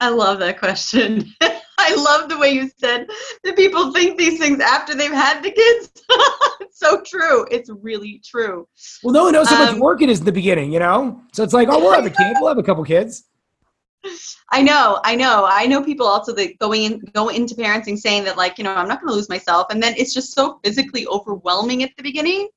I 0.00 0.08
love 0.08 0.40
that 0.40 0.58
question 0.58 1.32
I 1.78 1.94
love 1.94 2.28
the 2.28 2.38
way 2.38 2.50
you 2.50 2.70
said 2.78 3.08
that 3.44 3.56
people 3.56 3.92
think 3.92 4.18
these 4.18 4.38
things 4.38 4.60
after 4.60 4.94
they've 4.94 5.12
had 5.12 5.42
the 5.42 5.50
kids. 5.50 5.90
it's 6.60 6.78
so 6.78 7.02
true. 7.02 7.46
It's 7.50 7.70
really 7.70 8.20
true. 8.24 8.68
Well, 9.02 9.12
no 9.12 9.24
one 9.24 9.32
knows 9.32 9.48
how 9.48 9.62
um, 9.62 9.72
much 9.72 9.80
work 9.80 10.02
it 10.02 10.08
is 10.08 10.20
in 10.20 10.26
the 10.26 10.32
beginning, 10.32 10.72
you 10.72 10.78
know? 10.78 11.20
So 11.32 11.42
it's 11.42 11.52
like, 11.52 11.68
oh, 11.70 11.78
we'll 11.78 11.92
have 11.92 12.06
a 12.06 12.10
kid. 12.16 12.36
We'll 12.40 12.48
have 12.48 12.58
a 12.58 12.62
couple 12.62 12.84
kids. 12.84 13.24
I 14.50 14.62
know, 14.62 15.00
I 15.04 15.14
know. 15.14 15.46
I 15.48 15.66
know 15.66 15.82
people 15.82 16.06
also 16.06 16.32
that 16.34 16.58
going 16.58 16.82
in, 16.82 17.00
go 17.14 17.28
into 17.28 17.54
parenting 17.54 17.96
saying 17.96 18.24
that 18.24 18.36
like, 18.36 18.58
you 18.58 18.64
know, 18.64 18.74
I'm 18.74 18.88
not 18.88 19.00
going 19.00 19.10
to 19.10 19.14
lose 19.14 19.28
myself. 19.28 19.68
And 19.70 19.82
then 19.82 19.94
it's 19.96 20.12
just 20.12 20.34
so 20.34 20.58
physically 20.64 21.06
overwhelming 21.06 21.84
at 21.84 21.90
the 21.96 22.02
beginning 22.02 22.48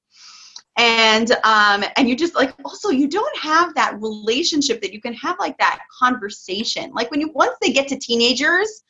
and 0.78 1.32
um 1.44 1.84
and 1.96 2.10
you 2.10 2.16
just 2.16 2.36
like 2.36 2.54
also 2.66 2.90
you 2.90 3.08
don't 3.08 3.38
have 3.38 3.74
that 3.76 3.96
relationship 4.02 4.82
that 4.82 4.92
you 4.94 5.00
can 5.00 5.14
have 5.14 5.38
like 5.40 5.58
that 5.58 5.80
conversation 5.98 6.92
like 6.94 7.10
when 7.12 7.22
you 7.22 7.32
once 7.34 7.56
they 7.62 7.72
get 7.72 7.88
to 7.88 7.98
teenagers 7.98 8.84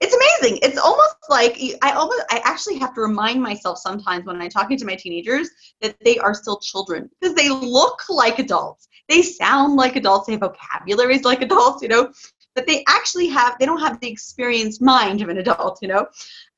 it's 0.00 0.14
amazing. 0.14 0.58
It's 0.62 0.78
almost 0.78 1.16
like 1.30 1.58
I 1.82 1.92
almost 1.92 2.22
I 2.30 2.40
actually 2.44 2.78
have 2.78 2.94
to 2.94 3.00
remind 3.00 3.42
myself 3.42 3.78
sometimes 3.78 4.26
when 4.26 4.40
I'm 4.40 4.50
talking 4.50 4.76
to 4.76 4.84
my 4.84 4.94
teenagers 4.94 5.48
that 5.80 5.96
they 6.04 6.18
are 6.18 6.34
still 6.34 6.58
children 6.60 7.08
because 7.20 7.34
they 7.34 7.48
look 7.48 8.02
like 8.08 8.38
adults. 8.38 8.88
They 9.08 9.22
sound 9.22 9.76
like 9.76 9.96
adults. 9.96 10.26
They 10.26 10.32
have 10.32 10.40
vocabularies 10.40 11.24
like 11.24 11.40
adults, 11.40 11.82
you 11.82 11.88
know, 11.88 12.12
but 12.54 12.66
they 12.66 12.84
actually 12.88 13.28
have 13.28 13.56
they 13.58 13.66
don't 13.66 13.80
have 13.80 13.98
the 14.00 14.10
experienced 14.10 14.82
mind 14.82 15.22
of 15.22 15.28
an 15.28 15.38
adult, 15.38 15.78
you 15.80 15.88
know. 15.88 16.06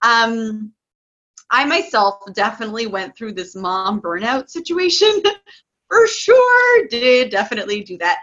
Um, 0.03 0.72
I 1.51 1.64
myself 1.64 2.20
definitely 2.35 2.87
went 2.87 3.16
through 3.16 3.33
this 3.33 3.55
mom 3.55 4.01
burnout 4.01 4.51
situation. 4.51 5.22
For 5.88 6.07
sure, 6.07 6.87
did 6.88 7.31
definitely 7.31 7.83
do 7.83 7.96
that. 7.98 8.18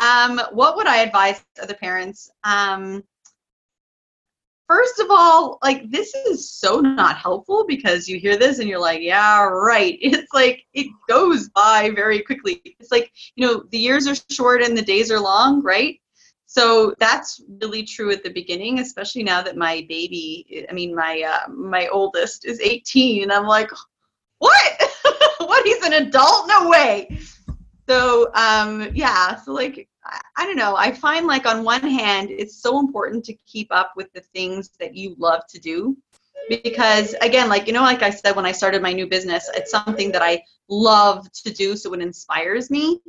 Um, 0.00 0.40
what 0.52 0.76
would 0.76 0.86
I 0.86 0.98
advise 0.98 1.44
other 1.60 1.74
parents? 1.74 2.30
Um, 2.44 3.02
first 4.70 5.00
of 5.00 5.08
all, 5.10 5.58
like 5.64 5.90
this 5.90 6.14
is 6.14 6.48
so 6.48 6.78
not 6.78 7.18
helpful 7.18 7.64
because 7.66 8.08
you 8.08 8.20
hear 8.20 8.36
this 8.36 8.60
and 8.60 8.68
you're 8.68 8.78
like, 8.78 9.00
yeah, 9.02 9.42
right. 9.42 9.98
It's 10.20 10.32
like 10.32 10.64
it 10.74 10.86
goes 11.08 11.48
by 11.48 11.90
very 11.90 12.20
quickly. 12.20 12.62
It's 12.78 12.92
like, 12.92 13.10
you 13.34 13.44
know, 13.44 13.64
the 13.70 13.78
years 13.78 14.06
are 14.06 14.14
short 14.30 14.62
and 14.62 14.78
the 14.78 14.82
days 14.82 15.10
are 15.10 15.18
long, 15.18 15.60
right? 15.62 16.00
So 16.46 16.94
that's 17.00 17.40
really 17.60 17.82
true 17.82 18.12
at 18.12 18.22
the 18.22 18.30
beginning, 18.30 18.78
especially 18.78 19.24
now 19.24 19.42
that 19.42 19.56
my 19.56 19.84
baby, 19.88 20.66
I 20.70 20.72
mean, 20.72 20.94
my 20.94 21.14
uh, 21.22 21.50
my 21.50 21.88
oldest 21.88 22.44
is 22.44 22.60
18, 22.60 23.24
and 23.24 23.32
I'm 23.32 23.46
like, 23.46 23.70
what? 24.38 24.82
what? 25.38 25.66
He's 25.66 25.84
an 25.84 25.94
adult? 25.94 26.48
No 26.48 26.68
way. 26.68 27.18
So 27.88 28.30
um, 28.34 28.90
yeah, 28.94 29.34
so 29.36 29.52
like 29.52 29.88
I, 30.36 30.46
don't 30.46 30.56
know. 30.56 30.76
I 30.76 30.92
find 30.92 31.26
like 31.26 31.46
on 31.46 31.64
one 31.64 31.82
hand, 31.82 32.30
it's 32.30 32.56
so 32.56 32.78
important 32.78 33.24
to 33.26 33.34
keep 33.46 33.68
up 33.70 33.92
with 33.96 34.12
the 34.12 34.20
things 34.20 34.70
that 34.80 34.94
you 34.94 35.14
love 35.18 35.42
to 35.50 35.58
do 35.58 35.96
because 36.48 37.14
again 37.20 37.48
like 37.48 37.66
you 37.66 37.72
know 37.72 37.82
like 37.82 38.02
i 38.02 38.10
said 38.10 38.34
when 38.34 38.46
i 38.46 38.50
started 38.50 38.82
my 38.82 38.92
new 38.92 39.06
business 39.06 39.48
it's 39.54 39.70
something 39.70 40.10
that 40.10 40.22
i 40.22 40.42
love 40.68 41.30
to 41.32 41.52
do 41.52 41.76
so 41.76 41.92
it 41.94 42.00
inspires 42.00 42.70
me. 42.70 43.00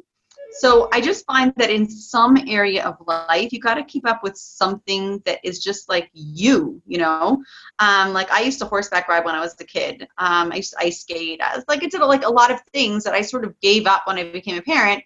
So 0.54 0.90
i 0.92 1.00
just 1.00 1.26
find 1.26 1.54
that 1.56 1.70
in 1.70 1.90
some 1.90 2.38
area 2.48 2.84
of 2.84 2.98
life 3.08 3.54
you 3.54 3.60
got 3.60 3.76
to 3.76 3.84
keep 3.84 4.06
up 4.08 4.22
with 4.22 4.36
something 4.36 5.22
that 5.26 5.40
is 5.44 5.64
just 5.64 5.90
like 5.90 6.10
you 6.14 6.82
you 6.86 6.98
know? 6.98 7.42
Um, 7.80 8.14
like 8.14 8.32
i 8.32 8.42
used 8.42 8.60
to 8.60 8.66
horseback 8.66 9.08
ride 9.08 9.26
when 9.26 9.36
i 9.36 9.40
was 9.40 9.56
a 9.60 9.64
kid. 9.64 10.08
Um, 10.18 10.52
i 10.52 10.58
used 10.58 10.74
to 10.74 10.80
ice 10.80 11.02
skate. 11.02 11.42
I 11.42 11.56
was 11.56 11.66
like 11.68 11.84
i 11.84 11.88
did 11.88 12.02
like 12.02 12.26
a 12.26 12.32
lot 12.32 12.52
of 12.52 12.62
things 12.74 13.04
that 13.06 13.14
i 13.14 13.22
sort 13.22 13.46
of 13.46 13.60
gave 13.62 13.88
up 13.88 14.04
when 14.06 14.18
i 14.18 14.30
became 14.30 14.58
a 14.58 14.62
parent 14.62 15.04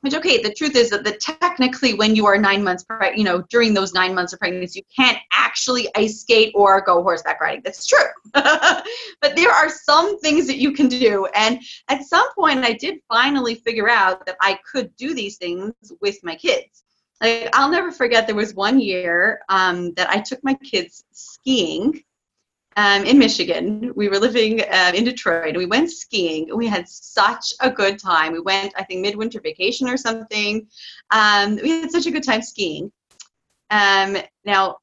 which 0.00 0.14
okay 0.14 0.40
the 0.42 0.52
truth 0.54 0.76
is 0.76 0.90
that 0.90 1.04
the 1.04 1.12
technically 1.12 1.94
when 1.94 2.14
you 2.14 2.26
are 2.26 2.38
nine 2.38 2.62
months 2.62 2.84
pregnant 2.84 3.18
you 3.18 3.24
know 3.24 3.42
during 3.50 3.74
those 3.74 3.92
nine 3.92 4.14
months 4.14 4.32
of 4.32 4.38
pregnancy 4.38 4.80
you 4.80 5.04
can't 5.04 5.18
actually 5.32 5.88
ice 5.96 6.20
skate 6.20 6.52
or 6.54 6.80
go 6.80 7.02
horseback 7.02 7.40
riding. 7.40 7.62
That's 7.64 7.86
true. 7.86 7.98
But 9.20 9.34
there 9.34 9.50
are 9.50 9.68
some 9.68 10.20
things 10.20 10.46
that 10.46 10.58
you 10.58 10.72
can 10.72 10.88
do. 10.88 11.26
And 11.34 11.60
at 11.88 12.04
some 12.04 12.26
point 12.34 12.64
i 12.64 12.72
did 12.72 13.00
finally 13.08 13.56
figure 13.56 13.88
out 13.88 14.24
that 14.26 14.36
i 14.40 14.58
could 14.70 14.94
do 14.96 15.14
these 15.14 15.36
things 15.36 15.72
with 16.00 16.18
my 16.22 16.36
kids. 16.36 16.84
Like 17.20 17.50
i'll 17.54 17.70
never 17.70 17.90
forget 17.90 18.26
there 18.26 18.36
was 18.36 18.54
one 18.54 18.78
year 18.80 19.40
um, 19.48 19.92
that 19.94 20.08
i 20.10 20.20
took 20.20 20.42
my 20.44 20.54
kids 20.54 21.04
skiing 21.12 22.02
um, 22.78 23.04
in 23.04 23.18
Michigan. 23.18 23.92
We 23.96 24.08
were 24.08 24.20
living 24.20 24.60
uh, 24.60 24.92
in 24.94 25.02
Detroit. 25.02 25.48
And 25.48 25.56
we 25.56 25.66
went 25.66 25.90
skiing. 25.90 26.56
We 26.56 26.68
had 26.68 26.88
such 26.88 27.52
a 27.60 27.68
good 27.68 27.98
time. 27.98 28.32
We 28.32 28.40
went, 28.40 28.72
I 28.76 28.84
think, 28.84 29.00
midwinter 29.00 29.40
vacation 29.40 29.88
or 29.88 29.96
something. 29.96 30.68
Um, 31.10 31.56
we 31.56 31.70
had 31.70 31.90
such 31.90 32.06
a 32.06 32.12
good 32.12 32.22
time 32.22 32.40
skiing. 32.40 32.92
Um, 33.70 34.16
now, 34.44 34.76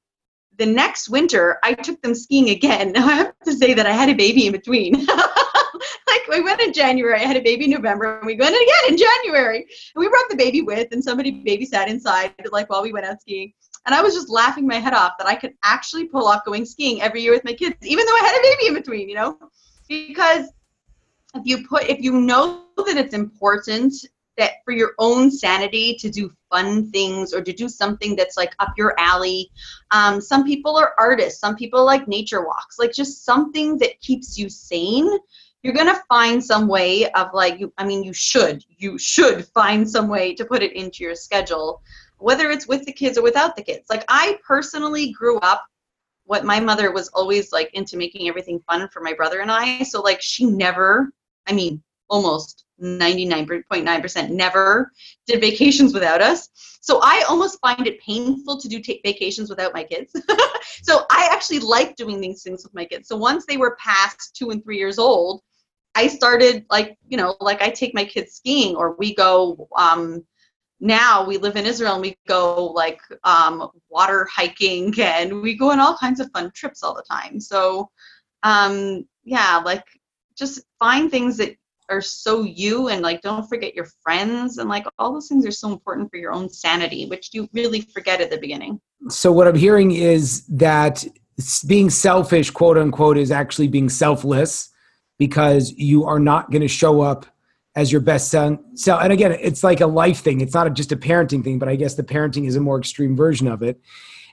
the 0.58 0.66
next 0.66 1.08
winter, 1.08 1.58
I 1.64 1.74
took 1.74 2.02
them 2.02 2.16
skiing 2.16 2.50
again. 2.50 2.92
Now, 2.96 3.08
I 3.08 3.14
have 3.14 3.34
to 3.46 3.54
say 3.54 3.74
that 3.74 3.86
I 3.86 3.92
had 3.92 4.10
a 4.10 4.14
baby 4.14 4.46
in 4.46 4.52
between. 4.52 4.94
like, 5.06 6.28
we 6.30 6.42
went 6.42 6.60
in 6.60 6.74
January, 6.74 7.16
I 7.16 7.24
had 7.24 7.38
a 7.38 7.42
baby 7.42 7.66
in 7.66 7.72
November, 7.72 8.18
and 8.18 8.28
we 8.28 8.36
went 8.36 8.56
again 8.56 8.90
in 8.90 8.98
January. 8.98 9.60
And 9.60 10.02
we 10.02 10.10
brought 10.10 10.30
the 10.30 10.36
baby 10.36 10.62
with, 10.62 10.90
and 10.92 11.02
somebody 11.02 11.32
babysat 11.32 11.88
inside, 11.88 12.34
like, 12.52 12.70
while 12.70 12.84
we 12.84 12.92
went 12.92 13.06
out 13.06 13.22
skiing. 13.22 13.54
And 13.86 13.94
I 13.94 14.02
was 14.02 14.14
just 14.14 14.30
laughing 14.30 14.66
my 14.68 14.80
head 14.80 14.94
off 14.94 15.14
that 15.20 15.28
I 15.28 15.36
could 15.36 15.54
actually 15.64 16.06
pull 16.06 16.28
off 16.28 16.46
going 16.46 16.66
skiing 16.66 17.02
every 17.02 17.22
year 17.22 17.34
with 17.34 17.46
my 17.46 17.54
kids, 17.54 17.76
even 17.84 18.06
though 18.06 18.16
I 18.16 18.22
had 18.26 18.36
a 18.36 18.42
baby 18.42 18.68
in 18.68 18.74
between, 18.74 19.10
you 19.10 19.16
know? 19.16 19.38
Because 19.88 20.50
if 21.36 21.46
you 21.46 21.68
put 21.68 21.84
if 21.84 22.00
you 22.00 22.14
know 22.14 22.64
that 22.78 22.98
it's 22.98 23.14
important 23.14 23.94
that 24.38 24.54
for 24.66 24.72
your 24.72 24.94
own 25.00 25.32
sanity 25.32 25.96
to 25.96 26.10
do 26.10 26.32
fun 26.52 26.90
things 26.92 27.34
or 27.34 27.42
to 27.42 27.54
do 27.54 27.70
something 27.70 28.16
that's 28.16 28.38
like 28.38 28.54
up 28.60 28.74
your 28.78 28.94
alley. 29.00 29.50
Um, 29.92 30.20
some 30.20 30.44
people 30.44 30.78
are 30.78 30.94
artists, 31.00 31.40
some 31.40 31.56
people 31.56 31.86
like 31.86 32.08
nature 32.08 32.46
walks, 32.46 32.80
like 32.80 32.94
just 32.94 33.24
something 33.24 33.78
that 33.80 34.00
keeps 34.02 34.38
you 34.38 34.50
sane. 34.50 35.10
You're 35.64 35.74
gonna 35.74 36.02
find 36.10 36.44
some 36.44 36.68
way 36.68 37.10
of 37.12 37.30
like 37.34 37.60
you. 37.60 37.74
I 37.78 37.86
mean, 37.86 38.04
you 38.04 38.14
should. 38.14 38.64
You 38.78 38.98
should 38.98 39.46
find 39.48 39.90
some 39.90 40.08
way 40.10 40.36
to 40.36 40.46
put 40.46 40.62
it 40.62 40.74
into 40.74 41.04
your 41.04 41.16
schedule 41.16 41.82
whether 42.26 42.50
it's 42.50 42.68
with 42.68 42.84
the 42.86 42.92
kids 42.92 43.20
or 43.20 43.22
without 43.22 43.56
the 43.56 43.62
kids. 43.62 43.86
Like 43.88 44.04
I 44.08 44.40
personally 44.44 45.12
grew 45.12 45.38
up 45.42 45.64
what 46.24 46.44
my 46.44 46.60
mother 46.60 46.92
was 46.92 47.08
always 47.10 47.52
like 47.52 47.72
into 47.76 47.98
making 47.98 48.28
everything 48.28 48.60
fun 48.68 48.90
for 48.90 49.00
my 49.00 49.14
brother 49.14 49.42
and 49.42 49.52
I. 49.52 49.84
So 49.84 50.02
like 50.02 50.24
she 50.24 50.44
never, 50.44 51.14
I 51.46 51.54
mean, 51.54 51.84
almost 52.10 52.66
99.9% 52.82 54.32
never 54.32 54.92
did 55.28 55.40
vacations 55.40 55.94
without 55.94 56.20
us. 56.20 56.50
So 56.82 57.00
I 57.04 57.24
almost 57.30 57.60
find 57.60 57.86
it 57.86 58.02
painful 58.02 58.60
to 58.60 58.68
do 58.68 58.80
take 58.80 59.02
vacations 59.06 59.48
without 59.48 59.76
my 59.76 59.84
kids. 59.84 60.12
so 60.82 61.06
I 61.12 61.30
actually 61.32 61.60
like 61.60 61.96
doing 61.96 62.20
these 62.20 62.42
things 62.42 62.64
with 62.64 62.74
my 62.74 62.86
kids. 62.86 63.08
So 63.08 63.16
once 63.16 63.46
they 63.46 63.58
were 63.58 63.78
past 63.80 64.36
2 64.36 64.50
and 64.50 64.64
3 64.64 64.80
years 64.80 64.98
old, 64.98 65.44
I 65.94 66.08
started 66.08 66.66
like, 66.72 66.98
you 67.08 67.18
know, 67.18 67.36
like 67.40 67.62
I 67.62 67.70
take 67.70 67.94
my 67.94 68.04
kids 68.04 68.34
skiing 68.34 68.76
or 68.76 68.96
we 68.98 69.14
go 69.14 69.70
um 69.78 70.26
now 70.80 71.26
we 71.26 71.38
live 71.38 71.56
in 71.56 71.66
Israel 71.66 71.94
and 71.94 72.02
we 72.02 72.18
go 72.28 72.66
like 72.68 73.00
um, 73.24 73.70
water 73.90 74.28
hiking 74.34 74.94
and 75.00 75.42
we 75.42 75.56
go 75.56 75.72
on 75.72 75.80
all 75.80 75.98
kinds 75.98 76.20
of 76.20 76.30
fun 76.32 76.52
trips 76.54 76.84
all 76.84 76.94
the 76.94 77.04
time. 77.10 77.40
So, 77.40 77.90
um, 78.44 79.06
yeah, 79.24 79.62
like 79.64 79.84
just 80.38 80.62
find 80.80 81.10
things 81.10 81.38
that 81.38 81.56
are 81.90 82.02
so 82.02 82.42
you 82.42 82.88
and 82.88 83.02
like 83.02 83.22
don't 83.22 83.48
forget 83.48 83.76
your 83.76 83.88
friends 84.02 84.58
and 84.58 84.68
like 84.68 84.86
all 84.98 85.14
those 85.14 85.28
things 85.28 85.46
are 85.46 85.52
so 85.52 85.72
important 85.72 86.10
for 86.10 86.18
your 86.18 86.32
own 86.32 86.50
sanity, 86.50 87.06
which 87.06 87.30
you 87.32 87.48
really 87.54 87.82
forget 87.82 88.22
at 88.22 88.30
the 88.30 88.38
beginning. 88.38 88.80
So, 89.10 89.32
what 89.32 89.48
I'm 89.48 89.56
hearing 89.56 89.92
is 89.92 90.46
that 90.48 91.06
being 91.68 91.90
selfish, 91.90 92.50
quote 92.50 92.78
unquote, 92.78 93.18
is 93.18 93.32
actually 93.32 93.68
being 93.68 93.90
selfless 93.90 94.70
because 95.20 95.72
you 95.72 96.06
are 96.06 96.20
not 96.20 96.52
going 96.52 96.62
to 96.62 96.68
show 96.68 97.02
up 97.02 97.26
as 97.76 97.92
your 97.92 98.02
best 98.02 98.32
son. 98.32 98.60
So, 98.76 98.98
and 98.98 99.12
again, 99.12 99.34
it's 99.34 99.64
like 99.64 99.82
a 99.82 99.88
life 99.88 100.20
thing. 100.20 100.42
It's 100.42 100.54
not 100.54 100.72
just 100.74 100.92
a 100.92 100.98
parenting 100.98 101.44
thing, 101.44 101.60
but 101.60 101.68
I 101.68 101.76
guess 101.76 101.96
the 101.96 102.04
parenting 102.04 102.48
is 102.48 102.56
a 102.56 102.62
more 102.62 102.80
extreme 102.80 103.16
version 103.16 103.48
of 103.48 103.62
it. 103.62 103.80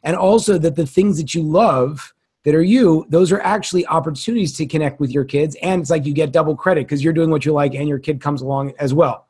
And 0.04 0.16
also 0.16 0.58
that 0.58 0.76
the 0.76 0.86
things 0.86 1.16
that 1.18 1.34
you 1.34 1.42
love 1.42 2.14
that 2.44 2.54
are 2.54 2.62
you, 2.62 3.06
those 3.08 3.30
are 3.32 3.40
actually 3.40 3.86
opportunities 3.86 4.56
to 4.56 4.66
connect 4.66 5.00
with 5.00 5.10
your 5.10 5.24
kids. 5.24 5.56
And 5.62 5.80
it's 5.80 5.90
like 5.90 6.06
you 6.06 6.12
get 6.12 6.32
double 6.32 6.56
credit 6.56 6.86
because 6.86 7.02
you're 7.02 7.12
doing 7.12 7.30
what 7.30 7.44
you 7.44 7.52
like 7.52 7.74
and 7.74 7.88
your 7.88 7.98
kid 7.98 8.20
comes 8.20 8.42
along 8.42 8.74
as 8.78 8.94
well. 8.94 9.28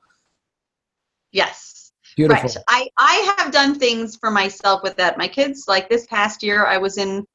Yes. 1.30 1.92
Beautiful. 2.16 2.50
Right. 2.50 2.56
I, 2.68 2.88
I 2.98 3.34
have 3.38 3.52
done 3.52 3.78
things 3.78 4.16
for 4.16 4.30
myself 4.30 4.82
with 4.82 4.96
that. 4.96 5.16
My 5.16 5.28
kids, 5.28 5.64
like 5.66 5.88
this 5.88 6.06
past 6.06 6.42
year, 6.42 6.66
I 6.66 6.76
was 6.76 6.98
in 6.98 7.26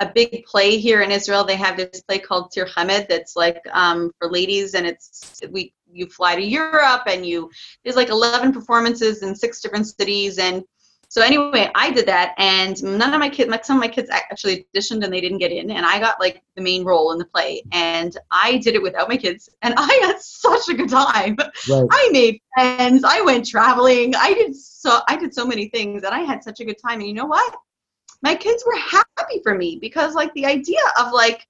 a 0.00 0.06
big 0.06 0.44
play 0.46 0.78
here 0.78 1.02
in 1.02 1.10
Israel. 1.10 1.44
They 1.44 1.56
have 1.56 1.76
this 1.76 2.00
play 2.02 2.18
called 2.18 2.52
Tir 2.52 2.66
Hamed 2.76 3.06
that's 3.08 3.36
like 3.36 3.60
um, 3.72 4.12
for 4.18 4.30
ladies, 4.30 4.74
and 4.74 4.86
it's 4.86 5.40
we 5.50 5.74
you 5.92 6.06
fly 6.06 6.36
to 6.36 6.42
Europe 6.42 7.02
and 7.06 7.24
you 7.26 7.50
there's 7.84 7.96
like 7.96 8.08
11 8.08 8.52
performances 8.52 9.22
in 9.22 9.34
six 9.34 9.60
different 9.60 9.86
cities 9.86 10.38
and 10.38 10.64
so 11.10 11.22
anyway, 11.22 11.68
I 11.74 11.90
did 11.90 12.06
that, 12.06 12.36
and 12.38 12.80
none 12.84 13.12
of 13.12 13.18
my 13.18 13.28
kids, 13.28 13.50
like 13.50 13.64
some 13.64 13.76
of 13.76 13.80
my 13.80 13.88
kids 13.88 14.08
actually 14.10 14.64
auditioned 14.72 15.02
and 15.02 15.12
they 15.12 15.20
didn't 15.20 15.38
get 15.38 15.50
in, 15.50 15.72
and 15.72 15.84
I 15.84 15.98
got 15.98 16.20
like 16.20 16.40
the 16.54 16.62
main 16.62 16.84
role 16.84 17.10
in 17.10 17.18
the 17.18 17.24
play, 17.24 17.64
and 17.72 18.16
I 18.30 18.58
did 18.58 18.76
it 18.76 18.82
without 18.82 19.08
my 19.08 19.16
kids, 19.16 19.48
and 19.62 19.74
I 19.76 19.92
had 20.04 20.20
such 20.20 20.68
a 20.68 20.74
good 20.74 20.88
time. 20.88 21.36
Right. 21.68 21.88
I 21.90 22.10
made 22.12 22.40
friends, 22.54 23.02
I 23.04 23.22
went 23.22 23.44
traveling, 23.44 24.14
I 24.14 24.34
did 24.34 24.54
so, 24.54 25.00
I 25.08 25.16
did 25.16 25.34
so 25.34 25.44
many 25.44 25.66
things, 25.66 26.04
and 26.04 26.14
I 26.14 26.20
had 26.20 26.44
such 26.44 26.60
a 26.60 26.64
good 26.64 26.78
time. 26.78 27.00
And 27.00 27.08
you 27.08 27.14
know 27.14 27.26
what? 27.26 27.56
My 28.22 28.36
kids 28.36 28.62
were 28.64 28.78
happy 28.78 29.40
for 29.42 29.56
me 29.56 29.78
because 29.80 30.14
like 30.14 30.32
the 30.34 30.46
idea 30.46 30.78
of 30.96 31.12
like 31.12 31.44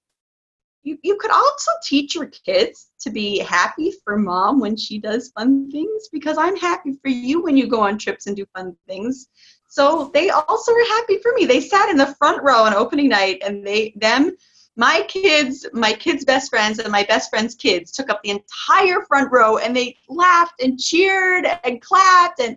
you, 0.83 0.99
you 1.03 1.17
could 1.17 1.31
also 1.31 1.71
teach 1.85 2.15
your 2.15 2.27
kids 2.27 2.91
to 3.01 3.11
be 3.11 3.39
happy 3.39 3.93
for 4.05 4.17
mom 4.17 4.61
when 4.61 4.77
she 4.77 4.99
does 4.99 5.31
fun 5.31 5.71
things 5.71 6.09
because 6.13 6.39
I'm 6.39 6.57
happy 6.57 6.93
for 7.03 7.09
you 7.09 7.43
when 7.43 7.57
you 7.57 7.67
go 7.67 7.81
on 7.81 7.99
trips 7.99 8.27
and 8.27 8.37
do 8.37 8.47
fun 8.55 8.77
things. 8.89 9.29
So 9.69 10.11
they 10.15 10.31
also 10.31 10.73
were 10.73 10.85
happy 10.89 11.19
for 11.19 11.33
me. 11.35 11.45
They 11.45 11.61
sat 11.61 11.91
in 11.91 11.97
the 11.97 12.15
front 12.19 12.43
row 12.43 12.65
on 12.65 12.75
opening 12.75 13.09
night 13.09 13.43
and 13.45 13.67
they 13.67 13.93
them 13.97 14.37
my 14.77 15.05
kids, 15.09 15.67
my 15.73 15.93
kids' 15.93 16.25
best 16.25 16.49
friends 16.49 16.79
and 16.79 16.91
my 16.91 17.05
best 17.05 17.29
friend's 17.29 17.55
kids 17.55 17.93
took 17.93 18.09
up 18.09 18.23
the 18.23 18.31
entire 18.31 19.03
front 19.03 19.31
row 19.31 19.59
and 19.59 19.77
they 19.77 19.97
laughed 20.09 20.63
and 20.63 20.79
cheered 20.79 21.47
and 21.65 21.83
clapped 21.83 22.41
and 22.41 22.57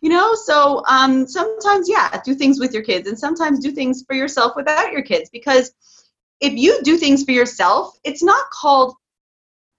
you 0.00 0.10
know 0.10 0.34
so 0.34 0.82
um, 0.86 1.26
sometimes 1.26 1.88
yeah 1.88 2.20
do 2.24 2.34
things 2.34 2.58
with 2.58 2.74
your 2.74 2.82
kids 2.82 3.08
and 3.08 3.18
sometimes 3.18 3.60
do 3.60 3.70
things 3.70 4.04
for 4.06 4.14
yourself 4.14 4.54
without 4.56 4.92
your 4.92 5.02
kids 5.02 5.30
because 5.30 5.72
if 6.40 6.52
you 6.54 6.82
do 6.82 6.96
things 6.96 7.24
for 7.24 7.32
yourself, 7.32 7.98
it's 8.04 8.22
not 8.22 8.50
called, 8.50 8.94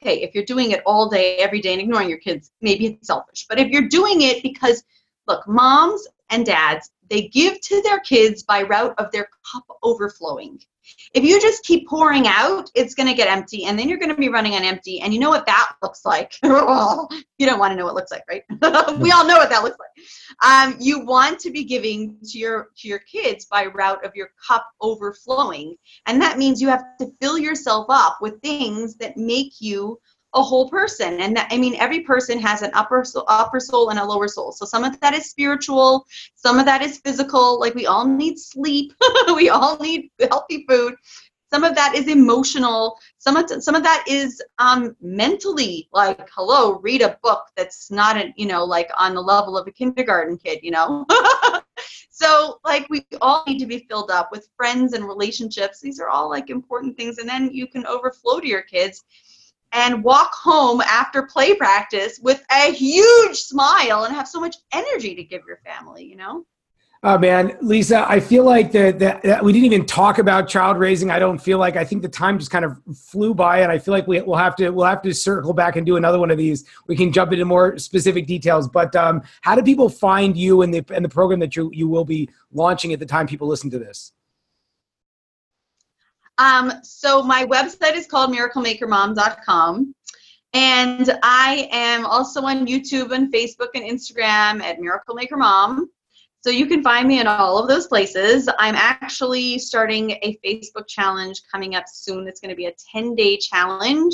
okay, 0.01 0.21
if 0.21 0.33
you're 0.33 0.45
doing 0.45 0.71
it 0.71 0.81
all 0.85 1.09
day, 1.09 1.37
every 1.37 1.61
day, 1.61 1.73
and 1.73 1.81
ignoring 1.81 2.09
your 2.09 2.19
kids, 2.19 2.51
maybe 2.61 2.87
it's 2.87 3.07
selfish. 3.07 3.45
But 3.47 3.59
if 3.59 3.69
you're 3.69 3.87
doing 3.89 4.21
it 4.21 4.43
because, 4.43 4.83
look, 5.27 5.47
moms 5.47 6.07
and 6.29 6.45
dads, 6.45 6.89
they 7.09 7.27
give 7.27 7.61
to 7.61 7.81
their 7.81 7.99
kids 7.99 8.43
by 8.43 8.63
route 8.63 8.95
of 8.97 9.11
their 9.11 9.29
cup 9.51 9.65
overflowing. 9.83 10.59
If 11.13 11.23
you 11.23 11.41
just 11.41 11.63
keep 11.63 11.87
pouring 11.87 12.27
out, 12.27 12.69
it's 12.75 12.93
going 12.93 13.07
to 13.07 13.15
get 13.15 13.27
empty, 13.27 13.65
and 13.65 13.77
then 13.77 13.89
you're 13.89 13.97
going 13.97 14.09
to 14.09 14.15
be 14.15 14.29
running 14.29 14.53
on 14.53 14.63
empty. 14.63 15.01
And 15.01 15.13
you 15.13 15.19
know 15.19 15.29
what 15.29 15.45
that 15.47 15.73
looks 15.81 16.05
like? 16.05 16.33
you 16.43 16.49
don't 16.49 17.59
want 17.59 17.71
to 17.71 17.75
know 17.75 17.85
what 17.85 17.91
it 17.91 17.95
looks 17.95 18.11
like, 18.11 18.23
right? 18.29 18.43
we 18.99 19.11
all 19.11 19.25
know 19.25 19.37
what 19.37 19.49
that 19.49 19.63
looks 19.63 19.77
like. 19.79 20.05
Um, 20.43 20.77
you 20.79 21.03
want 21.03 21.39
to 21.39 21.51
be 21.51 21.63
giving 21.63 22.17
to 22.23 22.37
your 22.37 22.69
to 22.77 22.87
your 22.87 22.99
kids 22.99 23.45
by 23.45 23.65
route 23.65 24.03
of 24.05 24.15
your 24.15 24.29
cup 24.47 24.67
overflowing, 24.81 25.75
and 26.05 26.21
that 26.21 26.37
means 26.37 26.61
you 26.61 26.67
have 26.67 26.85
to 26.99 27.11
fill 27.21 27.37
yourself 27.37 27.87
up 27.89 28.17
with 28.21 28.41
things 28.41 28.95
that 28.97 29.17
make 29.17 29.53
you 29.59 29.99
a 30.35 30.41
whole 30.41 30.69
person. 30.69 31.19
And 31.19 31.35
that, 31.37 31.47
i 31.51 31.57
mean 31.57 31.75
every 31.75 32.01
person 32.01 32.39
has 32.39 32.61
an 32.61 32.71
upper 32.73 33.03
soul, 33.03 33.25
upper 33.27 33.59
soul 33.59 33.89
and 33.89 33.99
a 33.99 34.05
lower 34.05 34.27
soul. 34.27 34.51
So 34.51 34.65
some 34.65 34.83
of 34.83 34.99
that 35.01 35.13
is 35.13 35.29
spiritual 35.29 36.05
some 36.35 36.59
of 36.59 36.65
that 36.65 36.81
is 36.81 36.99
physical. 36.99 37.59
Like 37.59 37.73
we 37.73 37.87
all 37.87 38.05
need 38.05 38.39
sleep. 38.39 38.93
We 39.35 39.49
all 39.49 39.77
need 39.77 40.11
healthy 40.29 40.65
food. 40.69 40.95
Some 41.51 41.63
of 41.63 41.75
that 41.75 41.95
is 41.95 42.07
emotional. 42.07 42.97
Some 43.17 43.35
of 43.35 43.49
some 43.63 43.75
of 43.75 43.83
that 43.83 44.05
is 44.07 44.41
um, 44.59 44.95
mentally. 45.01 45.89
Like 45.91 46.29
hello 46.35 46.79
read 46.79 47.01
a 47.01 47.17
book 47.23 47.47
that's 47.57 47.89
not 47.91 48.17
a, 48.17 48.33
you 48.37 48.45
know 48.45 48.63
like 48.63 48.89
on 48.97 49.15
the 49.15 49.21
level 49.21 49.57
of 49.57 49.67
a 49.67 49.71
kindergarten 49.71 50.37
kid 50.37 50.59
you 50.61 50.71
know? 50.71 51.05
So 52.17 52.59
like 52.63 52.87
we 52.89 53.05
all 53.19 53.43
need 53.45 53.59
to 53.59 53.65
be 53.65 53.85
filled 53.89 54.09
up 54.09 54.31
with 54.31 54.47
friends 54.55 54.93
and 54.93 55.03
relationships. 55.05 55.81
These 55.81 55.99
are 55.99 56.07
all 56.07 56.29
like 56.29 56.49
important 56.49 56.95
things. 56.95 57.17
And 57.17 57.27
then 57.27 57.51
you 57.51 57.67
can 57.67 57.85
overflow 57.85 58.39
to 58.39 58.47
your 58.47 58.61
kids 58.61 59.03
and 59.75 60.03
walk 60.03 60.33
home 60.33 60.81
after 60.81 61.23
play 61.23 61.53
practice 61.53 62.19
with 62.23 62.43
a 62.51 62.71
huge 62.71 63.37
smile 63.37 64.05
and 64.05 64.15
have 64.15 64.27
so 64.27 64.39
much 64.39 64.55
energy 64.73 65.13
to 65.13 65.23
give 65.23 65.43
your 65.47 65.59
family 65.65 66.03
you 66.03 66.15
know 66.15 66.45
Oh 67.07 67.19
man, 67.19 67.55
Lisa, 67.61 68.09
I 68.09 68.19
feel 68.19 68.43
like 68.43 68.71
that 68.71 68.97
that 68.97 69.43
we 69.43 69.53
didn't 69.53 69.65
even 69.65 69.85
talk 69.85 70.17
about 70.17 70.49
child 70.49 70.79
raising. 70.79 71.11
I 71.11 71.19
don't 71.19 71.37
feel 71.37 71.59
like 71.59 71.75
I 71.75 71.85
think 71.85 72.01
the 72.01 72.09
time 72.09 72.39
just 72.39 72.49
kind 72.49 72.65
of 72.65 72.81
flew 72.97 73.35
by, 73.35 73.59
and 73.59 73.71
I 73.71 73.77
feel 73.77 73.91
like 73.91 74.07
we, 74.07 74.19
will 74.21 74.35
have 74.35 74.55
to 74.55 74.71
we'll 74.71 74.87
have 74.87 75.03
to 75.03 75.13
circle 75.13 75.53
back 75.53 75.75
and 75.75 75.85
do 75.85 75.97
another 75.97 76.17
one 76.17 76.31
of 76.31 76.39
these. 76.39 76.65
We 76.87 76.95
can 76.95 77.11
jump 77.11 77.31
into 77.31 77.45
more 77.45 77.77
specific 77.77 78.25
details. 78.25 78.67
But 78.67 78.95
um, 78.95 79.21
how 79.41 79.53
do 79.53 79.61
people 79.61 79.87
find 79.87 80.35
you 80.35 80.63
and 80.63 80.73
the 80.73 80.83
and 80.95 81.05
the 81.05 81.09
program 81.09 81.39
that 81.41 81.55
you 81.55 81.69
you 81.71 81.87
will 81.87 82.05
be 82.05 82.27
launching 82.51 82.91
at 82.91 82.97
the 82.97 83.05
time 83.05 83.27
people 83.27 83.47
listen 83.47 83.69
to 83.69 83.77
this? 83.77 84.11
Um, 86.37 86.73
so 86.83 87.23
my 87.23 87.45
website 87.45 87.95
is 87.95 88.07
called 88.07 88.35
miraclemakermom.com. 88.35 89.95
And 90.53 91.19
I 91.21 91.67
am 91.71 92.05
also 92.05 92.41
on 92.43 92.65
YouTube 92.65 93.11
and 93.11 93.31
Facebook 93.31 93.69
and 93.75 93.83
Instagram 93.83 94.61
at 94.61 94.79
Miracle 94.79 95.15
Maker 95.15 95.37
Mom. 95.37 95.89
So 96.41 96.49
you 96.49 96.67
can 96.67 96.83
find 96.83 97.07
me 97.07 97.19
in 97.19 97.27
all 97.27 97.57
of 97.57 97.67
those 97.67 97.87
places. 97.87 98.47
I'm 98.59 98.75
actually 98.75 99.59
starting 99.59 100.11
a 100.11 100.37
Facebook 100.45 100.87
challenge 100.87 101.41
coming 101.51 101.75
up 101.75 101.85
soon. 101.91 102.27
It's 102.27 102.39
going 102.39 102.51
to 102.51 102.55
be 102.55 102.67
a 102.67 102.73
10 102.93 103.15
day 103.15 103.37
challenge 103.37 104.13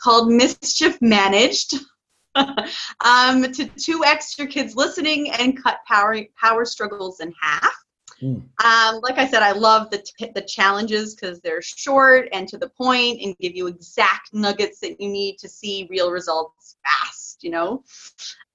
called 0.00 0.30
Mischief 0.30 1.00
Managed. 1.00 1.74
um, 2.34 3.42
to 3.44 3.64
2x 3.64 4.38
your 4.38 4.48
kids 4.48 4.74
listening 4.76 5.30
and 5.30 5.62
cut 5.62 5.78
power, 5.86 6.16
power 6.40 6.64
struggles 6.64 7.20
in 7.20 7.32
half. 7.40 7.83
Mm. 8.24 8.42
Um, 8.64 9.00
like 9.02 9.18
I 9.18 9.26
said, 9.26 9.42
I 9.42 9.52
love 9.52 9.90
the, 9.90 9.98
t- 9.98 10.32
the 10.34 10.40
challenges 10.40 11.14
because 11.14 11.40
they're 11.40 11.60
short 11.60 12.28
and 12.32 12.48
to 12.48 12.56
the 12.56 12.70
point 12.70 13.20
and 13.20 13.36
give 13.38 13.54
you 13.54 13.66
exact 13.66 14.32
nuggets 14.32 14.80
that 14.80 14.98
you 14.98 15.08
need 15.08 15.38
to 15.38 15.48
see 15.48 15.86
real 15.90 16.10
results 16.10 16.76
fast, 16.82 17.44
you 17.44 17.50
know? 17.50 17.84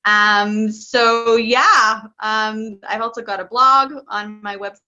Um, 0.06 0.72
so 0.72 1.36
yeah, 1.36 2.02
um, 2.20 2.80
I've 2.88 3.02
also 3.02 3.22
got 3.22 3.40
a 3.40 3.46
blog 3.46 3.94
on 4.08 4.42
my 4.42 4.58
website. 4.58 4.80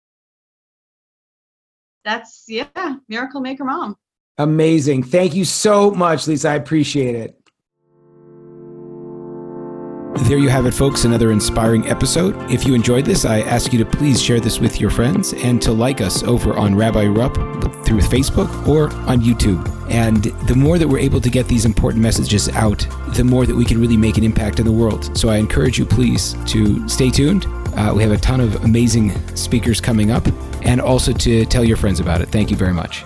That's 2.03 2.45
yeah, 2.47 2.95
Miracle 3.07 3.41
Maker 3.41 3.63
Mom. 3.63 3.95
Amazing. 4.39 5.03
Thank 5.03 5.35
you 5.35 5.45
so 5.45 5.91
much, 5.91 6.27
Lisa. 6.27 6.49
I 6.49 6.55
appreciate 6.55 7.15
it. 7.15 7.40
There 10.15 10.37
you 10.37 10.49
have 10.49 10.65
it, 10.65 10.73
folks, 10.73 11.05
another 11.05 11.31
inspiring 11.31 11.87
episode. 11.87 12.35
If 12.51 12.65
you 12.65 12.73
enjoyed 12.73 13.05
this, 13.05 13.25
I 13.25 13.41
ask 13.41 13.73
you 13.73 13.79
to 13.79 13.85
please 13.85 14.21
share 14.21 14.39
this 14.39 14.59
with 14.59 14.79
your 14.79 14.89
friends 14.89 15.33
and 15.33 15.61
to 15.61 15.71
like 15.71 16.01
us 16.01 16.23
over 16.23 16.53
on 16.53 16.75
Rabbi 16.75 17.07
Rupp 17.07 17.35
through 17.85 17.99
Facebook 17.99 18.67
or 18.67 18.93
on 19.09 19.21
YouTube. 19.21 19.67
And 19.89 20.23
the 20.47 20.55
more 20.55 20.77
that 20.77 20.87
we're 20.87 20.99
able 20.99 21.21
to 21.21 21.29
get 21.29 21.47
these 21.47 21.65
important 21.65 22.03
messages 22.03 22.49
out, 22.49 22.85
the 23.15 23.23
more 23.23 23.45
that 23.45 23.55
we 23.55 23.65
can 23.65 23.79
really 23.79 23.97
make 23.97 24.17
an 24.17 24.23
impact 24.23 24.59
in 24.59 24.65
the 24.65 24.71
world. 24.71 25.17
So 25.17 25.29
I 25.29 25.37
encourage 25.37 25.79
you, 25.79 25.85
please, 25.85 26.35
to 26.47 26.87
stay 26.87 27.09
tuned. 27.09 27.45
Uh, 27.75 27.93
we 27.95 28.03
have 28.03 28.11
a 28.11 28.17
ton 28.17 28.41
of 28.41 28.63
amazing 28.63 29.11
speakers 29.35 29.81
coming 29.81 30.11
up 30.11 30.27
and 30.63 30.81
also 30.81 31.13
to 31.13 31.45
tell 31.45 31.63
your 31.63 31.77
friends 31.77 31.99
about 31.99 32.21
it. 32.21 32.29
Thank 32.29 32.51
you 32.51 32.57
very 32.57 32.73
much. 32.73 33.03